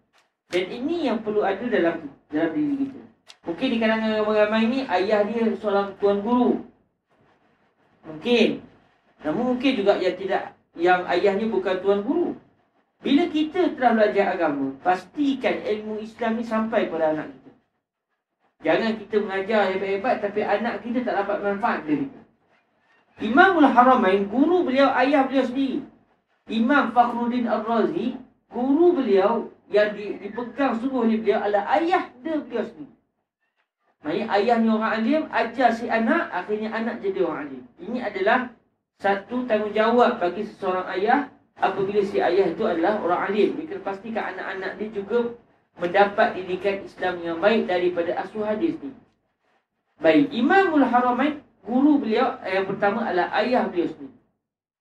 Dan 0.51 0.65
ini 0.67 1.07
yang 1.07 1.23
perlu 1.23 1.47
ada 1.47 1.63
dalam 1.63 2.11
dalam 2.27 2.51
diri 2.53 2.75
kita. 2.89 3.01
Mungkin 3.47 3.67
di 3.71 3.79
kalangan 3.79 4.11
ramai-ramai 4.21 4.63
ni 4.67 4.79
ayah 4.91 5.23
dia 5.23 5.47
seorang 5.57 5.95
tuan 6.03 6.21
guru. 6.21 6.67
Mungkin. 8.03 8.67
Namun 9.23 9.55
mungkin 9.55 9.73
juga 9.79 10.01
yang 10.03 10.17
tidak 10.19 10.59
yang 10.75 11.07
ayahnya 11.07 11.47
bukan 11.47 11.79
tuan 11.79 12.03
guru. 12.03 12.35
Bila 13.01 13.33
kita 13.33 13.73
telah 13.81 13.97
belajar 13.97 14.37
agama, 14.37 14.77
pastikan 14.85 15.57
ilmu 15.65 16.05
Islam 16.05 16.37
ni 16.37 16.45
sampai 16.45 16.93
pada 16.93 17.17
anak 17.17 17.33
kita. 17.33 17.40
Jangan 18.61 19.01
kita 19.01 19.17
mengajar 19.25 19.73
hebat-hebat 19.73 20.17
tapi 20.21 20.41
anak 20.45 20.85
kita 20.85 21.01
tak 21.01 21.25
dapat 21.25 21.39
manfaat 21.41 21.81
dari 21.89 22.05
kita. 22.09 22.21
Imamul 23.21 23.69
Haramain, 23.69 24.29
guru 24.29 24.65
beliau, 24.65 24.93
ayah 24.97 25.29
beliau 25.29 25.45
sendiri. 25.45 25.81
Imam 26.49 26.93
Fakhruddin 26.93 27.49
Ar-Razi, 27.49 28.17
guru 28.49 28.97
beliau 28.97 29.53
yang 29.71 29.95
dipegang 29.95 30.81
sungguh 30.81 31.07
oleh 31.07 31.19
beliau 31.21 31.41
adalah 31.41 31.65
ayah 31.79 32.09
dia 32.21 32.37
beliau 32.41 32.65
sendiri. 32.65 32.93
Maksudnya 34.01 34.27
ayahnya 34.33 34.71
orang 34.73 34.93
alim, 34.97 35.23
ajar 35.29 35.71
si 35.77 35.85
anak, 35.85 36.33
akhirnya 36.33 36.73
anak 36.73 37.05
jadi 37.05 37.21
orang 37.21 37.41
alim. 37.45 37.63
Ini 37.77 37.99
adalah 38.01 38.39
satu 38.97 39.45
tanggungjawab 39.45 40.17
bagi 40.17 40.49
seseorang 40.49 40.89
ayah 40.97 41.29
apabila 41.61 42.01
si 42.01 42.17
ayah 42.17 42.49
itu 42.49 42.65
adalah 42.65 42.97
orang 43.05 43.21
alim. 43.29 43.61
Kena 43.69 43.85
pastikan 43.85 44.33
anak-anak 44.37 44.81
dia 44.81 44.89
juga 44.97 45.19
mendapat 45.79 46.35
didikan 46.35 46.83
Islam 46.83 47.15
yang 47.23 47.39
baik 47.39 47.71
daripada 47.71 48.17
asuh 48.25 48.43
hadis 48.43 48.75
ni. 48.81 48.91
Baik, 50.01 50.33
Imamul 50.33 50.89
Haramain, 50.89 51.45
guru 51.63 52.01
beliau 52.01 52.41
yang 52.43 52.65
pertama 52.65 53.05
adalah 53.05 53.29
ayah 53.45 53.69
beliau 53.69 53.89
sendiri. 53.93 54.17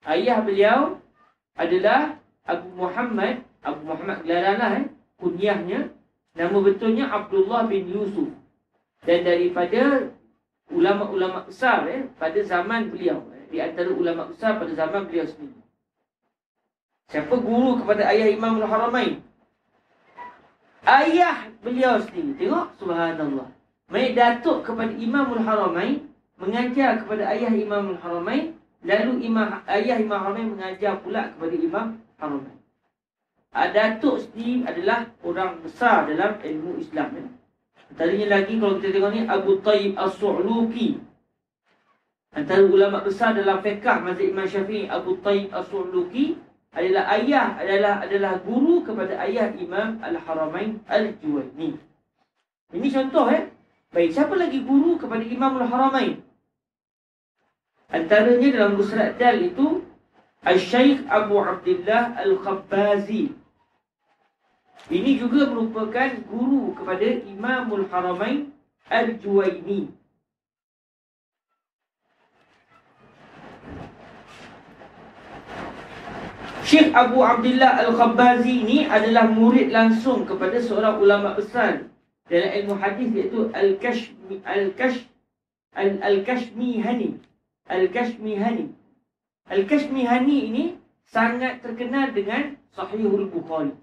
Ayah 0.07 0.39
beliau 0.39 0.79
adalah 1.59 2.15
Abu 2.47 2.71
Muhammad, 2.73 3.43
Abu 3.59 3.83
Muhammad 3.83 4.23
gelaranlah 4.23 4.71
eh, 4.79 4.87
kunyahnya, 5.19 5.91
nama 6.39 6.57
betulnya 6.63 7.11
Abdullah 7.11 7.67
bin 7.67 7.91
Yusuf 7.91 8.31
dan 9.03 9.27
daripada 9.27 10.11
ulama-ulama 10.69 11.47
besar 11.49 11.83
eh, 11.91 12.07
pada 12.15 12.39
zaman 12.45 12.93
beliau 12.93 13.25
eh, 13.35 13.45
di 13.49 13.57
antara 13.59 13.89
ulama 13.91 14.29
besar 14.29 14.55
pada 14.55 14.71
zaman 14.71 15.09
beliau 15.09 15.27
sendiri 15.27 15.59
siapa 17.09 17.33
guru 17.35 17.81
kepada 17.83 18.05
ayah 18.13 18.29
Imam 18.29 18.61
Al-Haramain 18.61 19.19
ayah 20.89 21.37
beliau 21.61 22.01
sendiri 22.01 22.33
tengok 22.41 22.73
subhanallah 22.81 23.47
mai 23.93 24.17
datuk 24.17 24.65
kepada 24.65 24.89
Imam 24.97 25.29
Al-Haramain 25.37 26.09
mengajar 26.41 27.05
kepada 27.05 27.29
ayah 27.29 27.53
Imam 27.53 27.93
Al-Haramain 27.93 28.57
lalu 28.81 29.13
imam 29.29 29.61
ayah 29.69 29.97
Imam 30.01 30.17
Al-Haramain 30.17 30.49
mengajar 30.49 30.97
pula 31.05 31.29
kepada 31.37 31.55
Imam 31.55 31.85
Al-Haramain 32.17 32.59
Datuk 33.49 34.21
sendiri 34.21 34.61
adalah 34.61 35.09
orang 35.25 35.57
besar 35.65 36.05
dalam 36.05 36.37
ilmu 36.37 36.77
Islam. 36.77 37.17
Eh. 37.17 37.29
Antaranya 37.89 38.37
lagi 38.37 38.53
kalau 38.61 38.77
kita 38.77 38.89
tengok 38.93 39.11
ni 39.17 39.21
Abu 39.25 39.51
Tayyib 39.65 39.97
As-Su'luki. 39.97 41.01
Antara 42.29 42.61
ulama 42.61 43.01
besar 43.01 43.33
dalam 43.33 43.57
fiqh 43.65 43.81
mazhab 43.81 44.21
Imam 44.21 44.45
Syafi'i 44.45 44.85
Abu 44.85 45.17
Tayyib 45.25 45.49
As-Su'luki 45.49 46.37
adalah 46.70 47.03
ayah 47.17 47.57
adalah 47.57 47.93
adalah 48.05 48.34
guru 48.45 48.86
kepada 48.86 49.17
ayah 49.26 49.49
Imam 49.57 49.97
Al-Haramain 50.01 50.82
Al-Juwayni. 50.86 51.78
Ini 52.70 52.88
contoh 52.93 53.26
eh. 53.34 53.49
Baik, 53.89 54.13
siapa 54.13 54.38
lagi 54.38 54.61
guru 54.61 55.01
kepada 55.01 55.26
Imam 55.26 55.57
Al-Haramain? 55.57 56.22
Antaranya 57.89 58.47
dalam 58.53 58.78
Musnad 58.78 59.17
Dal 59.17 59.41
itu 59.41 59.82
Al-Syeikh 60.45 61.09
Abu 61.09 61.41
Abdullah 61.41 62.13
Al-Khabbazi 62.22 63.39
ini 64.89 65.22
juga 65.22 65.45
merupakan 65.45 66.09
guru 66.26 66.74
kepada 66.74 67.05
Imamul 67.05 67.86
Haramain 67.93 68.49
Al-Juwaini. 68.89 69.93
Syekh 76.70 76.93
Abu 76.93 77.26
Abdullah 77.26 77.82
Al-Khabbazi 77.82 78.61
ini 78.61 78.86
adalah 78.86 79.26
murid 79.26 79.74
langsung 79.74 80.22
kepada 80.30 80.61
seorang 80.61 81.01
ulama 81.01 81.34
besar 81.34 81.89
dalam 82.30 82.51
ilmu 82.61 82.78
hadis 82.78 83.09
iaitu 83.09 83.49
Al-Kashmi 83.57 84.38
Al-Kash 84.45 85.01
Al-Kashmihani. 85.74 87.17
Al-Kashmihani. 87.65 88.70
Al-Kashmihani 89.49 90.38
ini 90.53 90.63
sangat 91.09 91.65
terkenal 91.65 92.13
dengan 92.13 92.53
Sahihul 92.78 93.34
Bukhari. 93.34 93.74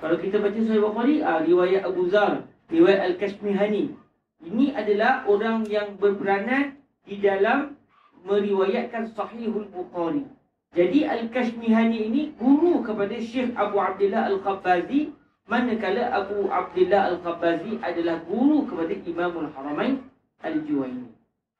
Kalau 0.00 0.16
kita 0.16 0.40
baca 0.40 0.56
Sahih 0.56 0.80
Bukhari, 0.80 1.20
ah, 1.20 1.44
riwayat 1.44 1.84
Abu 1.84 2.08
Zar, 2.08 2.48
riwayat 2.72 3.12
Al-Kashmihani. 3.12 3.92
Ini 4.40 4.72
adalah 4.72 5.28
orang 5.28 5.68
yang 5.68 6.00
berperanan 6.00 6.80
di 7.04 7.20
dalam 7.20 7.76
meriwayatkan 8.24 9.12
Sahihul 9.12 9.68
Bukhari. 9.68 10.24
Jadi 10.72 11.04
Al-Kashmihani 11.04 12.08
ini 12.08 12.22
guru 12.40 12.80
kepada 12.80 13.12
Syekh 13.20 13.52
Abu 13.60 13.76
Abdullah 13.76 14.32
Al-Khabbazi 14.32 15.12
manakala 15.44 16.08
Abu 16.08 16.48
Abdullah 16.48 17.12
Al-Khabbazi 17.12 17.76
adalah 17.84 18.24
guru 18.24 18.64
kepada 18.64 18.96
Imamul 19.04 19.52
Haramain 19.52 20.00
Al-Juwaini. 20.40 21.12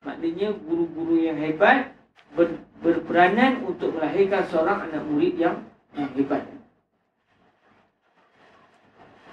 Maknanya 0.03 0.57
guru-guru 0.65 1.29
yang 1.29 1.37
hebat 1.37 1.93
ber, 2.33 2.57
berperanan 2.81 3.69
untuk 3.69 3.93
melahirkan 3.93 4.49
seorang 4.49 4.89
anak 4.89 5.05
murid 5.05 5.37
yang, 5.37 5.61
yang 5.93 6.09
hebat. 6.17 6.49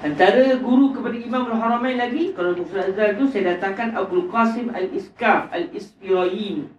Antara 0.03 0.59
guru 0.59 0.91
kepada 0.91 1.15
Imam 1.19 1.43
Al-Haramain 1.51 1.99
lagi 1.99 2.31
Kalau 2.31 2.55
Musul 2.55 2.79
Azhar 2.79 3.19
tu 3.19 3.27
saya 3.27 3.55
datangkan 3.55 3.99
Abdul 3.99 4.31
Qasim 4.31 4.71
Al-Iskaf 4.71 5.51
Al-Ispirayini 5.51 6.78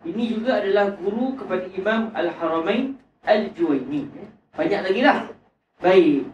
Ini 0.00 0.22
juga 0.32 0.64
adalah 0.64 0.96
guru 0.96 1.36
kepada 1.36 1.68
Imam 1.76 2.08
Al-Haramain 2.16 2.96
Al-Juwaini 3.24 4.08
Banyak 4.56 4.80
lagi 4.88 5.00
lah 5.04 5.18
Baik 5.80 6.24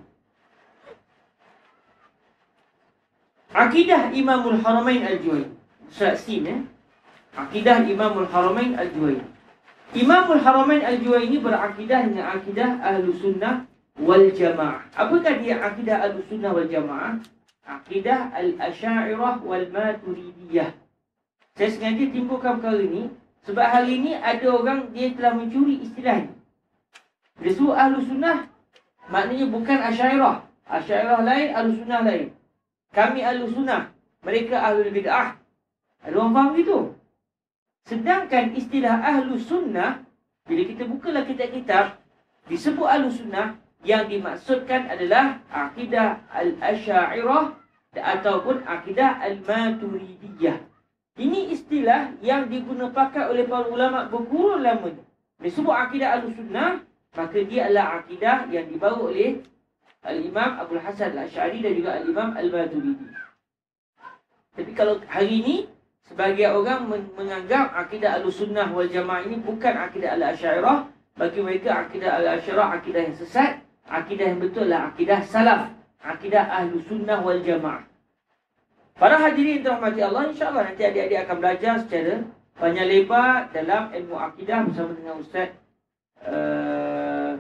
Akidah 3.50 4.14
Imam 4.14 4.46
Al-Haramain 4.46 5.02
Al-Juwaini 5.02 5.54
Surat 5.90 6.14
Sin 6.18 6.46
eh? 6.46 6.60
Akidah 7.34 7.82
Imam 7.86 8.22
Al-Haramain 8.22 8.78
Al-Juwaini 8.78 9.26
Imam 9.98 10.30
Al-Haramain 10.30 10.82
Al-Juwaini 10.86 11.42
berakidah 11.42 12.06
dengan 12.06 12.38
akidah 12.38 12.70
Ahlu 12.82 13.14
Sunnah 13.18 13.66
wal 14.00 14.28
jamaah. 14.32 14.84
Apakah 14.92 15.40
dia 15.40 15.60
akidah 15.60 16.04
al-sunnah 16.04 16.52
wal 16.52 16.68
jamaah? 16.68 17.20
Akidah 17.66 18.30
al-asyairah 18.36 19.42
wal 19.42 19.66
maturidiyah. 19.72 20.70
Saya 21.56 21.68
sengaja 21.72 22.04
timbulkan 22.12 22.60
perkara 22.60 22.84
ini 22.84 23.08
sebab 23.46 23.62
hari 23.62 24.02
ini 24.02 24.12
ada 24.18 24.46
orang 24.50 24.90
dia 24.90 25.14
telah 25.14 25.32
mencuri 25.38 25.86
istilah 25.86 26.26
ini. 26.26 26.34
Dia 27.40 27.52
sebut 27.54 27.76
ahlu 27.78 28.02
sunnah 28.02 28.50
maknanya 29.06 29.46
bukan 29.48 29.78
asyairah. 29.86 30.42
Asyairah 30.66 31.22
lain, 31.22 31.48
ahlu 31.54 31.70
sunnah 31.78 32.00
lain. 32.02 32.34
Kami 32.90 33.22
ahlu 33.22 33.46
sunnah. 33.54 33.94
Mereka 34.26 34.58
ahlu 34.58 34.90
bid'ah. 34.90 35.38
Ada 36.02 36.14
orang 36.18 36.32
faham 36.34 36.48
gitu? 36.58 36.78
Sedangkan 37.86 38.50
istilah 38.58 38.98
ahlu 38.98 39.38
sunnah, 39.38 40.02
bila 40.42 40.62
kita 40.66 40.82
bukalah 40.90 41.22
kitab-kitab, 41.22 42.02
disebut 42.50 42.82
ahlu 42.82 43.06
sunnah, 43.14 43.54
yang 43.86 44.10
dimaksudkan 44.10 44.90
adalah 44.90 45.38
akidah 45.46 46.18
al-asyairah 46.34 47.54
ataupun 47.94 48.66
akidah 48.66 49.22
al-maturidiyah. 49.22 50.58
Ini 51.16 51.56
istilah 51.56 52.20
yang 52.20 52.52
digunakan 52.52 53.08
oleh 53.32 53.48
para 53.48 53.64
ulama 53.72 54.04
berkurun 54.12 54.60
lamanya. 54.60 55.00
Disebut 55.40 55.72
akidah 55.72 56.20
al-sunnah, 56.20 56.84
maka 57.16 57.38
dia 57.40 57.72
adalah 57.72 58.04
akidah 58.04 58.52
yang 58.52 58.68
dibawa 58.68 59.08
oleh 59.08 59.40
Al-Imam 60.04 60.60
Abu 60.60 60.76
Hasan 60.76 61.16
Al-Ash'ari 61.16 61.64
dan 61.64 61.72
juga 61.72 61.96
Al-Imam 61.96 62.36
Al-Maturidi. 62.36 63.08
Tapi 64.56 64.72
kalau 64.76 65.00
hari 65.08 65.40
ini, 65.40 65.56
sebagai 66.04 66.52
orang 66.52 66.88
menganggap 67.16 67.72
akidah 67.76 68.20
al-sunnah 68.20 68.68
wal 68.72 68.88
jamaah 68.88 69.24
ini 69.24 69.40
bukan 69.40 69.72
akidah 69.72 70.20
al-asyairah, 70.20 70.88
bagi 71.16 71.40
mereka 71.40 71.88
akidah 71.88 72.12
al-asyairah 72.20 72.68
akidah 72.76 73.00
yang 73.08 73.16
sesat, 73.16 73.64
akidah 73.88 74.36
yang 74.36 74.40
betul 74.40 74.68
adalah 74.68 74.92
akidah 74.92 75.20
salaf, 75.24 75.72
akidah 76.04 76.44
ahlu 76.44 76.80
sunnah 76.84 77.24
wal 77.24 77.40
jamaah. 77.40 77.84
Para 78.96 79.20
hadirin 79.20 79.60
dirahmati 79.60 80.00
Allah, 80.00 80.32
insyaAllah 80.32 80.72
nanti 80.72 80.80
adik-adik 80.80 81.28
akan 81.28 81.36
belajar 81.36 81.74
secara 81.84 82.24
panjang 82.56 82.88
lebar 82.88 83.52
dalam 83.52 83.92
ilmu 83.92 84.16
akidah 84.16 84.64
bersama 84.64 84.96
dengan 84.96 85.20
Ustaz 85.20 85.52
uh, 86.24 87.36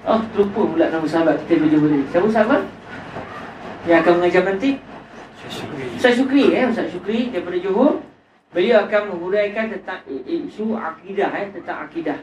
Oh, 0.00 0.16
terlupa 0.32 0.64
pula 0.64 0.88
nama 0.88 1.04
sahabat 1.04 1.44
kita 1.44 1.60
berjumpa 1.60 1.86
tadi. 1.92 2.04
Siapa 2.08 2.28
sahabat? 2.32 2.62
Yang 3.84 3.98
akan 4.00 4.12
mengajar 4.16 4.42
nanti? 4.48 4.70
Ustaz 6.00 6.16
Syukri. 6.16 6.56
eh, 6.56 6.64
Ustaz 6.72 6.88
Syukri 6.88 7.28
daripada 7.28 7.60
Johor. 7.60 8.00
Beliau 8.48 8.88
akan 8.88 9.12
menghuraikan 9.12 9.68
tentang 9.68 10.00
isu 10.24 10.72
akidah, 10.72 11.30
eh, 11.36 11.52
tentang 11.52 11.84
akidah. 11.84 12.18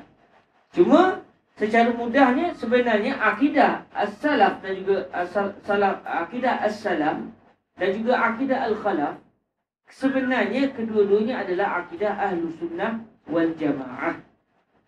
Cuma 0.74 1.22
secara 1.58 1.90
mudahnya 1.92 2.54
sebenarnya 2.54 3.18
akidah 3.18 3.90
as-salaf 3.92 4.62
dan 4.62 4.72
juga 4.78 5.10
as-salaf 5.12 6.06
akidah 6.06 6.62
as-salam 6.62 7.34
dan 7.78 7.90
juga 7.98 8.14
akidah 8.22 8.70
al-khalaf 8.70 9.18
sebenarnya 9.92 10.72
kedua-duanya 10.76 11.42
adalah 11.44 11.84
akidah 11.84 12.14
ahlu 12.16 12.52
sunnah 12.60 13.04
wal 13.28 13.52
jamaah. 13.56 14.20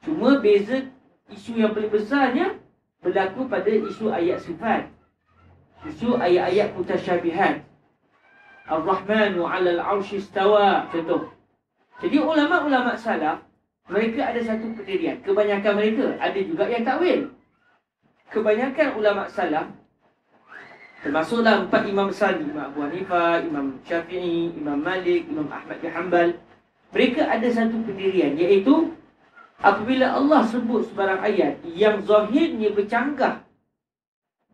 Cuma 0.03 0.39
beza 0.39 0.87
isu 1.31 1.59
yang 1.59 1.75
paling 1.75 1.91
besarnya 1.91 2.55
berlaku 3.03 3.47
pada 3.47 3.67
isu 3.67 4.11
ayat 4.11 4.39
sifat. 4.43 4.87
Isu 5.87 6.19
ayat-ayat 6.19 6.75
mutasyabihat. 6.75 7.63
Ar-Rahmanu 8.69 9.47
'ala 9.47 9.69
al-'arsy 9.79 10.19
istawa. 10.19 10.87
Contoh. 10.91 11.31
Jadi 11.99 12.19
ulama-ulama 12.19 12.95
salaf 12.95 13.43
mereka 13.89 14.21
ada 14.29 14.39
satu 14.45 14.69
pendirian. 14.77 15.17
Kebanyakan 15.25 15.73
mereka 15.73 16.05
ada 16.21 16.39
juga 16.39 16.69
yang 16.69 16.85
takwil. 16.85 17.33
Kebanyakan 18.29 18.87
ulama 19.01 19.25
salaf 19.25 19.65
termasuklah 21.01 21.65
empat 21.65 21.87
imam 21.89 22.11
besar 22.11 22.37
Imam 22.37 22.69
Abu 22.69 22.85
Hanifah, 22.85 23.41
Imam 23.41 23.81
Syafi'i, 23.87 24.53
Imam 24.53 24.77
Malik, 24.77 25.25
Imam 25.25 25.49
Ahmad 25.49 25.81
bin 25.81 25.89
Hanbal. 25.89 26.29
Mereka 26.93 27.25
ada 27.25 27.47
satu 27.49 27.81
pendirian 27.85 28.37
iaitu 28.37 28.93
apabila 29.61 30.13
Allah 30.13 30.45
sebut 30.45 30.85
sebarang 30.93 31.21
ayat 31.25 31.61
yang 31.73 32.05
zahirnya 32.05 32.69
bercanggah 32.73 33.41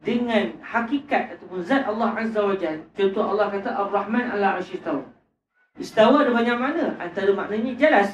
dengan 0.06 0.56
hakikat 0.62 1.36
ataupun 1.36 1.66
zat 1.66 1.84
Allah 1.84 2.14
Azza 2.14 2.40
wa 2.40 2.56
Jalla. 2.56 2.86
Contoh 2.94 3.24
Allah 3.26 3.48
kata 3.52 3.70
Ar-Rahman 3.74 4.26
ala 4.38 4.62
arsyistawa. 4.62 5.04
Istawa 5.76 6.24
ada 6.24 6.32
banyak 6.32 6.56
makna. 6.56 6.96
Antara 7.02 7.32
maknanya 7.36 7.74
jelas. 7.76 8.10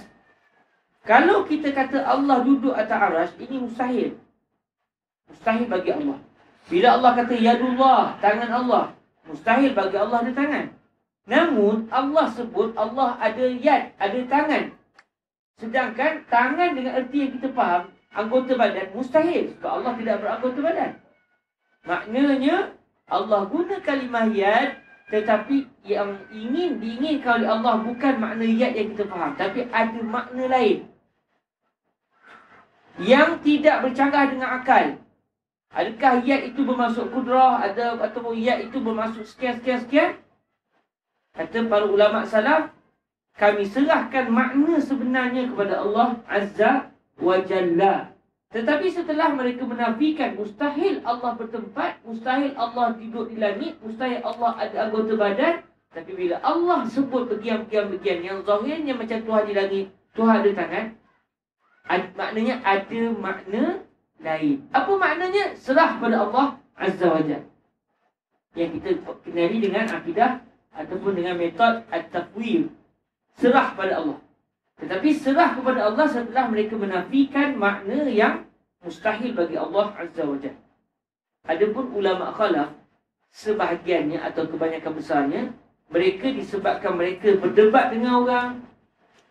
Kalau 1.01 1.49
kita 1.49 1.73
kata 1.73 2.05
Allah 2.05 2.45
duduk 2.45 2.77
atas 2.77 2.93
aras, 3.01 3.31
ini 3.41 3.57
mustahil. 3.57 4.13
Mustahil 5.25 5.65
bagi 5.65 5.89
Allah. 5.89 6.17
Bila 6.69 6.87
Allah 6.93 7.11
kata 7.17 7.33
Yadullah, 7.33 8.21
tangan 8.21 8.51
Allah. 8.53 8.85
Mustahil 9.25 9.73
bagi 9.73 9.97
Allah 9.97 10.21
ada 10.21 10.31
tangan. 10.37 10.65
Namun, 11.25 11.89
Allah 11.89 12.29
sebut 12.29 12.77
Allah 12.77 13.17
ada 13.17 13.45
yad, 13.49 13.97
ada 13.97 14.19
tangan. 14.29 14.63
Sedangkan 15.57 16.21
tangan 16.29 16.77
dengan 16.77 16.93
erti 17.01 17.17
yang 17.25 17.33
kita 17.33 17.49
faham, 17.49 17.89
anggota 18.13 18.53
badan 18.53 18.93
mustahil. 18.93 19.57
Sebab 19.57 19.71
Allah 19.81 19.93
tidak 19.97 20.15
beranggota 20.21 20.59
badan. 20.61 20.91
Maknanya, 21.81 22.77
Allah 23.09 23.41
guna 23.49 23.81
kalimah 23.81 24.29
yad, 24.29 24.77
tetapi 25.09 25.65
yang 25.81 26.13
ingin 26.29 26.77
diinginkan 26.77 27.41
oleh 27.41 27.49
Allah 27.49 27.73
bukan 27.81 28.21
makna 28.21 28.45
yad 28.45 28.77
yang 28.77 28.93
kita 28.93 29.09
faham. 29.09 29.33
Tapi 29.33 29.65
ada 29.73 29.99
makna 30.05 30.45
lain 30.45 30.90
yang 32.99 33.39
tidak 33.39 33.87
bercanggah 33.87 34.27
dengan 34.27 34.59
akal. 34.59 34.99
Adakah 35.71 36.27
yat 36.27 36.51
itu 36.51 36.67
bermaksud 36.67 37.15
kudrah 37.15 37.63
ada 37.63 37.95
atau 37.95 38.35
yat 38.35 38.67
itu 38.67 38.83
bermaksud 38.83 39.23
sekian 39.23 39.55
sekian 39.63 39.79
sekian? 39.87 40.11
Kata 41.31 41.63
para 41.71 41.87
ulama 41.87 42.27
salaf, 42.27 42.75
kami 43.39 43.63
serahkan 43.63 44.27
makna 44.27 44.83
sebenarnya 44.83 45.47
kepada 45.47 45.79
Allah 45.79 46.19
Azza 46.27 46.91
wa 47.15 47.39
Jalla. 47.39 48.11
Tetapi 48.51 48.91
setelah 48.91 49.31
mereka 49.31 49.63
menafikan 49.63 50.35
mustahil 50.35 50.99
Allah 51.07 51.39
bertempat, 51.39 52.03
mustahil 52.03 52.51
Allah 52.59 52.91
duduk 52.99 53.31
di 53.31 53.39
langit, 53.39 53.79
mustahil 53.79 54.19
Allah 54.27 54.59
ada 54.59 54.91
anggota 54.91 55.15
badan, 55.15 55.63
tapi 55.95 56.11
bila 56.11 56.35
Allah 56.43 56.83
sebut 56.91 57.31
bagian-bagian 57.31 58.19
yang 58.19 58.43
zahirnya 58.43 58.91
macam 58.91 59.23
Tuhan 59.23 59.43
di 59.47 59.53
langit, 59.55 59.85
Tuhan 60.19 60.43
ada 60.43 60.51
tangan, 60.51 60.85
Ad, 61.91 62.15
maknanya 62.15 62.63
ada 62.63 63.01
makna 63.19 63.83
lain. 64.23 64.63
Apa 64.71 64.95
maknanya? 64.95 65.59
Serah 65.59 65.99
pada 65.99 66.23
Allah 66.23 66.55
Azza 66.79 67.11
wa 67.11 67.19
Jal. 67.19 67.43
Yang 68.55 68.79
kita 68.79 68.89
kenali 69.27 69.59
dengan 69.59 69.91
akidah 69.91 70.39
ataupun 70.71 71.19
dengan 71.19 71.35
metod 71.35 71.83
at-tafwir. 71.91 72.71
Serah 73.35 73.75
pada 73.75 73.99
Allah. 73.99 74.23
Tetapi 74.79 75.09
serah 75.19 75.51
kepada 75.59 75.91
Allah 75.91 76.07
setelah 76.07 76.47
mereka 76.47 76.79
menafikan 76.79 77.59
makna 77.59 78.07
yang 78.07 78.47
mustahil 78.79 79.35
bagi 79.35 79.59
Allah 79.59 79.91
Azza 79.99 80.23
wa 80.23 80.39
Jal. 80.39 80.55
Adapun 81.43 81.91
ulama 81.91 82.31
khalaf, 82.31 82.71
sebahagiannya 83.35 84.23
atau 84.23 84.47
kebanyakan 84.47 84.91
besarnya, 84.95 85.41
mereka 85.91 86.31
disebabkan 86.31 86.95
mereka 86.95 87.35
berdebat 87.35 87.91
dengan 87.91 88.23
orang, 88.23 88.49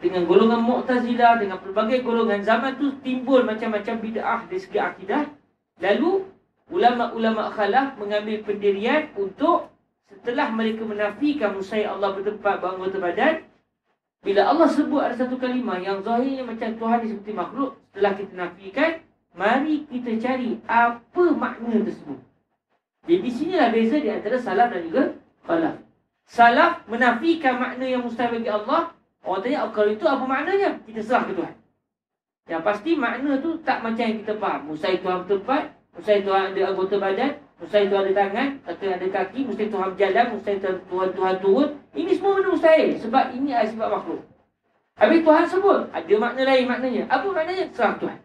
dengan 0.01 0.25
golongan 0.25 0.65
Mu'tazilah, 0.65 1.39
dengan 1.45 1.61
pelbagai 1.61 2.01
golongan 2.01 2.41
zaman 2.41 2.81
tu 2.81 2.97
timbul 3.05 3.45
macam-macam 3.45 4.01
bid'ah 4.01 4.49
dari 4.49 4.61
segi 4.61 4.81
akidah. 4.81 5.29
Lalu 5.81 6.25
ulama-ulama 6.73 7.53
khalaf 7.53 8.01
mengambil 8.01 8.41
pendirian 8.41 9.13
untuk 9.21 9.69
setelah 10.09 10.49
mereka 10.51 10.83
menafikan 10.89 11.55
musai 11.55 11.85
Allah 11.85 12.17
bertempat 12.17 12.65
beranggota 12.65 12.97
badan, 12.97 13.35
bila 14.21 14.53
Allah 14.53 14.69
sebut 14.69 15.01
ada 15.01 15.17
satu 15.17 15.41
kalimah 15.41 15.81
yang 15.81 16.05
zahirnya 16.05 16.45
macam 16.45 16.77
Tuhan 16.77 16.99
seperti 17.09 17.33
makhluk, 17.33 17.71
setelah 17.89 18.13
kita 18.17 18.33
nafikan, 18.37 18.91
mari 19.33 19.89
kita 19.89 20.11
cari 20.21 20.61
apa 20.69 21.25
makna 21.33 21.81
tersebut. 21.85 22.21
Jadi 23.09 23.17
di 23.25 23.31
sinilah 23.33 23.69
beza 23.73 23.97
di 23.97 24.11
antara 24.13 24.37
salaf 24.37 24.69
dan 24.77 24.81
juga 24.85 25.03
khalaf. 25.49 25.77
Salaf 26.29 26.85
menafikan 26.85 27.57
makna 27.57 27.85
yang 27.89 28.05
mustahil 28.05 28.39
bagi 28.39 28.53
Allah, 28.53 28.93
Orang 29.21 29.41
tanya, 29.45 29.69
oh, 29.69 29.73
kalau 29.77 29.91
itu 29.93 30.05
apa 30.09 30.25
maknanya? 30.25 30.81
Kita 30.89 31.01
serah 31.05 31.25
ke 31.29 31.33
Tuhan. 31.37 31.55
Yang 32.49 32.63
pasti 32.65 32.91
makna 32.97 33.31
tu 33.39 33.51
tak 33.61 33.85
macam 33.85 34.01
yang 34.01 34.19
kita 34.25 34.35
faham. 34.41 34.61
Musai 34.73 34.97
Tuhan 34.99 35.17
bertempat, 35.23 35.63
musai 35.95 36.19
Tuhan 36.25 36.43
ada 36.57 36.63
anggota 36.73 36.97
badan, 36.97 37.33
musai 37.61 37.85
Tuhan 37.87 38.03
ada 38.09 38.15
tangan, 38.17 38.49
atau 38.65 38.87
ada 38.89 39.07
kaki, 39.07 39.41
musai 39.45 39.69
Tuhan 39.69 39.87
berjalan, 39.95 40.27
musai 40.35 40.57
Tuhan, 40.59 41.09
Tuhan 41.15 41.35
turun. 41.45 41.69
Ini 41.93 42.11
semua 42.17 42.33
benda 42.41 42.49
mustahil. 42.57 42.91
Sebab 42.97 43.25
ini 43.37 43.49
adalah 43.53 43.69
sifat 43.69 43.89
makhluk. 43.93 44.23
Habis 45.01 45.21
Tuhan 45.25 45.45
sebut, 45.49 45.81
ada 45.93 46.15
makna 46.17 46.43
lain 46.45 46.65
maknanya. 46.69 47.03
Apa 47.09 47.27
maknanya? 47.29 47.65
Serah 47.73 47.95
Tuhan. 48.01 48.19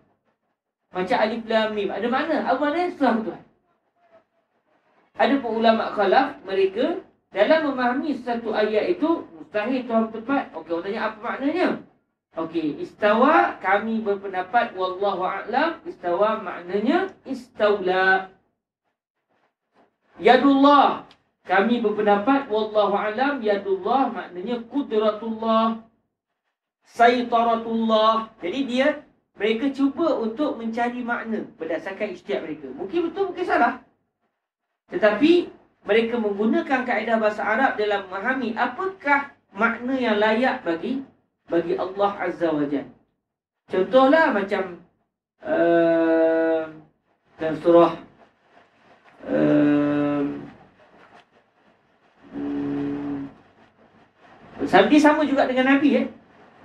Macam 0.96 1.18
alif 1.20 1.44
lam 1.48 1.68
mim. 1.76 1.90
Ada 1.92 2.08
makna? 2.08 2.38
Apa 2.48 2.60
maknanya? 2.60 2.90
Serah 2.96 3.16
Tuhan. 3.20 3.44
Ada 5.16 5.34
pun 5.40 5.52
ulama 5.64 5.96
khalaf, 5.96 6.44
mereka 6.44 7.00
dalam 7.32 7.72
memahami 7.72 8.16
satu 8.20 8.52
ayat 8.52 8.96
itu 8.96 9.24
mustahil 9.56 9.88
Tuhan 9.88 10.06
tepat. 10.12 10.44
Okey, 10.52 10.72
orang 10.76 10.84
tanya 10.84 11.02
apa 11.08 11.18
maknanya? 11.24 11.68
Okey, 12.36 12.68
istawa 12.84 13.56
kami 13.64 14.04
berpendapat 14.04 14.76
wallahu 14.76 15.24
a'lam, 15.24 15.80
istawa 15.88 16.44
maknanya 16.44 17.16
istaula. 17.24 18.36
Yadullah 20.20 21.08
Kami 21.46 21.78
berpendapat 21.78 22.50
wallahu 22.50 22.98
alam 22.98 23.38
yadullah 23.38 24.10
maknanya 24.10 24.66
kudratullah 24.66 25.86
saitaratullah. 26.90 28.34
Jadi 28.42 28.60
dia 28.66 29.06
mereka 29.38 29.70
cuba 29.70 30.18
untuk 30.26 30.58
mencari 30.58 31.06
makna 31.06 31.46
berdasarkan 31.62 32.18
ijtihad 32.18 32.42
mereka. 32.50 32.66
Mungkin 32.74 33.14
betul 33.14 33.30
mungkin 33.30 33.46
salah. 33.46 33.78
Tetapi 34.90 35.54
mereka 35.86 36.18
menggunakan 36.18 36.82
kaedah 36.82 37.22
bahasa 37.22 37.46
Arab 37.46 37.78
dalam 37.78 38.10
memahami 38.10 38.58
apakah 38.58 39.35
makna 39.56 39.96
yang 39.96 40.20
layak 40.20 40.62
bagi 40.62 41.02
bagi 41.48 41.74
Allah 41.80 42.12
Azza 42.20 42.52
wa 42.52 42.68
Jalla. 42.68 42.92
Contohlah 43.66 44.30
macam 44.30 44.84
uh, 45.42 46.70
dalam 47.42 47.58
surah 47.64 47.92
uh, 49.26 50.22
um, 52.38 53.26
sama 55.02 55.22
juga 55.26 55.50
dengan 55.50 55.76
Nabi 55.76 55.90
eh. 56.04 56.06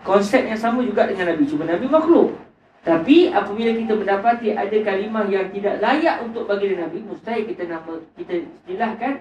Konsep 0.01 0.49
yang 0.49 0.57
sama 0.57 0.81
juga 0.81 1.05
dengan 1.09 1.33
Nabi. 1.33 1.45
Cuma 1.45 1.69
Nabi 1.69 1.87
makhluk. 1.89 2.33
Tapi 2.81 3.29
apabila 3.29 3.77
kita 3.77 3.93
mendapati 3.93 4.57
ada 4.57 4.73
kalimah 4.81 5.29
yang 5.29 5.53
tidak 5.53 5.85
layak 5.85 6.17
untuk 6.25 6.49
bagi 6.49 6.73
Nabi, 6.73 7.05
mustahil 7.05 7.45
kita 7.45 7.69
nama 7.69 8.01
kita 8.17 8.41
istilahkan 8.41 9.21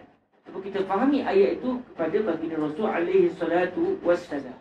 ataupun 0.50 0.66
kita 0.66 0.82
fahami 0.90 1.22
ayat 1.22 1.62
itu 1.62 1.78
kepada 1.94 2.18
baginda 2.26 2.58
Rasul 2.58 2.90
alaihi 2.90 3.30
salatu 3.38 4.02
wassalam. 4.02 4.58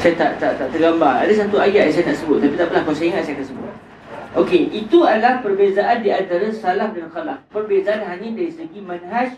Saya 0.00 0.14
tak 0.14 0.38
tak 0.38 0.54
tak 0.54 0.68
tergambar. 0.70 1.26
Ada 1.26 1.44
satu 1.44 1.58
ayat 1.58 1.90
yang 1.90 1.94
saya 1.98 2.04
nak 2.14 2.18
sebut 2.22 2.38
tapi 2.38 2.54
tak 2.54 2.70
apalah 2.70 2.82
kalau 2.86 2.94
saya 2.94 3.08
ingat 3.10 3.22
saya 3.26 3.34
akan 3.42 3.46
sebut. 3.50 3.72
Okey, 4.38 4.62
itu 4.70 5.02
adalah 5.02 5.42
perbezaan 5.42 6.06
di 6.06 6.14
antara 6.14 6.46
salaf 6.54 6.94
dan 6.94 7.10
khalaf. 7.10 7.42
Perbezaan 7.50 8.06
hanya 8.06 8.30
dari 8.30 8.54
segi 8.54 8.78
manhaj, 8.78 9.34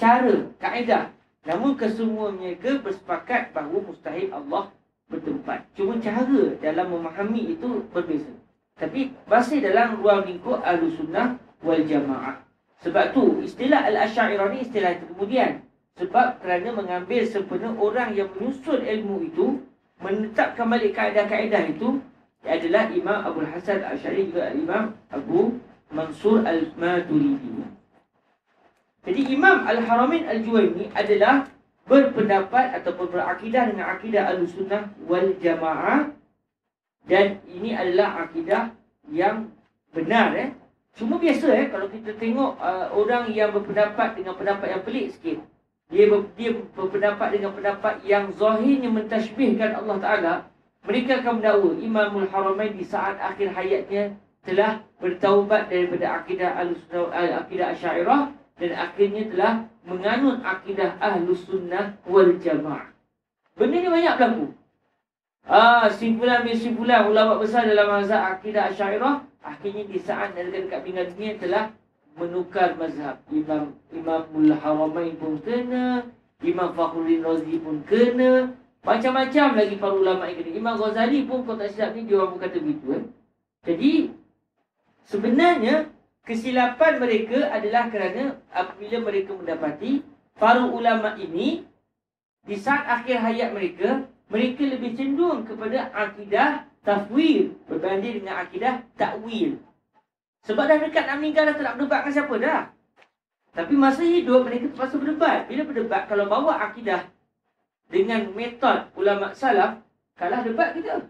cara, 0.00 0.48
kaedah. 0.56 1.12
Namun 1.44 1.76
kesemua 1.76 2.32
mereka 2.32 2.80
bersepakat 2.80 3.52
bahawa 3.52 3.84
mustahil 3.84 4.32
Allah 4.32 4.72
bertempat. 5.12 5.68
Cuma 5.76 6.00
cara 6.00 6.56
dalam 6.60 6.86
memahami 6.88 7.56
itu 7.56 7.84
berbeza. 7.92 8.32
Tapi 8.80 9.12
masih 9.28 9.60
dalam 9.60 10.00
ruang 10.00 10.24
lingkup 10.24 10.64
Ahlussunnah 10.64 11.36
wal 11.60 11.84
Jamaah. 11.84 12.40
Sebab 12.80 13.12
tu 13.12 13.44
istilah 13.44 13.92
Al-Asy'ariyah 13.92 14.48
ni 14.56 14.64
istilah 14.64 14.96
itu 14.96 15.04
kemudian 15.12 15.60
sebab 16.00 16.40
kerana 16.40 16.72
mengambil 16.72 17.28
sempena 17.28 17.76
orang 17.76 18.16
yang 18.16 18.32
menyusun 18.32 18.80
ilmu 18.80 19.28
itu 19.28 19.60
menetapkan 20.00 20.64
balik 20.64 20.96
kaedah-kaedah 20.96 21.76
itu 21.76 22.00
adalah 22.40 22.88
Imam 22.88 23.20
Abu 23.20 23.44
Hasan 23.44 23.84
Al-Syari 23.84 24.32
juga 24.32 24.48
Imam 24.56 24.96
Abu 25.12 25.60
Mansur 25.92 26.40
Al-Maturidi. 26.40 27.79
Jadi 29.00 29.32
Imam 29.32 29.64
Al-Haramain 29.64 30.28
Al-Juwaini 30.28 30.92
adalah 30.92 31.48
berpendapat 31.88 32.76
ataupun 32.80 33.08
berakidah 33.08 33.72
dengan 33.72 33.96
akidah 33.96 34.28
Al-Sunnah 34.36 34.92
wal 35.08 35.32
Jamaah. 35.40 36.12
Dan 37.08 37.40
ini 37.48 37.72
adalah 37.72 38.28
akidah 38.28 38.76
yang 39.08 39.48
benar 39.90 40.36
eh. 40.36 40.52
Cuma 40.94 41.16
biasa 41.16 41.48
eh 41.56 41.66
kalau 41.72 41.88
kita 41.88 42.12
tengok 42.20 42.60
uh, 42.60 42.92
orang 42.92 43.32
yang 43.32 43.56
berpendapat 43.56 44.20
dengan 44.20 44.36
pendapat 44.36 44.68
yang 44.68 44.82
pelik 44.84 45.16
sikit. 45.16 45.38
Dia 45.90 46.06
ber, 46.06 46.28
dia 46.38 46.54
berpendapat 46.54 47.34
dengan 47.34 47.50
pendapat 47.56 48.04
yang 48.06 48.30
zahirnya 48.36 48.92
mentashbihkan 48.92 49.74
Allah 49.74 49.96
Taala 49.98 50.34
mereka 50.86 51.20
akan 51.20 51.42
mendakwa 51.42 51.70
Imamul 51.76 52.28
Haramain 52.30 52.72
di 52.72 52.84
saat 52.86 53.20
akhir 53.20 53.52
hayatnya 53.52 54.16
telah 54.46 54.80
bertaubat 54.96 55.68
daripada 55.68 56.22
akidah 56.22 56.56
al-sunnah 56.56 57.44
akidah 57.44 57.76
asy'ariyah 57.76 58.32
dan 58.60 58.70
akhirnya 58.76 59.24
telah 59.32 59.52
menganut 59.88 60.44
akidah 60.44 61.00
ahlus 61.00 61.48
sunnah 61.48 61.96
wal 62.04 62.36
jamaah. 62.36 62.92
Benda 63.56 63.76
ni 63.80 63.88
banyak 63.88 64.14
berlaku. 64.20 64.46
Ah 65.48 65.88
simpulan 65.88 66.44
simpulan 66.52 67.08
ulama 67.08 67.40
besar 67.40 67.64
dalam 67.64 67.88
mazhab 67.88 68.36
akidah 68.36 68.68
asy'ariyah 68.70 69.24
akhirnya 69.40 69.88
di 69.88 69.98
saat 69.98 70.36
dekat-dekat 70.36 70.80
meninggal 70.84 71.06
dunia 71.16 71.32
telah 71.40 71.64
menukar 72.20 72.76
mazhab. 72.76 73.16
Imam 73.32 73.72
Imamul 73.88 74.52
Haramain 74.52 75.16
pun 75.16 75.40
kena 75.40 76.04
Imam 76.44 76.76
Fakhruddin 76.76 77.24
Razi 77.24 77.56
pun 77.60 77.80
kena 77.88 78.52
Macam-macam 78.80 79.60
lagi 79.60 79.76
para 79.80 79.96
ulama 79.96 80.28
yang 80.28 80.44
kena. 80.44 80.50
Imam 80.52 80.74
Ghazali 80.76 81.24
pun 81.24 81.48
kalau 81.48 81.56
tak 81.56 81.72
silap 81.72 81.96
ni 81.96 82.04
dia 82.04 82.20
orang 82.20 82.30
pun 82.36 82.40
kata 82.44 82.58
begitu 82.60 82.86
eh. 82.92 83.04
Jadi 83.64 83.92
Sebenarnya 85.10 85.90
Kesilapan 86.24 87.00
mereka 87.00 87.48
adalah 87.48 87.88
kerana 87.88 88.38
Apabila 88.52 88.96
mereka 89.04 89.32
mendapati 89.36 90.04
Para 90.36 90.64
ulama 90.64 91.16
ini 91.16 91.64
Di 92.44 92.56
saat 92.56 92.86
akhir 92.86 93.20
hayat 93.20 93.50
mereka 93.52 94.08
Mereka 94.28 94.62
lebih 94.64 94.96
cenderung 94.96 95.48
kepada 95.48 95.92
akidah 95.92 96.64
Tafwil 96.80 97.56
Berbanding 97.68 98.24
dengan 98.24 98.40
akidah 98.44 98.84
takwil 98.96 99.60
sebab 100.44 100.64
dah 100.64 100.76
dekat 100.80 101.04
nak 101.04 101.16
meninggal 101.20 101.52
dah 101.52 101.54
tak 101.56 101.64
nak 101.64 101.74
berdebat 101.76 102.00
dengan 102.00 102.14
siapa 102.16 102.34
dah. 102.40 102.60
Tapi 103.50 103.74
masa 103.74 104.02
hidup 104.06 104.46
mereka 104.46 104.72
terpaksa 104.72 104.96
berdebat. 104.96 105.38
Bila 105.50 105.62
berdebat 105.68 106.02
kalau 106.08 106.24
bawa 106.30 106.52
akidah 106.70 107.10
dengan 107.90 108.30
metod 108.32 108.88
ulama 108.96 109.36
salaf, 109.36 109.82
kalah 110.16 110.40
debat 110.46 110.72
kita. 110.72 111.04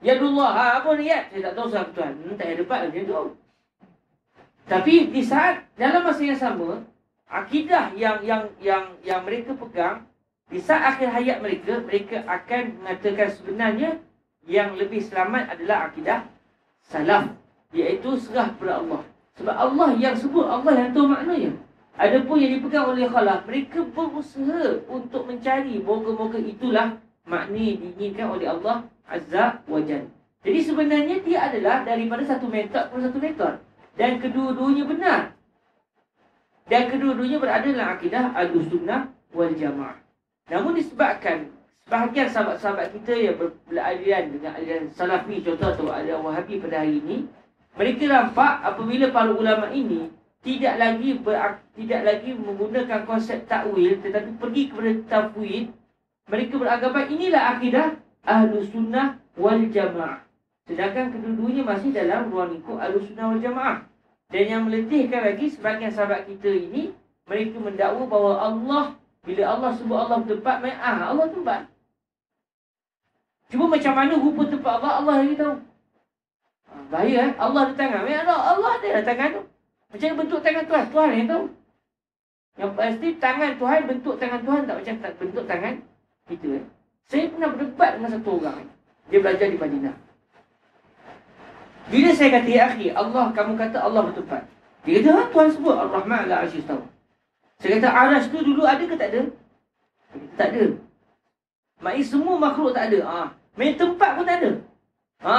Ya 0.00 0.16
Allah, 0.16 0.50
ha, 0.56 0.64
apa 0.80 0.96
ni 0.96 1.12
ya? 1.12 1.28
Saya 1.28 1.52
tak 1.52 1.54
tahu 1.60 1.68
siapa 1.68 1.90
tuan. 1.92 2.12
Hmm, 2.24 2.36
tak 2.36 2.46
ada 2.48 2.54
debat 2.56 2.80
macam 2.88 3.04
tu. 3.04 3.20
Tapi 4.70 5.10
di 5.10 5.26
saat 5.26 5.66
dalam 5.74 6.06
masa 6.06 6.22
yang 6.22 6.38
sama, 6.38 6.86
akidah 7.26 7.90
yang 7.98 8.22
yang 8.22 8.46
yang 8.62 8.94
yang 9.02 9.26
mereka 9.26 9.50
pegang 9.58 10.06
di 10.46 10.62
saat 10.62 10.94
akhir 10.94 11.10
hayat 11.10 11.42
mereka, 11.42 11.82
mereka 11.82 12.22
akan 12.22 12.78
mengatakan 12.78 13.34
sebenarnya 13.34 13.90
yang 14.46 14.78
lebih 14.78 15.02
selamat 15.02 15.58
adalah 15.58 15.90
akidah 15.90 16.22
salaf 16.86 17.34
iaitu 17.74 18.14
serah 18.22 18.54
kepada 18.54 18.78
Allah. 18.78 19.02
Sebab 19.42 19.56
Allah 19.58 19.90
yang 19.98 20.14
sebut, 20.14 20.46
Allah 20.46 20.86
yang 20.86 20.90
tahu 20.94 21.06
maknanya. 21.10 21.50
Ada 21.98 22.22
pun 22.22 22.38
yang 22.38 22.54
dipegang 22.54 22.94
oleh 22.94 23.10
khalaf, 23.10 23.50
mereka 23.50 23.82
berusaha 23.82 24.86
untuk 24.86 25.26
mencari 25.26 25.82
moga-moga 25.82 26.38
itulah 26.38 26.94
makna 27.26 27.58
yang 27.58 27.78
diinginkan 27.82 28.26
oleh 28.38 28.46
Allah 28.46 28.86
Azza 29.10 29.66
wa 29.66 29.82
Jal. 29.82 30.06
Jadi 30.46 30.60
sebenarnya 30.62 31.16
dia 31.26 31.50
adalah 31.50 31.82
daripada 31.82 32.22
satu 32.22 32.46
metod 32.46 32.86
ke 32.88 32.96
satu 33.02 33.18
metod. 33.18 33.54
Dan 34.00 34.16
kedua-duanya 34.16 34.88
benar. 34.88 35.20
Dan 36.72 36.88
kedua-duanya 36.88 37.36
berada 37.36 37.68
dalam 37.68 38.00
akidah 38.00 38.32
al-sunnah 38.32 39.12
wal 39.36 39.52
jamaah. 39.52 40.00
Namun 40.48 40.80
disebabkan 40.80 41.52
sebahagian 41.90 42.30
sahabat-sahabat 42.30 42.94
kita 42.96 43.12
yang 43.18 43.36
beraliran 43.66 44.30
dengan 44.30 44.54
aliran 44.54 44.86
salafi 44.94 45.42
contoh 45.42 45.74
atau 45.74 45.90
aliran 45.90 46.22
wahabi 46.22 46.62
pada 46.62 46.86
hari 46.86 47.02
ini 47.02 47.26
mereka 47.74 48.06
nampak 48.06 48.62
apabila 48.62 49.10
para 49.10 49.34
ulama 49.34 49.74
ini 49.74 50.06
tidak 50.46 50.78
lagi 50.78 51.18
ber, 51.18 51.58
tidak 51.74 52.00
lagi 52.06 52.30
menggunakan 52.38 53.02
konsep 53.02 53.42
takwil 53.50 53.98
tetapi 54.06 54.38
pergi 54.38 54.62
kepada 54.70 54.90
tafwid 55.10 55.74
mereka 56.30 56.54
beranggapan 56.62 57.04
inilah 57.10 57.42
akidah 57.58 57.86
ahlu 58.22 58.62
sunnah 58.70 59.18
wal 59.34 59.58
jamaah 59.58 60.22
sedangkan 60.70 61.10
kedua-duanya 61.10 61.66
masih 61.66 61.90
dalam 61.90 62.30
ruang 62.30 62.54
lingkup 62.54 62.78
ahlu 62.78 63.02
sunnah 63.02 63.34
wal 63.34 63.42
jamaah 63.42 63.89
dan 64.30 64.42
yang 64.46 64.62
meletihkan 64.66 65.26
lagi 65.26 65.50
sebagian 65.50 65.90
sahabat 65.90 66.26
kita 66.30 66.50
ini 66.50 66.94
mereka 67.26 67.56
mendakwa 67.58 68.06
bahawa 68.06 68.32
Allah 68.46 68.84
bila 69.26 69.42
Allah 69.46 69.70
sebut 69.76 69.98
Allah 69.98 70.18
tempat 70.24 70.56
main 70.62 70.78
ah 70.78 71.10
Allah 71.10 71.28
tempat 71.28 71.60
Cuma 73.50 73.66
macam 73.66 73.92
mana 73.98 74.14
rupa 74.14 74.46
tempat 74.46 74.72
Allah 74.78 74.92
Allah 75.02 75.14
lagi 75.26 75.34
tahu 75.34 75.54
Bahaya 76.90 77.30
eh. 77.30 77.32
Allah 77.38 77.60
ada 77.70 77.74
tangan. 77.74 78.02
Ya 78.06 78.22
Allah, 78.26 78.38
Allah 78.54 78.70
ada 78.78 78.88
lah 78.98 79.02
tangan 79.06 79.28
tu. 79.34 79.42
Macam 79.90 80.08
bentuk 80.22 80.40
tangan 80.42 80.64
Tuhan. 80.66 80.84
Tuhan 80.90 81.08
yang 81.14 81.28
tahu. 81.30 81.44
Yang 82.58 82.72
pasti 82.76 83.08
tangan 83.18 83.52
Tuhan, 83.58 83.80
bentuk 83.86 84.14
tangan 84.18 84.40
Tuhan 84.42 84.60
tak 84.66 84.76
macam 84.82 84.94
tak 84.98 85.12
bentuk 85.18 85.44
tangan 85.46 85.74
kita. 86.26 86.48
Eh. 86.58 86.64
Saya 87.10 87.24
pernah 87.30 87.48
berdebat 87.54 87.90
dengan 87.98 88.10
satu 88.14 88.30
orang. 88.38 88.56
Eh. 88.62 88.68
Dia 89.10 89.18
belajar 89.22 89.46
di 89.50 89.58
Madinah. 89.58 89.94
Bila 91.90 92.10
saya 92.14 92.38
kata, 92.38 92.48
Ya 92.48 92.70
akhi, 92.70 92.94
Allah, 92.94 93.34
kamu 93.34 93.58
kata 93.58 93.82
Allah 93.82 94.06
bertempat. 94.06 94.46
Dia 94.86 95.02
kata, 95.02 95.08
ha, 95.10 95.22
Tuhan 95.28 95.48
sebut 95.50 95.74
Ar-Rahman 95.74 96.30
ala 96.30 96.46
Asyis 96.46 96.64
tahu. 96.64 96.86
Saya 97.58 97.76
kata, 97.76 97.88
Arash 97.90 98.30
tu 98.30 98.38
dulu 98.40 98.62
ada 98.64 98.80
ke 98.80 98.94
tak 98.94 99.10
ada? 99.10 99.22
Tak 100.38 100.48
ada. 100.54 100.64
Maksudnya 101.80 102.08
semua 102.08 102.34
makhluk 102.36 102.76
tak 102.76 102.92
ada. 102.92 102.98
Ha. 103.08 103.20
Main 103.56 103.74
tempat 103.76 104.10
pun 104.16 104.24
tak 104.28 104.36
ada. 104.44 104.50
Ha. 105.24 105.36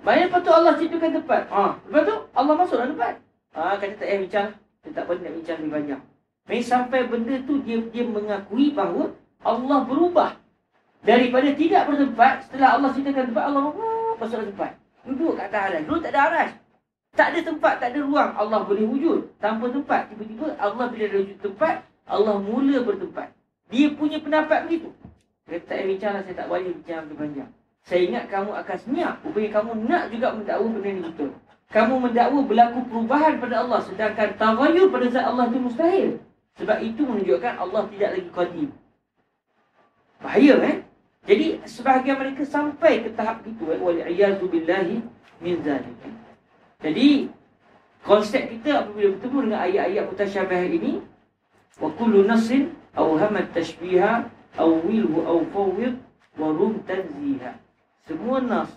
Banyak 0.00 0.32
lepas 0.32 0.40
tu 0.40 0.52
Allah 0.52 0.72
ciptakan 0.76 1.10
tempat. 1.20 1.42
Ha. 1.48 1.76
Lepas 1.88 2.02
tu 2.04 2.16
Allah 2.36 2.54
masuk 2.56 2.76
dalam 2.80 2.92
tempat. 2.96 3.14
Ha, 3.56 3.76
kata 3.76 3.92
tak 3.96 4.06
payah 4.06 4.20
bincang. 4.24 4.48
Dia 4.80 4.90
tak 4.96 5.04
boleh 5.08 5.20
nak 5.24 5.32
bincang 5.36 5.56
lebih 5.60 5.72
banyak. 5.72 6.00
Main 6.48 6.64
sampai 6.64 7.00
benda 7.08 7.34
tu 7.44 7.60
dia 7.64 7.78
dia 7.92 8.04
mengakui 8.04 8.72
bahawa 8.72 9.12
Allah 9.44 9.78
berubah. 9.84 10.30
Daripada 11.00 11.48
tidak 11.56 11.88
bertempat, 11.88 12.44
setelah 12.44 12.76
Allah 12.76 12.92
ceritakan 12.92 13.32
tempat, 13.32 13.44
Allah 13.48 13.62
oh, 13.72 14.12
masuk 14.20 14.44
tempat. 14.52 14.79
Duduk 15.06 15.36
kat 15.36 15.48
atas 15.48 15.62
aras. 15.72 15.82
Dulu 15.88 15.98
tak 16.02 16.12
ada 16.12 16.20
aras. 16.28 16.50
Tak 17.10 17.26
ada 17.34 17.40
tempat, 17.42 17.74
tak 17.82 17.88
ada 17.90 18.00
ruang. 18.04 18.30
Allah 18.36 18.60
boleh 18.62 18.84
wujud. 18.86 19.20
Tanpa 19.42 19.66
tempat. 19.72 20.12
Tiba-tiba 20.12 20.54
Allah 20.60 20.86
bila 20.88 21.04
ada 21.08 21.18
wujud 21.18 21.38
tempat, 21.42 21.74
Allah 22.06 22.36
mula 22.38 22.76
bertempat. 22.84 23.28
Dia 23.70 23.86
punya 23.94 24.18
pendapat 24.18 24.66
begitu. 24.66 24.90
Saya 25.46 25.58
tak 25.66 25.82
bincang 25.86 26.12
lah, 26.14 26.22
saya 26.22 26.36
tak 26.38 26.46
boleh 26.46 26.72
bincang 26.74 26.98
lebih 27.06 27.16
panjang. 27.18 27.50
Saya 27.82 28.00
ingat 28.06 28.24
kamu 28.30 28.50
akan 28.54 28.76
senyap. 28.86 29.14
Rupanya 29.24 29.50
kamu 29.58 29.70
nak 29.88 30.02
juga 30.12 30.28
mendakwa 30.36 30.66
benda 30.68 30.88
ini 30.90 31.02
betul. 31.10 31.30
Kamu 31.70 31.94
mendakwa 32.02 32.40
berlaku 32.44 32.78
perubahan 32.86 33.34
pada 33.40 33.54
Allah. 33.62 33.80
Sedangkan 33.86 34.28
tawayur 34.36 34.86
pada 34.90 35.06
zat 35.10 35.24
Allah 35.26 35.44
itu 35.48 35.58
mustahil. 35.58 36.10
Sebab 36.58 36.78
itu 36.82 37.02
menunjukkan 37.06 37.54
Allah 37.56 37.82
tidak 37.88 38.10
lagi 38.14 38.30
qadim. 38.34 38.70
Bahaya 40.20 40.54
eh. 40.66 40.76
Jadi 41.28 41.60
sebahagian 41.68 42.16
mereka 42.16 42.42
sampai 42.48 43.04
ke 43.04 43.12
tahap 43.12 43.44
itu 43.44 43.68
eh. 43.68 43.78
Wali'iyadu 43.78 44.48
billahi 44.48 45.04
min 45.44 45.54
zalik. 45.60 45.96
Jadi 46.80 47.28
konsep 48.04 48.48
kita 48.48 48.84
apabila 48.84 49.12
bertemu 49.16 49.38
dengan 49.44 49.60
ayat-ayat 49.68 50.04
mutasyabih 50.08 50.62
ini. 50.80 50.92
Wa 51.80 51.88
kullu 51.96 52.24
nasin 52.24 52.72
awhamat 52.96 53.52
tashbiha 53.52 54.28
awilhu 54.56 55.24
awfawid 55.24 55.96
warum 56.36 56.80
tanziha. 56.88 57.56
Semua 58.08 58.40
nas 58.40 58.72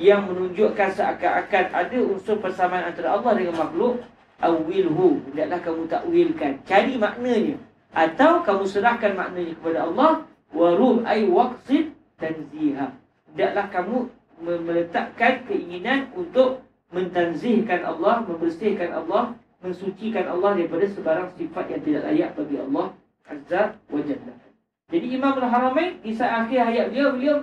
yang 0.00 0.24
menunjukkan 0.24 0.96
seakan-akan 0.96 1.64
ada 1.72 1.98
unsur 2.00 2.40
persamaan 2.40 2.88
antara 2.88 3.12
Allah 3.12 3.32
dengan 3.36 3.60
makhluk 3.60 4.00
awilhu 4.40 5.22
hendaklah 5.30 5.60
kamu 5.62 5.82
takwilkan 5.86 6.52
cari 6.64 6.94
maknanya 6.96 7.56
atau 7.92 8.40
kamu 8.40 8.64
serahkan 8.64 9.12
maknanya 9.12 9.52
kepada 9.60 9.78
Allah 9.86 10.12
warum 10.52 11.04
ay 11.08 11.26
waqsid 11.28 11.92
tanziha 12.20 12.92
hendaklah 13.32 13.66
kamu 13.72 13.96
meletakkan 14.42 15.44
keinginan 15.48 16.10
untuk 16.14 16.62
mentanzihkan 16.92 17.82
Allah 17.82 18.22
membersihkan 18.26 18.92
Allah 18.92 19.34
mensucikan 19.62 20.26
Allah 20.26 20.58
daripada 20.58 20.84
sebarang 20.90 21.30
sifat 21.38 21.64
yang 21.70 21.82
tidak 21.86 22.02
layak 22.10 22.30
bagi 22.34 22.56
Allah 22.58 22.86
azza 23.30 23.62
wa 23.88 24.00
jalla. 24.02 24.34
Jadi 24.92 25.06
Imam 25.16 25.34
Al-Haramain 25.38 26.02
di 26.04 26.12
akhir 26.12 26.60
hayat 26.68 26.86
beliau 26.92 27.16
beliau 27.16 27.36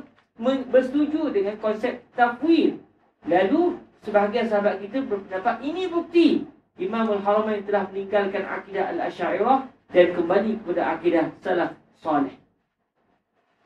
bersetuju 0.70 1.34
dengan 1.34 1.55
konsep 1.57 2.03
tafwid. 2.14 2.78
Lalu 3.26 3.80
sebahagian 4.05 4.51
sahabat 4.51 4.84
kita 4.84 5.01
berpendapat 5.07 5.64
ini 5.66 5.89
bukti 5.89 6.45
Imam 6.78 7.10
Al-Haramain 7.10 7.66
telah 7.66 7.89
meninggalkan 7.89 8.45
akidah 8.45 8.93
Al-Asyairah 8.93 9.66
dan 9.89 10.07
kembali 10.14 10.62
kepada 10.62 10.99
akidah 10.99 11.26
Salaf 11.41 11.74
Saleh. 12.03 12.36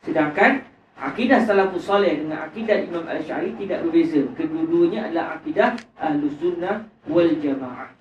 Sedangkan 0.03 0.67
akidah 0.99 1.47
Salafus 1.47 1.87
Saleh 1.87 2.19
dengan 2.19 2.43
akidah 2.43 2.77
Imam 2.83 3.07
Al-Asy'ari 3.07 3.55
tidak 3.57 3.87
berbeza. 3.87 4.21
Kedua-duanya 4.35 5.09
adalah 5.09 5.39
akidah 5.39 5.79
Ahlus 5.95 6.35
Sunnah 6.37 6.85
wal 7.07 7.33
Jamaah. 7.39 7.91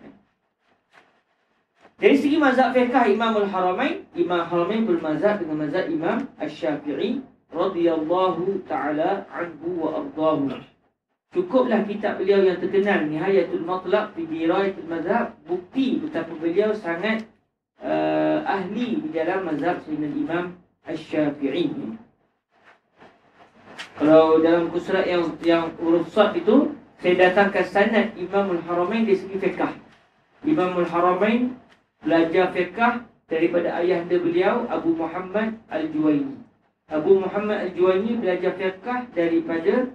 Dari 2.02 2.18
segi 2.18 2.34
mazhab 2.34 2.74
fiqh 2.74 3.14
Imam 3.14 3.38
Al-Haramain, 3.38 4.02
Imam 4.18 4.42
Al-Haramain 4.42 4.82
bermazhab 4.82 5.38
dengan 5.38 5.62
mazhab 5.62 5.86
Imam 5.86 6.26
Al-Syafi'i 6.34 7.22
radhiyallahu 7.54 8.66
taala 8.66 9.22
anhu 9.30 9.86
wa 9.86 10.02
ardahu. 10.02 10.58
Cukuplah 11.32 11.86
kitab 11.88 12.20
beliau 12.20 12.44
yang 12.44 12.60
terkenal 12.60 13.08
Nihayatul 13.08 13.64
Matlaq 13.64 14.12
fi 14.12 14.28
Dirayatul 14.28 14.84
Mazhab 14.84 15.32
bukti 15.48 15.96
betapa 15.96 16.28
beliau 16.36 16.76
sangat 16.76 17.24
uh, 17.80 18.44
ahli 18.44 19.00
di 19.00 19.08
dalam 19.16 19.48
mazhab 19.48 19.80
Sayyidina 19.80 20.12
Imam 20.12 20.44
Asy-Syafi'i. 20.86 21.70
Kalau 23.98 24.42
dalam 24.42 24.66
kusrat 24.72 25.06
yang 25.06 25.30
yang 25.46 25.70
urus 25.78 26.10
itu 26.34 26.74
saya 26.98 27.14
datangkan 27.18 27.66
sanad 27.66 28.06
Imam 28.18 28.54
Al-Haramain 28.58 29.06
dari 29.06 29.18
segi 29.18 29.38
fiqh. 29.38 29.62
Imam 30.42 30.74
Al-Haramain 30.78 31.54
belajar 32.02 32.50
fiqh 32.50 32.78
daripada 33.30 33.78
ayahanda 33.78 34.16
beliau 34.18 34.66
Abu 34.66 34.94
Muhammad 34.98 35.58
Al-Juwaini. 35.70 36.38
Abu 36.90 37.22
Muhammad 37.22 37.70
Al-Juwaini 37.70 38.18
belajar 38.18 38.54
fiqh 38.58 38.86
daripada 39.14 39.90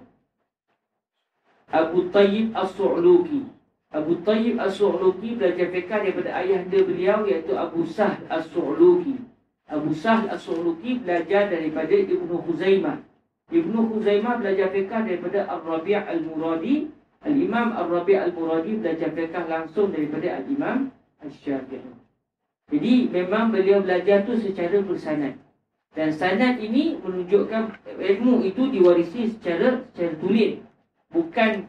Abu 1.68 2.08
Tayyib 2.08 2.56
As-Su'luki. 2.56 3.44
Abu 3.92 4.20
Tayyib 4.24 4.56
As-Su'luki 4.56 5.36
belajar 5.36 5.68
fiqh 5.68 5.88
daripada 5.88 6.32
ayahanda 6.32 6.78
beliau 6.80 7.28
iaitu 7.28 7.52
Abu 7.56 7.84
Sahl 7.84 8.24
As-Su'luki. 8.32 9.20
Abu 9.68 9.92
Sahl 9.92 10.32
As-Su'luki 10.32 11.04
belajar 11.04 11.52
daripada 11.52 11.92
Ibnu 11.92 12.40
Huzaimah. 12.48 13.04
Ibnu 13.52 13.92
Huzaimah 13.92 14.40
belajar 14.40 14.72
fiqh 14.72 14.88
daripada 14.88 15.44
Ar-Rabi' 15.44 15.96
Al-Muradi. 15.96 16.88
Al-Imam 17.24 17.76
Ar-Rabi' 17.76 18.16
Al-Muradi 18.16 18.80
belajar 18.80 19.12
fiqh 19.12 19.36
langsung 19.48 19.92
daripada 19.92 20.40
Al-Imam 20.40 20.88
Al-Syafi'i. 21.20 21.92
Jadi 22.68 23.08
memang 23.08 23.48
beliau 23.52 23.80
belajar 23.80 24.24
tu 24.28 24.36
secara 24.36 24.80
bersanad. 24.84 25.36
Dan 25.96 26.12
sanad 26.12 26.60
ini 26.60 27.00
menunjukkan 27.00 27.80
ilmu 27.96 28.44
itu 28.44 28.68
diwarisi 28.68 29.32
secara 29.32 29.84
secara 29.92 30.14
tulis 30.20 30.60
bukan 31.08 31.64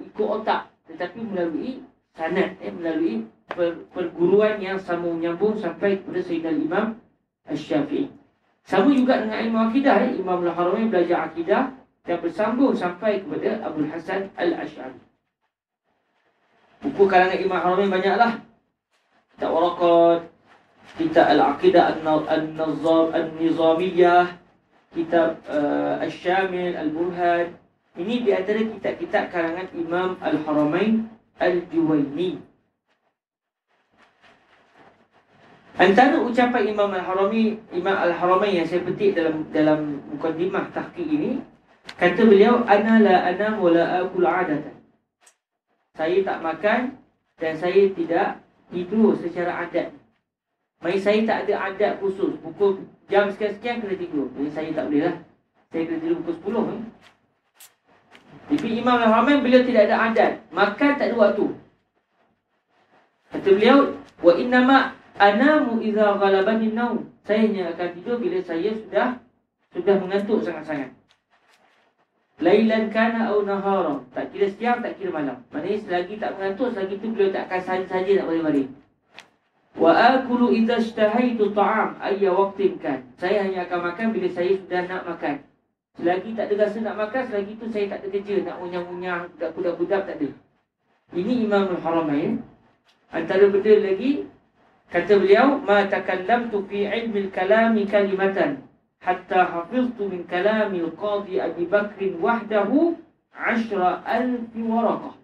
ikut 0.00 0.28
otak 0.40 0.72
tetapi 0.88 1.20
melalui 1.20 1.84
sanad 2.16 2.56
eh, 2.64 2.72
melalui 2.72 3.28
per, 3.44 3.84
perguruan 3.92 4.56
yang 4.58 4.80
sama 4.80 5.12
menyambung 5.12 5.60
sampai 5.60 6.00
kepada 6.00 6.20
Sayyidina 6.24 6.52
Imam 6.56 6.96
Asy-Syafi'i. 7.48 8.12
Sama 8.68 8.92
juga 8.92 9.24
dengan 9.24 9.40
ilmu 9.48 9.58
akidah 9.72 9.96
eh. 10.04 10.20
Imam 10.20 10.44
Al-Haramain 10.44 10.92
belajar 10.92 11.32
akidah 11.32 11.72
dan 12.04 12.16
bersambung 12.20 12.76
sampai 12.76 13.24
kepada 13.24 13.64
Abu 13.64 13.88
Hasan 13.88 14.28
Al-Asy'ari. 14.36 15.00
Buku 16.84 17.08
kalangan 17.08 17.40
Imam 17.40 17.56
Al-Haramain 17.56 17.92
banyaklah. 17.92 18.32
Kitab 19.32 19.50
Waraqat, 19.54 20.20
Kitab 21.00 21.26
Al-Aqidah 21.32 21.84
An-Nazam 22.28 23.06
An-Nizamiyah, 23.16 24.36
Kitab 24.92 25.40
uh, 25.48 26.02
Al-Syamil 26.04 26.76
Al-Burhan, 26.76 27.54
ini 27.98 28.22
di 28.22 28.30
antara 28.30 28.62
kitab-kitab 28.62 29.24
karangan 29.34 29.66
Imam 29.74 30.14
Al-Haramain 30.22 31.10
Al-Juwaini. 31.42 32.47
Antara 35.78 36.18
ucapan 36.18 36.74
Imam 36.74 36.90
Al-Harami, 36.90 37.54
Imam 37.70 37.94
Al-Haramain 37.94 38.50
yang 38.50 38.66
saya 38.66 38.82
petik 38.82 39.14
dalam 39.14 39.46
dalam 39.54 40.02
mukadimah 40.10 40.74
tahqiq 40.74 41.06
ini, 41.06 41.38
kata 41.94 42.18
beliau 42.26 42.66
ana 42.66 42.98
la 42.98 43.30
anam 43.30 43.62
wa 43.62 43.70
la 43.70 44.02
akul 44.02 44.26
adatan. 44.26 44.74
Saya 45.94 46.18
tak 46.26 46.42
makan 46.42 46.98
dan 47.38 47.54
saya 47.54 47.94
tidak 47.94 48.42
tidur 48.74 49.14
secara 49.22 49.70
adat. 49.70 49.94
Mai 50.82 50.98
saya 50.98 51.22
tak 51.22 51.46
ada 51.46 51.70
adat 51.70 52.02
khusus. 52.02 52.34
Pukul 52.42 52.82
jam 53.06 53.30
sekian-sekian 53.30 53.78
kena 53.78 53.94
tidur. 53.94 54.26
Jadi 54.34 54.50
saya 54.50 54.70
tak 54.74 54.90
boleh 54.90 55.02
lah. 55.06 55.16
Saya 55.70 55.82
kena 55.86 55.98
tidur 56.02 56.18
pukul 56.26 56.58
10. 56.58 56.74
Eh. 56.74 56.82
Tapi 58.50 58.68
Imam 58.82 58.98
Al-Rahman 58.98 59.42
beliau 59.46 59.62
tidak 59.62 59.90
ada 59.90 60.10
adat. 60.10 60.32
Makan 60.50 60.90
tak 60.98 61.06
ada 61.10 61.16
waktu. 61.18 61.46
Kata 63.30 63.48
beliau, 63.54 63.78
Wa 64.18 64.34
innama 64.34 64.97
anamu 65.18 65.82
iza 65.82 66.16
ghalabani 66.16 66.72
naum. 66.72 67.10
Saya 67.26 67.44
hanya 67.44 67.76
akan 67.76 67.88
tidur 67.98 68.16
bila 68.16 68.38
saya 68.40 68.72
sudah 68.72 69.08
sudah 69.76 69.94
mengantuk 70.00 70.40
sangat-sangat. 70.46 70.96
Lailan 72.38 72.88
kana 72.94 73.34
au 73.34 73.42
nahara. 73.42 74.00
Tak 74.14 74.30
kira 74.30 74.46
siang, 74.54 74.78
tak 74.78 74.96
kira 74.96 75.10
malam. 75.10 75.42
Maksudnya 75.50 75.78
selagi 75.82 76.14
tak 76.22 76.38
mengantuk, 76.38 76.70
selagi 76.70 76.94
itu 76.96 77.06
beliau 77.10 77.34
tak 77.34 77.50
akan 77.50 77.60
saja-saja 77.66 78.10
nak 78.22 78.26
balik-balik. 78.30 78.68
Wa 79.74 79.90
akulu 79.94 80.54
idza 80.54 80.78
ishtahaitu 80.78 81.50
ta'am 81.50 81.98
ayya 81.98 82.30
waqtin 82.30 82.78
kan. 82.78 83.02
Saya 83.18 83.42
hanya 83.42 83.66
akan 83.66 83.90
makan 83.90 84.06
bila 84.14 84.28
saya 84.30 84.54
sudah 84.54 84.82
nak 84.86 85.02
makan. 85.06 85.34
Selagi 85.98 86.30
tak 86.38 86.46
ada 86.46 86.54
rasa 86.62 86.78
nak 86.78 86.94
makan, 86.94 87.22
selagi 87.26 87.52
tu 87.58 87.66
saya 87.74 87.84
tak 87.90 87.98
ada 88.00 88.08
kerja 88.14 88.34
nak 88.46 88.56
unyah-unyah, 88.62 89.18
budak-budak 89.34 90.06
tak 90.06 90.16
ada. 90.22 90.30
Ini 91.10 91.42
Imam 91.42 91.74
Al-Haramain. 91.74 92.38
Antara 93.10 93.50
benda 93.50 93.74
lagi, 93.82 94.30
kata 94.88 95.12
beliau, 95.20 95.60
Ma 95.62 95.84
takallamtu 95.86 96.64
fi 96.68 96.88
ilmi 96.88 97.28
al-kalami 97.28 97.86
kalimatan 97.86 98.64
hatta 99.00 99.44
hafiztu 99.46 100.08
min 100.08 100.26
kalami 100.26 100.82
al-qadi 100.82 101.40
Abi 101.40 101.64
Bakrin 101.68 102.18
wahdahu 102.18 102.96
ashra 103.32 104.02
alfi 104.04 104.60
waraqah. 104.64 105.14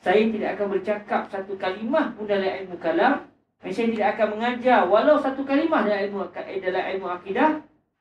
Saya 0.00 0.32
tidak 0.32 0.56
akan 0.56 0.66
bercakap 0.72 1.22
satu 1.28 1.60
kalimah 1.60 2.16
pun 2.16 2.24
dalam 2.24 2.48
ilmu 2.64 2.76
kalam. 2.80 3.28
Saya 3.60 3.92
tidak 3.92 4.16
akan 4.16 4.28
mengajar 4.40 4.88
walau 4.88 5.20
satu 5.20 5.44
kalimah 5.44 5.84
dalam 5.84 6.08
ilmu, 6.08 6.32
dalam 6.32 6.84
ilmu 6.96 7.08
akidah 7.12 7.60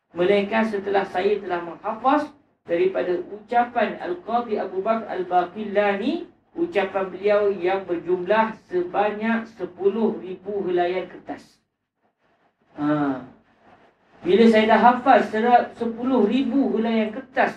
Melainkan 0.10 0.66
setelah 0.66 1.06
saya 1.06 1.38
telah 1.38 1.62
menghafaz 1.62 2.34
daripada 2.66 3.14
ucapan 3.30 3.94
Al-Qadhi 4.02 4.58
Abu 4.58 4.82
Bakar 4.82 5.06
Al-Baqillani 5.06 6.26
ucapan 6.60 7.06
beliau 7.08 7.42
yang 7.56 7.88
berjumlah 7.88 8.60
sebanyak 8.68 9.48
10,000 9.56 10.68
helaian 10.68 11.06
kertas. 11.08 11.44
Ha. 12.76 13.24
Bila 14.20 14.44
saya 14.52 14.76
dah 14.76 14.80
hafal 14.84 15.24
secara 15.24 15.72
10 15.80 15.96
ribu 16.28 16.76
hulayan 16.76 17.16
kertas 17.16 17.56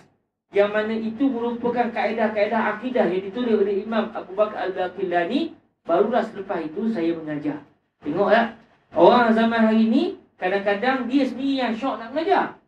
yang 0.54 0.70
mana 0.70 0.94
itu 0.94 1.26
merupakan 1.26 1.90
kaedah-kaedah 1.90 2.78
akidah 2.78 3.10
yang 3.10 3.26
ditulis 3.26 3.58
oleh 3.58 3.82
Imam 3.82 4.14
Abu 4.14 4.38
Bakar 4.38 4.70
Al-Baqillani 4.70 5.58
barulah 5.82 6.22
selepas 6.22 6.62
itu 6.62 6.86
saya 6.94 7.18
mengajar. 7.18 7.58
Tengok 8.06 8.30
tak? 8.30 8.46
Orang 8.94 9.34
zaman 9.34 9.72
hari 9.72 9.90
ini 9.90 10.02
kadang-kadang 10.38 11.10
dia 11.10 11.26
sendiri 11.26 11.54
yang 11.66 11.72
syok 11.74 11.98
nak 11.98 12.14
mengajar. 12.14 12.60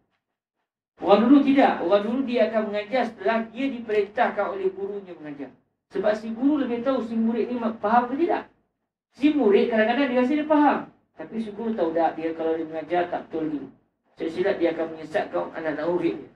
Orang 0.99 1.27
dulu 1.27 1.39
tidak. 1.43 1.83
Orang 1.83 2.03
dulu 2.07 2.21
dia 2.27 2.51
akan 2.51 2.63
mengajar 2.71 3.03
setelah 3.11 3.47
dia 3.51 3.67
diperintahkan 3.71 4.47
oleh 4.47 4.71
gurunya 4.75 5.13
mengajar. 5.19 5.51
Sebab 5.95 6.11
si 6.19 6.35
guru 6.35 6.59
lebih 6.59 6.83
tahu 6.83 7.07
si 7.07 7.15
murid 7.15 7.55
ni 7.55 7.63
faham 7.79 8.11
ke 8.11 8.19
tidak. 8.19 8.51
Si 9.15 9.31
murid 9.31 9.71
kadang-kadang 9.71 10.11
dia 10.11 10.19
rasa 10.27 10.33
dia 10.35 10.47
faham. 10.51 10.79
Tapi 11.15 11.35
si 11.39 11.55
guru 11.55 11.71
tahu 11.71 11.95
tak 11.95 12.19
dia 12.19 12.35
kalau 12.35 12.59
dia 12.59 12.67
mengajar 12.67 13.03
tak 13.07 13.31
betul 13.31 13.47
ni. 13.47 13.63
Silap 14.19 14.59
dia 14.59 14.75
akan 14.75 14.87
menyesatkan 14.91 15.55
anak-anak 15.55 15.87
murid 15.87 16.15
dia. 16.19 16.31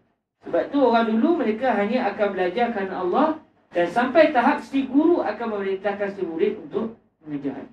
Sebab 0.46 0.62
tu 0.70 0.78
orang 0.78 1.10
dulu 1.10 1.42
mereka 1.42 1.74
hanya 1.74 2.14
akan 2.14 2.28
belajar 2.38 2.70
kerana 2.70 2.94
Allah 3.02 3.28
dan 3.74 3.86
sampai 3.90 4.30
tahap 4.30 4.62
si 4.62 4.86
guru 4.86 5.26
akan 5.26 5.46
memerintahkan 5.58 6.14
si 6.14 6.22
murid 6.22 6.54
untuk 6.62 6.94
mengajar. 7.26 7.66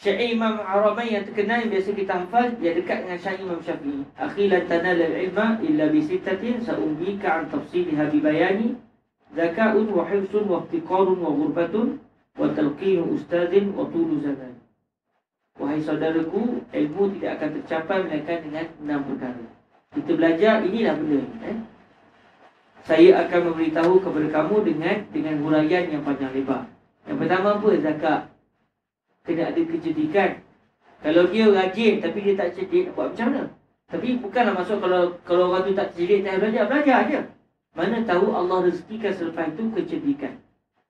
Syair 0.00 0.34
Imam 0.34 0.58
Arabai 0.64 1.12
yang 1.12 1.28
terkenal 1.28 1.62
yang 1.62 1.70
biasa 1.76 1.90
kita 1.94 2.12
hafal 2.24 2.56
dia 2.58 2.72
dekat 2.74 3.06
dengan 3.06 3.18
syair 3.20 3.38
Imam 3.38 3.60
Syafi'i. 3.60 4.02
Akhilan 4.16 4.64
tanal 4.66 4.98
al-ilma 4.98 5.60
illa 5.60 5.86
bi 5.92 6.00
sittatin 6.00 6.58
sa'umbika 6.64 7.28
an 7.28 7.42
tafsiliha 7.52 8.08
bi 8.08 8.18
bayani 8.18 8.68
zaka'un 9.36 9.86
wa 9.92 10.04
hifsun 10.08 10.44
wa 10.48 10.64
ihtiqarun 10.66 11.18
wa 11.20 11.30
ghurbatun 11.32 12.00
wa 12.38 12.46
talqinu 12.52 13.16
ustazin 13.16 13.72
wa 13.76 13.88
tulu 13.88 14.20
zaman. 14.20 14.56
Wahai 15.60 15.84
saudaraku, 15.84 16.64
ilmu 16.72 17.02
tidak 17.18 17.30
akan 17.38 17.48
tercapai 17.60 17.98
melainkan 18.08 18.38
dengan 18.40 18.66
enam 18.80 19.00
perkara. 19.04 19.44
Kita 19.92 20.10
belajar 20.16 20.54
inilah 20.64 20.94
benda 20.96 21.20
ni. 21.20 21.36
Eh? 21.44 21.58
Saya 22.82 23.10
akan 23.22 23.40
memberitahu 23.52 24.00
kepada 24.00 24.26
kamu 24.32 24.56
dengan 24.64 24.96
dengan 25.12 25.34
huraian 25.44 25.84
yang 25.92 26.02
panjang 26.02 26.32
lebar. 26.32 26.66
Yang 27.04 27.16
pertama 27.20 27.48
apa? 27.60 27.68
Zakat 27.78 28.20
kena 29.22 29.54
ada 29.54 29.60
kejedikan. 29.60 30.30
Kalau 31.02 31.26
dia 31.30 31.46
rajin 31.50 31.98
tapi 31.98 32.18
dia 32.22 32.34
tak 32.38 32.54
cerdik, 32.58 32.94
buat 32.94 33.14
macam 33.14 33.26
mana? 33.30 33.44
Tapi 33.90 34.08
bukanlah 34.18 34.54
maksud 34.56 34.78
kalau 34.80 35.02
kalau 35.26 35.52
orang 35.52 35.62
tu 35.68 35.72
tak 35.76 35.94
cerdik, 35.94 36.24
tak 36.24 36.40
belajar, 36.40 36.64
belajar 36.66 36.96
aja. 37.06 37.20
Mana 37.72 38.04
tahu 38.04 38.36
Allah 38.36 38.68
rezekikan 38.68 39.16
selepas 39.16 39.48
itu 39.48 39.72
kejedikan. 39.72 40.36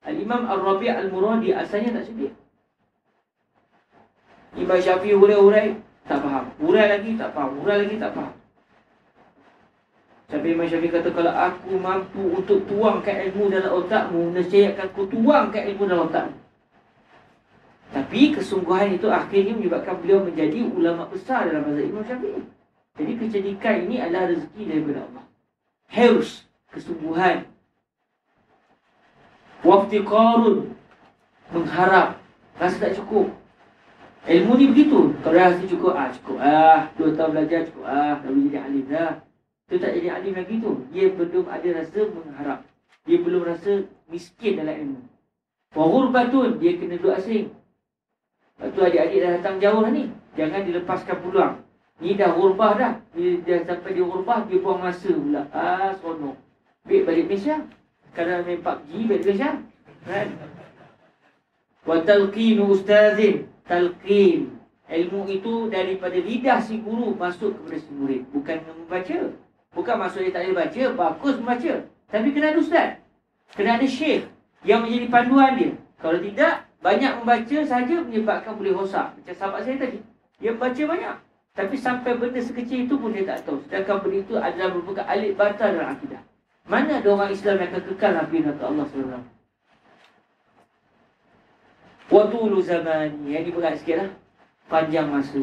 Al-Imam 0.03 0.51
Al-Rabi' 0.51 0.91
Al-Muradi 0.91 1.55
asalnya 1.55 2.03
tak 2.03 2.11
cerdik. 2.11 2.35
Imam 4.59 4.79
Syafi'i 4.83 5.15
hurai-hurai, 5.15 5.79
tak 6.05 6.19
faham. 6.21 6.51
Hurai 6.59 6.87
lagi, 6.91 7.15
tak 7.15 7.31
faham. 7.33 7.63
Hurai 7.63 7.87
lagi, 7.87 7.97
tak 8.03 8.11
faham. 8.13 8.35
Sampai 10.27 10.49
Imam 10.59 10.67
Syafi'i 10.67 10.91
kata, 10.91 11.09
kalau 11.15 11.33
aku 11.33 11.73
mampu 11.79 12.23
untuk 12.35 12.67
tuangkan 12.67 13.31
ilmu 13.31 13.47
dalam 13.47 13.73
otakmu, 13.79 14.35
nescaya 14.35 14.75
akan 14.75 14.87
aku 14.91 15.03
tuangkan 15.07 15.63
ilmu 15.71 15.85
dalam 15.87 16.11
otakmu. 16.11 16.37
Tapi 17.93 18.21
kesungguhan 18.35 18.97
itu 18.97 19.07
akhirnya 19.07 19.53
menyebabkan 19.55 20.01
beliau 20.01 20.25
menjadi 20.25 20.65
ulama 20.65 21.07
besar 21.13 21.47
dalam 21.47 21.63
mazhab 21.69 21.87
Imam 21.87 22.05
Syafi'i. 22.05 22.43
Jadi 22.99 23.13
kecerdikan 23.23 23.77
ini 23.89 23.97
adalah 24.03 24.35
rezeki 24.35 24.63
daripada 24.69 24.99
Allah. 25.09 25.25
Hirs, 25.93 26.45
kesungguhan. 26.73 27.47
Waftiqarun, 29.63 30.75
mengharap. 31.55 32.19
Rasa 32.59 32.77
tak 32.83 32.99
cukup. 32.99 33.31
Ilmu 34.23 34.53
ni 34.55 34.67
begitu. 34.71 35.15
Kalau 35.23 35.39
rasa 35.39 35.63
cukup, 35.67 35.93
ah 35.95 36.11
cukup. 36.15 36.37
Ah, 36.39 36.81
dua 36.99 37.11
tahun 37.15 37.31
belajar 37.35 37.61
cukup. 37.71 37.85
Ah, 37.87 38.19
dah 38.23 38.31
jadi 38.31 38.59
alim 38.59 38.85
dah. 38.91 39.13
Itu 39.67 39.77
tak 39.79 39.93
jadi 39.99 40.09
alim 40.15 40.35
lagi 40.35 40.55
tu. 40.59 40.73
Dia 40.91 41.07
belum 41.11 41.47
ada 41.47 41.69
rasa 41.79 42.01
mengharap. 42.11 42.61
Dia 43.03 43.19
belum 43.19 43.43
rasa 43.43 43.73
miskin 44.11 44.63
dalam 44.63 44.75
ilmu. 44.79 45.01
Wahurbatun, 45.75 46.61
dia 46.61 46.77
kena 46.79 47.01
duduk 47.01 47.19
asing. 47.19 47.51
Lepas 48.61 48.69
tu 48.77 48.81
adik-adik 48.85 49.19
dah 49.19 49.31
datang 49.41 49.57
jauh 49.59 49.87
ni. 49.91 50.13
Jangan 50.39 50.61
dilepaskan 50.71 51.17
peluang. 51.19 51.55
Ni 51.99 52.15
dah 52.15 52.31
hurbah 52.35 52.73
dah. 52.79 52.93
Bila 53.11 53.43
dia 53.43 53.67
sampai 53.67 53.91
di 53.95 54.03
hurbah, 54.03 54.47
dia 54.47 54.59
buang 54.63 54.83
masa 54.83 55.11
pula. 55.11 55.43
Ah, 55.51 55.95
seronok. 55.99 56.37
Baik 56.83 57.03
balik 57.07 57.25
Malaysia. 57.31 57.57
Kadang 58.13 58.43
main 58.45 58.61
PUBG, 58.61 58.91
balik 59.07 59.23
Malaysia. 59.23 59.51
Wa 61.87 61.97
talqinu 62.03 62.69
ustazin. 62.69 63.47
Talqin. 63.65 64.59
Ilmu 64.93 65.25
itu 65.31 65.73
daripada 65.73 66.19
lidah 66.21 66.61
si 66.61 66.83
guru 66.83 67.17
masuk 67.17 67.57
kepada 67.57 67.79
si 67.81 67.91
murid. 67.97 68.29
Bukan 68.29 68.61
membaca. 68.67 69.19
Bukan 69.73 69.95
maksud 69.97 70.21
dia 70.27 70.35
tak 70.37 70.43
boleh 70.45 70.57
baca. 70.59 70.83
Bagus 70.93 71.35
membaca. 71.41 71.73
Tapi 72.13 72.29
kena 72.35 72.53
ada 72.53 72.61
ustaz. 72.61 72.91
Kena 73.57 73.81
ada 73.81 73.89
syekh 73.89 74.29
yang 74.69 74.85
menjadi 74.85 75.07
panduan 75.09 75.57
dia. 75.57 75.73
Kalau 75.97 76.19
tidak, 76.21 76.69
banyak 76.85 77.13
membaca 77.23 77.59
saja 77.65 77.95
menyebabkan 78.05 78.53
boleh 78.59 78.75
rosak. 78.75 79.17
Macam 79.17 79.35
sahabat 79.39 79.65
saya 79.65 79.81
tadi. 79.81 80.03
Dia 80.43 80.53
baca 80.59 80.83
banyak. 80.83 81.17
Tapi 81.57 81.75
sampai 81.79 82.19
benda 82.19 82.41
sekecil 82.43 82.85
itu 82.85 82.95
pun 82.99 83.17
dia 83.17 83.25
tak 83.25 83.49
tahu. 83.49 83.63
Sedangkan 83.65 84.03
benda 84.03 84.19
itu 84.21 84.35
adalah 84.37 84.69
merupakan 84.77 85.07
alik 85.09 85.39
batal 85.39 85.73
dalam 85.73 85.89
akidah. 85.95 86.21
Mana 86.67 87.03
ada 87.03 87.09
orang 87.11 87.35
Islam 87.35 87.59
yang 87.59 87.71
akan 87.75 87.83
kekal 87.91 88.13
Nabi 88.15 88.37
Nabi 88.47 88.63
Allah 88.63 88.87
SWT. 88.87 89.19
Waktu 92.13 92.37
dulu 92.39 92.59
zaman. 92.63 93.09
Yang 93.27 93.43
ni 93.49 93.51
berat 93.57 93.75
sikit 93.81 93.97
lah. 93.99 94.11
Panjang 94.71 95.07
masa. 95.11 95.43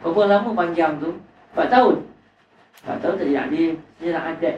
Berapa 0.00 0.20
lama 0.24 0.50
panjang 0.56 0.96
tu? 0.96 1.20
4 1.52 1.68
tahun. 1.68 1.96
4 2.86 3.02
tahun 3.02 3.14
tak 3.18 3.26
jadi 3.28 3.40
adil. 3.44 3.72
Dia 4.00 4.10
nak 4.16 4.24
adat. 4.36 4.56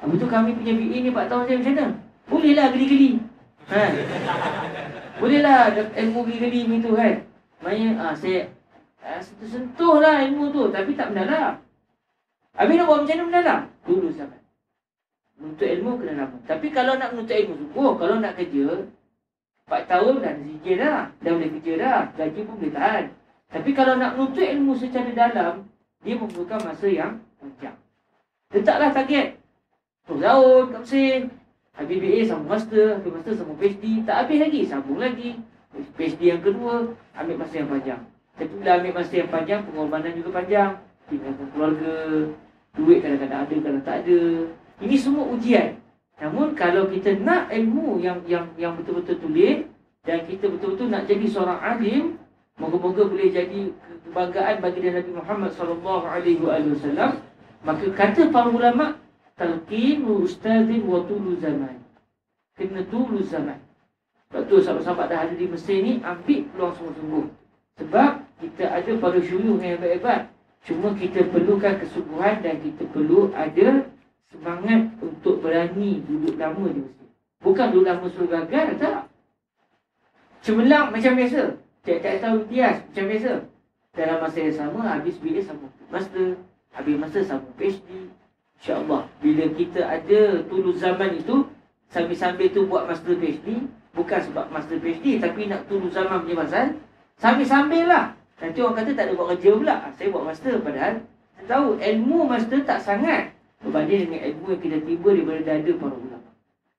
Habis 0.00 0.16
tu 0.20 0.28
kami 0.28 0.50
punya 0.56 0.72
BA 0.72 0.96
ni 1.04 1.08
4 1.12 1.30
tahun 1.30 1.42
saya 1.44 1.56
macam 1.60 1.74
mana? 1.74 1.86
Bolehlah 2.24 2.66
geli-geli. 2.72 3.10
Ha. 3.68 3.82
Bolehlah 5.20 5.72
ilmu 5.72 6.20
gigi 6.28 6.68
ni 6.68 6.76
tu 6.84 6.92
kan. 6.92 7.24
Maksudnya 7.64 7.90
ah 7.96 8.12
saya 8.12 8.40
ah, 9.00 9.20
sentuh 9.24 9.96
lah 10.04 10.20
ilmu 10.28 10.52
tu 10.52 10.68
tapi 10.68 10.92
tak 10.92 11.12
mendalam. 11.12 11.63
Habis 12.54 12.74
nak 12.78 12.86
buat 12.86 12.98
macam 13.02 13.14
mana 13.18 13.24
mendalam? 13.26 13.60
Dulu 13.82 14.08
zaman. 14.14 14.40
Untuk 15.42 15.66
ilmu 15.66 15.98
kena 15.98 16.12
lama. 16.24 16.36
Tapi 16.46 16.66
kalau 16.70 16.94
nak 16.94 17.10
menuntut 17.10 17.34
ilmu 17.34 17.54
sungguh, 17.58 17.90
kalau 17.98 18.16
nak 18.22 18.38
kerja 18.38 18.66
4 19.66 19.90
tahun 19.90 20.14
dah 20.22 20.32
ada 20.38 20.72
dah. 20.78 21.00
Dah 21.18 21.30
boleh 21.34 21.50
kerja 21.58 21.72
dah. 21.82 22.00
Gaji 22.14 22.40
pun 22.46 22.54
boleh 22.62 22.72
tahan. 22.72 23.04
Tapi 23.50 23.70
kalau 23.74 23.94
nak 23.98 24.14
menuntut 24.14 24.46
ilmu 24.46 24.72
secara 24.78 25.10
dalam, 25.10 25.54
dia 26.06 26.14
memerlukan 26.14 26.60
masa 26.62 26.86
yang 26.86 27.18
panjang. 27.42 27.76
Letaklah 28.54 28.90
target. 28.94 29.28
10 30.06 30.22
tahun 30.22 30.62
kat 30.70 30.80
Mesir. 30.86 31.20
Habis 31.74 31.98
BA 31.98 32.20
sambung 32.22 32.50
master, 32.54 32.86
habis 33.02 33.10
master 33.10 33.34
sambung 33.34 33.58
PhD, 33.58 34.06
tak 34.06 34.16
habis 34.22 34.38
lagi, 34.38 34.60
sambung 34.62 35.02
lagi. 35.02 35.42
PhD 35.98 36.30
yang 36.30 36.38
kedua, 36.38 36.94
ambil 37.18 37.34
masa 37.42 37.54
yang 37.58 37.66
panjang. 37.66 38.02
Tapi 38.38 38.52
bila 38.62 38.70
ambil 38.78 38.92
masa 38.94 39.12
yang 39.18 39.30
panjang, 39.30 39.60
pengorbanan 39.66 40.14
juga 40.14 40.30
panjang. 40.38 40.70
Tinggalkan 41.10 41.46
keluarga, 41.52 41.94
duit 42.74 42.98
kadang-kadang 43.04 43.40
ada, 43.44 43.54
kadang 43.60 43.84
tak 43.84 43.96
ada. 44.04 44.20
Ini 44.80 44.96
semua 44.98 45.24
ujian. 45.30 45.78
Namun 46.18 46.54
kalau 46.54 46.88
kita 46.88 47.18
nak 47.20 47.50
ilmu 47.50 47.98
yang 47.98 48.22
yang 48.24 48.46
yang 48.54 48.78
betul-betul 48.78 49.18
tulis 49.18 49.66
dan 50.06 50.22
kita 50.24 50.46
betul-betul 50.46 50.88
nak 50.88 51.04
jadi 51.10 51.26
seorang 51.26 51.60
alim, 51.60 52.04
moga-moga 52.56 53.04
boleh 53.10 53.28
jadi 53.34 53.74
kebanggaan 54.06 54.56
bagi 54.62 54.78
Nabi 54.86 55.10
Muhammad 55.10 55.50
sallallahu 55.58 56.04
alaihi 56.06 56.38
wasallam, 56.38 57.18
maka 57.66 57.86
kata 57.90 58.30
para 58.30 58.46
ulama 58.46 58.94
talqin 59.34 60.06
ustazin 60.06 60.86
wa 60.86 61.02
tulu 61.02 61.34
zaman. 61.42 61.82
Kena 62.54 62.86
tulu 62.86 63.18
zaman. 63.26 63.58
Sebab 64.30 64.50
tu 64.50 64.58
sahabat-sahabat 64.62 65.06
dah 65.10 65.18
ada 65.26 65.34
di 65.34 65.46
Mesir 65.46 65.78
ni 65.82 65.98
ambil 66.02 66.46
peluang 66.54 66.74
sungguh-sungguh. 66.78 67.26
Sebab 67.82 68.10
kita 68.42 68.64
ada 68.66 68.90
pada 68.98 69.18
syuyuh 69.18 69.58
yang 69.58 69.78
hebat-hebat. 69.78 70.30
Cuma 70.64 70.96
kita 70.96 71.28
perlukan 71.28 71.76
kesungguhan 71.76 72.40
dan 72.40 72.56
kita 72.64 72.88
perlu 72.88 73.28
ada 73.36 73.84
semangat 74.32 74.96
untuk 75.04 75.44
berani 75.44 76.00
duduk 76.08 76.40
lama 76.40 76.64
di 76.72 76.80
Mesir. 76.80 77.08
Bukan 77.44 77.66
duduk 77.70 77.84
lama 77.84 78.06
suruh 78.08 78.28
gagal, 78.32 78.80
tak. 78.80 79.12
Cemerlang 80.40 80.88
macam 80.88 81.12
biasa. 81.20 81.60
Tiap-tiap 81.84 82.16
tahun 82.24 82.40
tias 82.48 82.76
macam 82.80 83.04
biasa. 83.12 83.32
Dalam 83.94 84.16
masa 84.24 84.38
yang 84.40 84.56
sama, 84.56 84.80
habis 84.88 85.16
bila 85.20 85.40
sama 85.44 85.68
master. 85.92 86.40
Habis 86.74 86.96
masa 86.98 87.18
sama 87.22 87.46
PhD. 87.54 88.10
InsyaAllah 88.64 89.04
Bila 89.20 89.44
kita 89.52 89.80
ada 89.84 90.40
dulu 90.48 90.72
zaman 90.72 91.20
itu 91.20 91.44
Sambil-sambil 91.92 92.48
tu 92.48 92.64
buat 92.64 92.88
master 92.88 93.12
PhD 93.20 93.68
Bukan 93.92 94.20
sebab 94.24 94.48
master 94.48 94.80
PhD 94.80 95.20
Tapi 95.20 95.52
nak 95.52 95.68
tulu 95.68 95.92
zaman 95.92 96.24
punya 96.24 96.40
pasal 96.40 96.80
Sambil-sambil 97.20 97.84
lah 97.84 98.16
Nanti 98.42 98.58
orang 98.62 98.76
kata 98.82 98.90
tak 98.98 99.04
ada 99.06 99.12
buat 99.14 99.28
kerja 99.36 99.50
pula. 99.54 99.74
Ah, 99.78 99.92
Saya 99.94 100.08
buat 100.10 100.24
master 100.26 100.54
padahal 100.62 100.94
tahu 101.44 101.68
ilmu 101.78 102.18
master 102.26 102.58
tak 102.64 102.80
sangat. 102.82 103.30
Berbanding 103.64 104.12
dengan 104.12 104.20
ilmu 104.28 104.44
yang 104.52 104.60
kita 104.60 104.78
tiba 104.84 105.08
daripada 105.16 105.40
dada 105.40 105.72
para 105.80 105.96
ulama. 105.96 106.24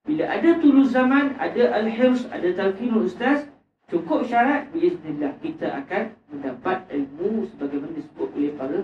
Bila 0.06 0.24
ada 0.30 0.50
tulu 0.62 0.86
zaman 0.86 1.34
Ada 1.42 1.82
al-hirs, 1.82 2.30
ada 2.30 2.46
talqinul 2.54 3.10
ustaz 3.10 3.50
Cukup 3.90 4.30
syarat 4.30 4.70
Bismillah 4.70 5.34
Kita 5.42 5.82
akan 5.82 6.14
mendapat 6.30 6.86
ilmu 6.94 7.50
Sebagaimana 7.50 7.94
disebut 7.98 8.30
oleh 8.38 8.54
para 8.54 8.80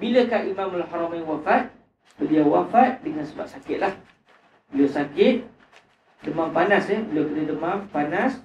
Bilakah 0.00 0.48
Imam 0.48 0.72
Al-Haramain 0.80 1.28
wafat 1.28 1.68
Beliau 2.16 2.48
wafat 2.48 3.04
dengan 3.04 3.28
sebab 3.28 3.44
sakit 3.44 3.78
lah 3.84 3.92
Beliau 4.72 4.88
sakit 4.88 5.44
Demam 6.24 6.48
panas 6.56 6.88
ya 6.88 6.98
Beliau 7.04 7.28
kena 7.28 7.42
demam 7.52 7.78
panas 7.92 8.40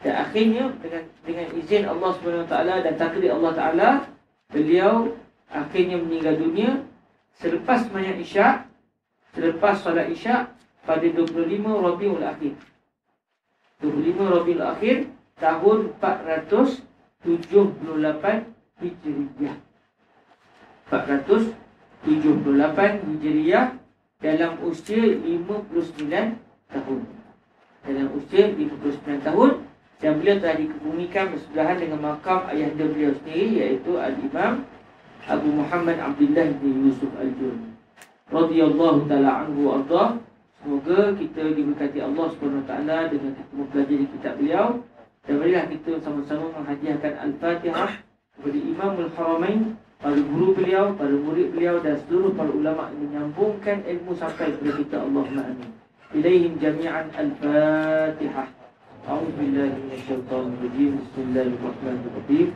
Dan 0.00 0.14
akhirnya 0.16 0.72
Dengan 0.80 1.04
dengan 1.24 1.46
izin 1.56 1.84
Allah 1.84 2.10
SWT 2.16 2.54
Dan 2.84 2.94
takdir 2.96 3.32
Allah 3.32 3.52
Ta'ala 3.52 3.88
Beliau 4.50 5.12
akhirnya 5.52 6.00
meninggal 6.00 6.40
dunia 6.40 6.70
Selepas 7.36 7.88
semayang 7.88 8.20
isyak 8.20 8.68
Selepas 9.36 9.84
solat 9.84 10.08
isyak 10.08 10.56
Pada 10.84 11.04
25 11.04 11.36
Rabiul 11.60 12.24
Akhir 12.24 12.56
25 13.80 14.28
Rabiul 14.28 14.60
Akhir 14.60 15.08
tahun 15.40 15.96
478 16.04 17.24
Hijriah. 18.80 19.56
478 20.92 23.04
Hijriah 23.08 23.72
dalam 24.20 24.60
usia 24.68 25.00
59 25.00 26.36
tahun. 26.68 27.00
Dalam 27.80 28.12
usia 28.20 28.52
59 28.52 29.24
tahun 29.24 29.64
dan 30.00 30.16
beliau 30.16 30.40
telah 30.40 30.56
dikebumikan 30.56 31.24
bersebelahan 31.36 31.76
dengan 31.76 32.00
makam 32.00 32.40
ayahanda 32.48 32.84
beliau 32.88 33.12
sendiri 33.20 33.46
iaitu 33.60 34.00
Al-Imam 34.00 34.64
Abu 35.28 35.48
Muhammad 35.52 36.00
Abdullah 36.00 36.48
bin 36.56 36.88
Yusuf 36.88 37.12
Al-Juni. 37.20 37.76
Radiyallahu 38.32 39.04
ta'ala 39.06 39.44
anhu 39.44 39.68
wa 39.68 40.16
Semoga 40.60 41.16
kita 41.16 41.56
diberkati 41.56 42.04
Allah 42.04 42.26
SWT 42.36 42.72
dengan 43.12 43.30
kita 43.32 43.52
mempelajari 43.56 44.06
kitab 44.12 44.34
beliau. 44.36 44.66
Dan 45.24 45.34
marilah 45.40 45.64
kita 45.68 46.00
sama-sama 46.00 46.52
menghadiahkan 46.52 47.12
Al-Fatihah 47.16 47.92
kepada 48.36 48.58
Imam 48.60 48.92
Al-Haramain 49.04 49.60
Para 50.00 50.16
guru 50.16 50.56
beliau, 50.56 50.96
para 50.96 51.12
murid 51.12 51.52
beliau 51.52 51.76
dan 51.84 52.00
seluruh 52.08 52.32
para 52.32 52.48
ulama 52.48 52.88
yang 52.88 53.04
menyambungkan 53.04 53.84
ilmu 53.84 54.16
sampai 54.16 54.48
kepada 54.56 54.72
kita. 54.80 54.96
Allah 54.96 55.28
Amin. 55.28 55.70
Ilaihim 56.16 56.56
jami'an 56.56 57.12
Al-Fatihah 57.12 58.59
A'udzubillahiminasyaitanirrajim 59.05 60.97
Bismillahirrahmanirrahim 60.97 62.47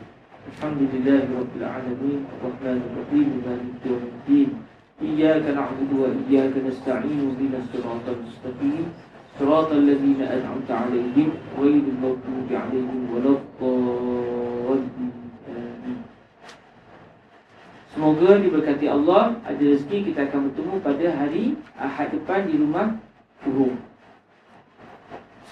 Alhamdulillahirrahmanirrahim 0.50 2.26
Rahmanirrahim 2.42 3.28
Malikuddin 3.46 4.50
إياك 5.00 5.46
نعبد 5.56 5.90
وإياك 5.96 6.54
نستعين 6.60 7.22
بنا 7.40 7.58
الصراط 7.64 8.04
المستقيم 8.04 8.84
صراط 9.40 9.70
الذين 9.72 10.20
أنعمت 10.20 10.70
عليهم 10.70 11.28
غير 11.56 11.84
المغضوب 11.94 12.48
عليهم 12.50 12.98
ولا 13.14 13.30
الضالين 13.40 15.12
Semoga 17.90 18.38
diberkati 18.38 18.86
Allah 18.86 19.40
Ada 19.46 19.64
rezeki 19.66 20.12
kita 20.12 20.28
akan 20.28 20.50
bertemu 20.50 20.74
pada 20.84 21.06
hari 21.16 21.58
Ahad 21.80 22.12
depan 22.12 22.46
di 22.46 22.60
rumah 22.60 23.00
Kurung 23.40 23.80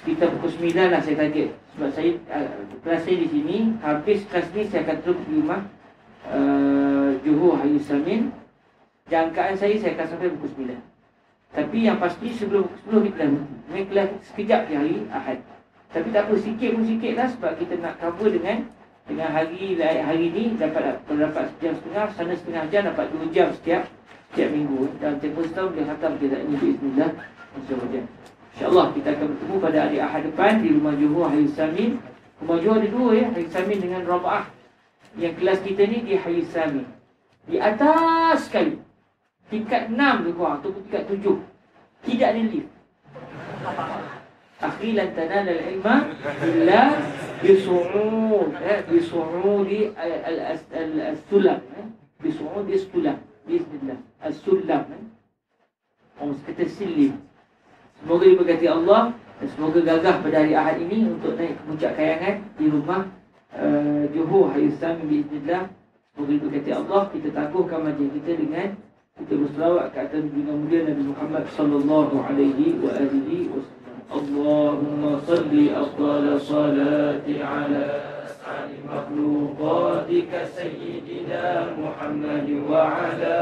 Sekitar 0.04 0.36
pukul 0.36 0.52
9 0.68 0.92
lah 0.92 1.00
saya 1.00 1.16
target. 1.16 1.56
Sebab 1.72 1.90
saya 1.96 2.12
uh, 2.36 2.52
Kelas 2.84 3.08
saya 3.08 3.16
di 3.24 3.28
sini 3.32 3.58
Habis 3.80 4.28
kelas 4.28 4.52
ni 4.52 4.68
saya 4.68 4.84
akan 4.84 4.98
terus 5.00 5.20
di 5.24 5.32
rumah 5.40 5.62
uh, 6.28 7.16
Johor 7.24 7.56
Hayu 7.64 7.80
Samin 7.80 8.36
Jangkaan 9.08 9.56
saya 9.56 9.80
saya 9.80 9.96
akan 9.96 10.08
sampai 10.12 10.36
pukul 10.36 10.68
9 10.68 11.56
Tapi 11.56 11.78
yang 11.88 12.04
pasti 12.04 12.36
sebelum 12.36 12.68
pukul 12.68 13.00
10 13.00 13.08
kita 13.08 13.16
dah 13.16 13.28
berhenti 13.32 13.56
Mereka 13.72 13.88
kelas 13.96 14.08
sekejap 14.28 14.62
je 14.68 14.76
hari 14.76 14.96
Ahad. 15.08 15.40
Tapi 15.96 16.08
tak 16.12 16.24
apa 16.28 16.34
sikit 16.36 16.70
pun 16.76 16.84
sikit 16.84 17.14
lah 17.16 17.28
Sebab 17.40 17.52
kita 17.64 17.74
nak 17.80 17.96
cover 18.04 18.28
dengan 18.28 18.58
Dengan 19.08 19.30
hari 19.32 19.80
hari 19.80 20.28
ni 20.36 20.44
dapat 20.60 21.00
dapat 21.00 21.46
sejam 21.56 21.80
setengah 21.80 22.06
Sana 22.20 22.34
setengah 22.36 22.64
jam 22.68 22.82
dapat 22.92 23.08
2 23.08 23.32
jam 23.32 23.56
setiap 23.56 23.88
Setiap 24.36 24.52
minggu. 24.52 24.92
Dan 25.00 25.24
tempoh 25.24 25.48
setahun 25.48 25.80
dia 25.80 25.88
khatam 25.88 26.12
kita 26.20 26.44
ini 26.44 26.56
Bismillah 26.60 27.12
InsyaAllah 27.56 28.04
kita 28.94 29.10
akan 29.18 29.26
bertemu 29.34 29.56
pada 29.58 29.78
hari 29.90 29.98
Ahad 29.98 30.22
depan 30.30 30.62
Di 30.62 30.70
rumah 30.70 30.94
Johor 30.94 31.28
Hayy 31.34 31.50
Samin. 31.54 31.92
Rumah 32.42 32.58
Johor 32.62 32.76
ada 32.82 32.88
dua 32.90 33.10
ya 33.18 33.26
Hayy 33.34 33.48
Samin 33.50 33.78
dengan 33.82 34.02
Rabah. 34.06 34.46
Yang 35.18 35.34
kelas 35.42 35.60
kita 35.66 35.84
ni 35.90 35.98
di 36.06 36.14
Hayy 36.18 36.46
Samin. 36.50 36.86
Di 37.50 37.58
atas 37.58 38.48
sekali. 38.48 38.78
Tingkat 39.52 39.92
6 39.94 40.26
ke 40.26 40.30
kurang 40.34 40.58
ataupun 40.62 40.82
tingkat 40.90 41.06
7 41.10 41.54
tidak 42.04 42.28
ada 42.36 42.42
lift. 42.44 42.72
Akhilan 44.64 45.10
tanal 45.16 45.48
al-ilma 45.48 45.96
illa 46.40 46.82
bisu'ud 47.44 48.56
eh, 48.64 48.80
bisu'ud 48.88 49.68
al-sulam 50.00 51.60
eh, 51.60 51.88
bisu'ud 52.24 52.68
al-sulam 52.72 53.18
bismillah 53.44 54.00
al-sulam 54.24 54.84
eh. 54.88 55.04
orang 56.24 56.40
kata 56.48 56.64
silim 56.72 57.20
semoga 58.04 58.26
diberkati 58.28 58.68
Allah 58.68 59.02
dan 59.40 59.48
semoga 59.56 59.80
gagah 59.80 60.16
pada 60.20 60.36
hari 60.44 60.54
Ahad 60.54 60.78
ini 60.84 61.08
untuk 61.08 61.40
naik 61.40 61.56
ke 61.56 61.62
puncak 61.64 61.92
kayangan 61.96 62.36
di 62.60 62.66
rumah 62.68 63.02
uh, 63.56 64.04
Johor 64.12 64.52
Hayusam 64.52 65.08
bismillah 65.08 65.72
semoga 66.12 66.32
diberkati 66.36 66.72
Allah 66.76 67.02
kita 67.16 67.28
tangguhkan 67.32 67.80
majlis 67.88 68.12
kita 68.20 68.32
dengan 68.36 68.68
kita 69.14 69.34
berselawat 69.40 69.86
ke 69.94 69.98
atas 70.04 70.20
junjungan 70.26 70.58
mulia 70.68 70.80
Nabi 70.90 71.04
Muhammad 71.16 71.44
sallallahu 71.54 72.16
alaihi 72.18 72.82
wa 72.82 72.92
alihi 72.98 73.46
wasallam. 73.54 73.98
Allahumma 74.10 75.22
salli 75.24 75.70
afdal 75.70 76.26
salati 76.42 77.38
ala 77.38 78.13
مخلوقاتك 78.90 80.32
سيدنا 80.58 81.66
محمد 81.80 82.48
وعلى 82.70 83.38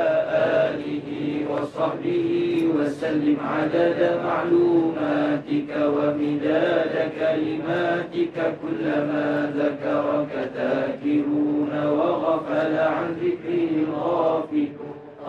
آله 0.68 1.08
وصحبه 1.52 2.30
وسلم 2.76 3.38
عدد 3.54 4.00
معلوماتك 4.26 5.70
ومداد 5.96 6.94
كلماتك 7.20 8.38
كلما 8.62 9.52
ذكرك 9.58 10.34
ذاكرون 10.56 11.72
وغفل 11.86 12.74
عن 12.78 13.08
ذكره 13.24 13.70
الغافل. 13.84 14.68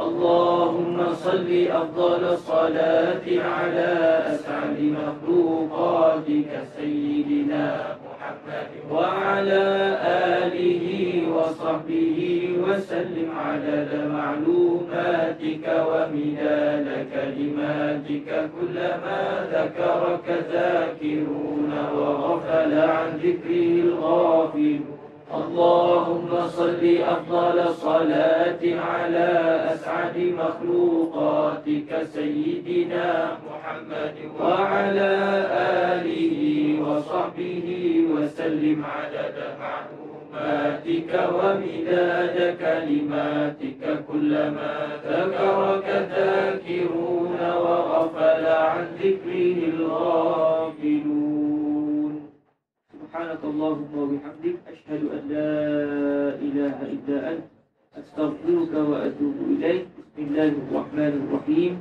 اللهم 0.01 0.97
صل 1.15 1.51
أفضل 1.71 2.25
الصلاة 2.25 3.27
على 3.27 3.93
أسعد 4.35 4.79
مخلوقاتك 4.81 6.51
سيدنا 6.77 7.67
محمد 8.05 8.12
وعلى 8.91 9.65
آله 10.43 10.85
وصحبه 11.37 12.19
وسلم 12.65 13.29
عدد 13.47 13.91
معلوماتك 14.13 15.65
ومداد 15.89 16.87
كلماتك 17.15 18.29
كلما 18.57 19.21
ذكرك 19.53 20.27
ذاكرون 20.53 21.73
وغفل 21.97 22.73
عن 22.79 23.09
ذكره 23.25 23.73
الغافلون. 23.87 25.02
اللهم 25.33 26.29
صل 26.47 26.85
أفضل 27.15 27.75
صلاة 27.75 28.63
على 28.63 29.31
أسعد 29.73 30.17
مخلوقاتك 30.19 31.91
سيدنا 32.15 33.39
محمد 33.49 34.17
وعلى 34.41 35.13
آله 35.93 36.37
وصحبه 36.83 37.67
وسلم 38.13 38.85
عدد 38.85 39.37
معلوماتك 39.63 41.13
ومداد 41.37 42.37
كلماتك 42.65 43.83
كلما 44.09 44.75
ذكرك 45.09 45.89
ذاكرون 46.17 47.39
وغفل 47.41 48.47
عن 48.47 48.87
ذكره 49.03 49.59
الغافلون. 49.75 51.32
سبحانك 53.13 53.45
اللهم 53.45 53.93
وبحمدك 53.99 54.57
أشهد 54.73 55.03
أن 55.13 55.23
لا 55.29 55.53
إله 56.41 56.77
إلا 56.97 57.17
أنت 57.33 57.45
أستغفرك 58.01 58.73
وأتوب 58.73 59.37
إليك. 59.53 59.85
بسم 60.01 60.23
الله 60.33 60.49
الرحمن 60.49 61.13
الرحيم. 61.21 61.73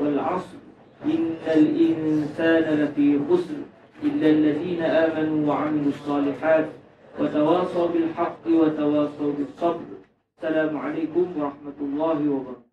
والعصر. 0.00 0.60
إن 1.04 1.24
الإنسان 1.56 2.64
لفي 2.80 3.18
خسر 3.30 3.60
إلا 4.04 4.28
الذين 4.30 4.82
آمنوا 4.82 5.48
وعملوا 5.48 5.88
الصالحات 5.88 6.68
وتواصوا 7.20 7.88
بالحق 7.88 8.44
وتواصوا 8.46 9.32
بالصبر. 9.32 9.88
السلام 10.36 10.76
عليكم 10.76 11.26
ورحمة 11.40 11.78
الله 11.80 12.18
وبركاته. 12.28 12.63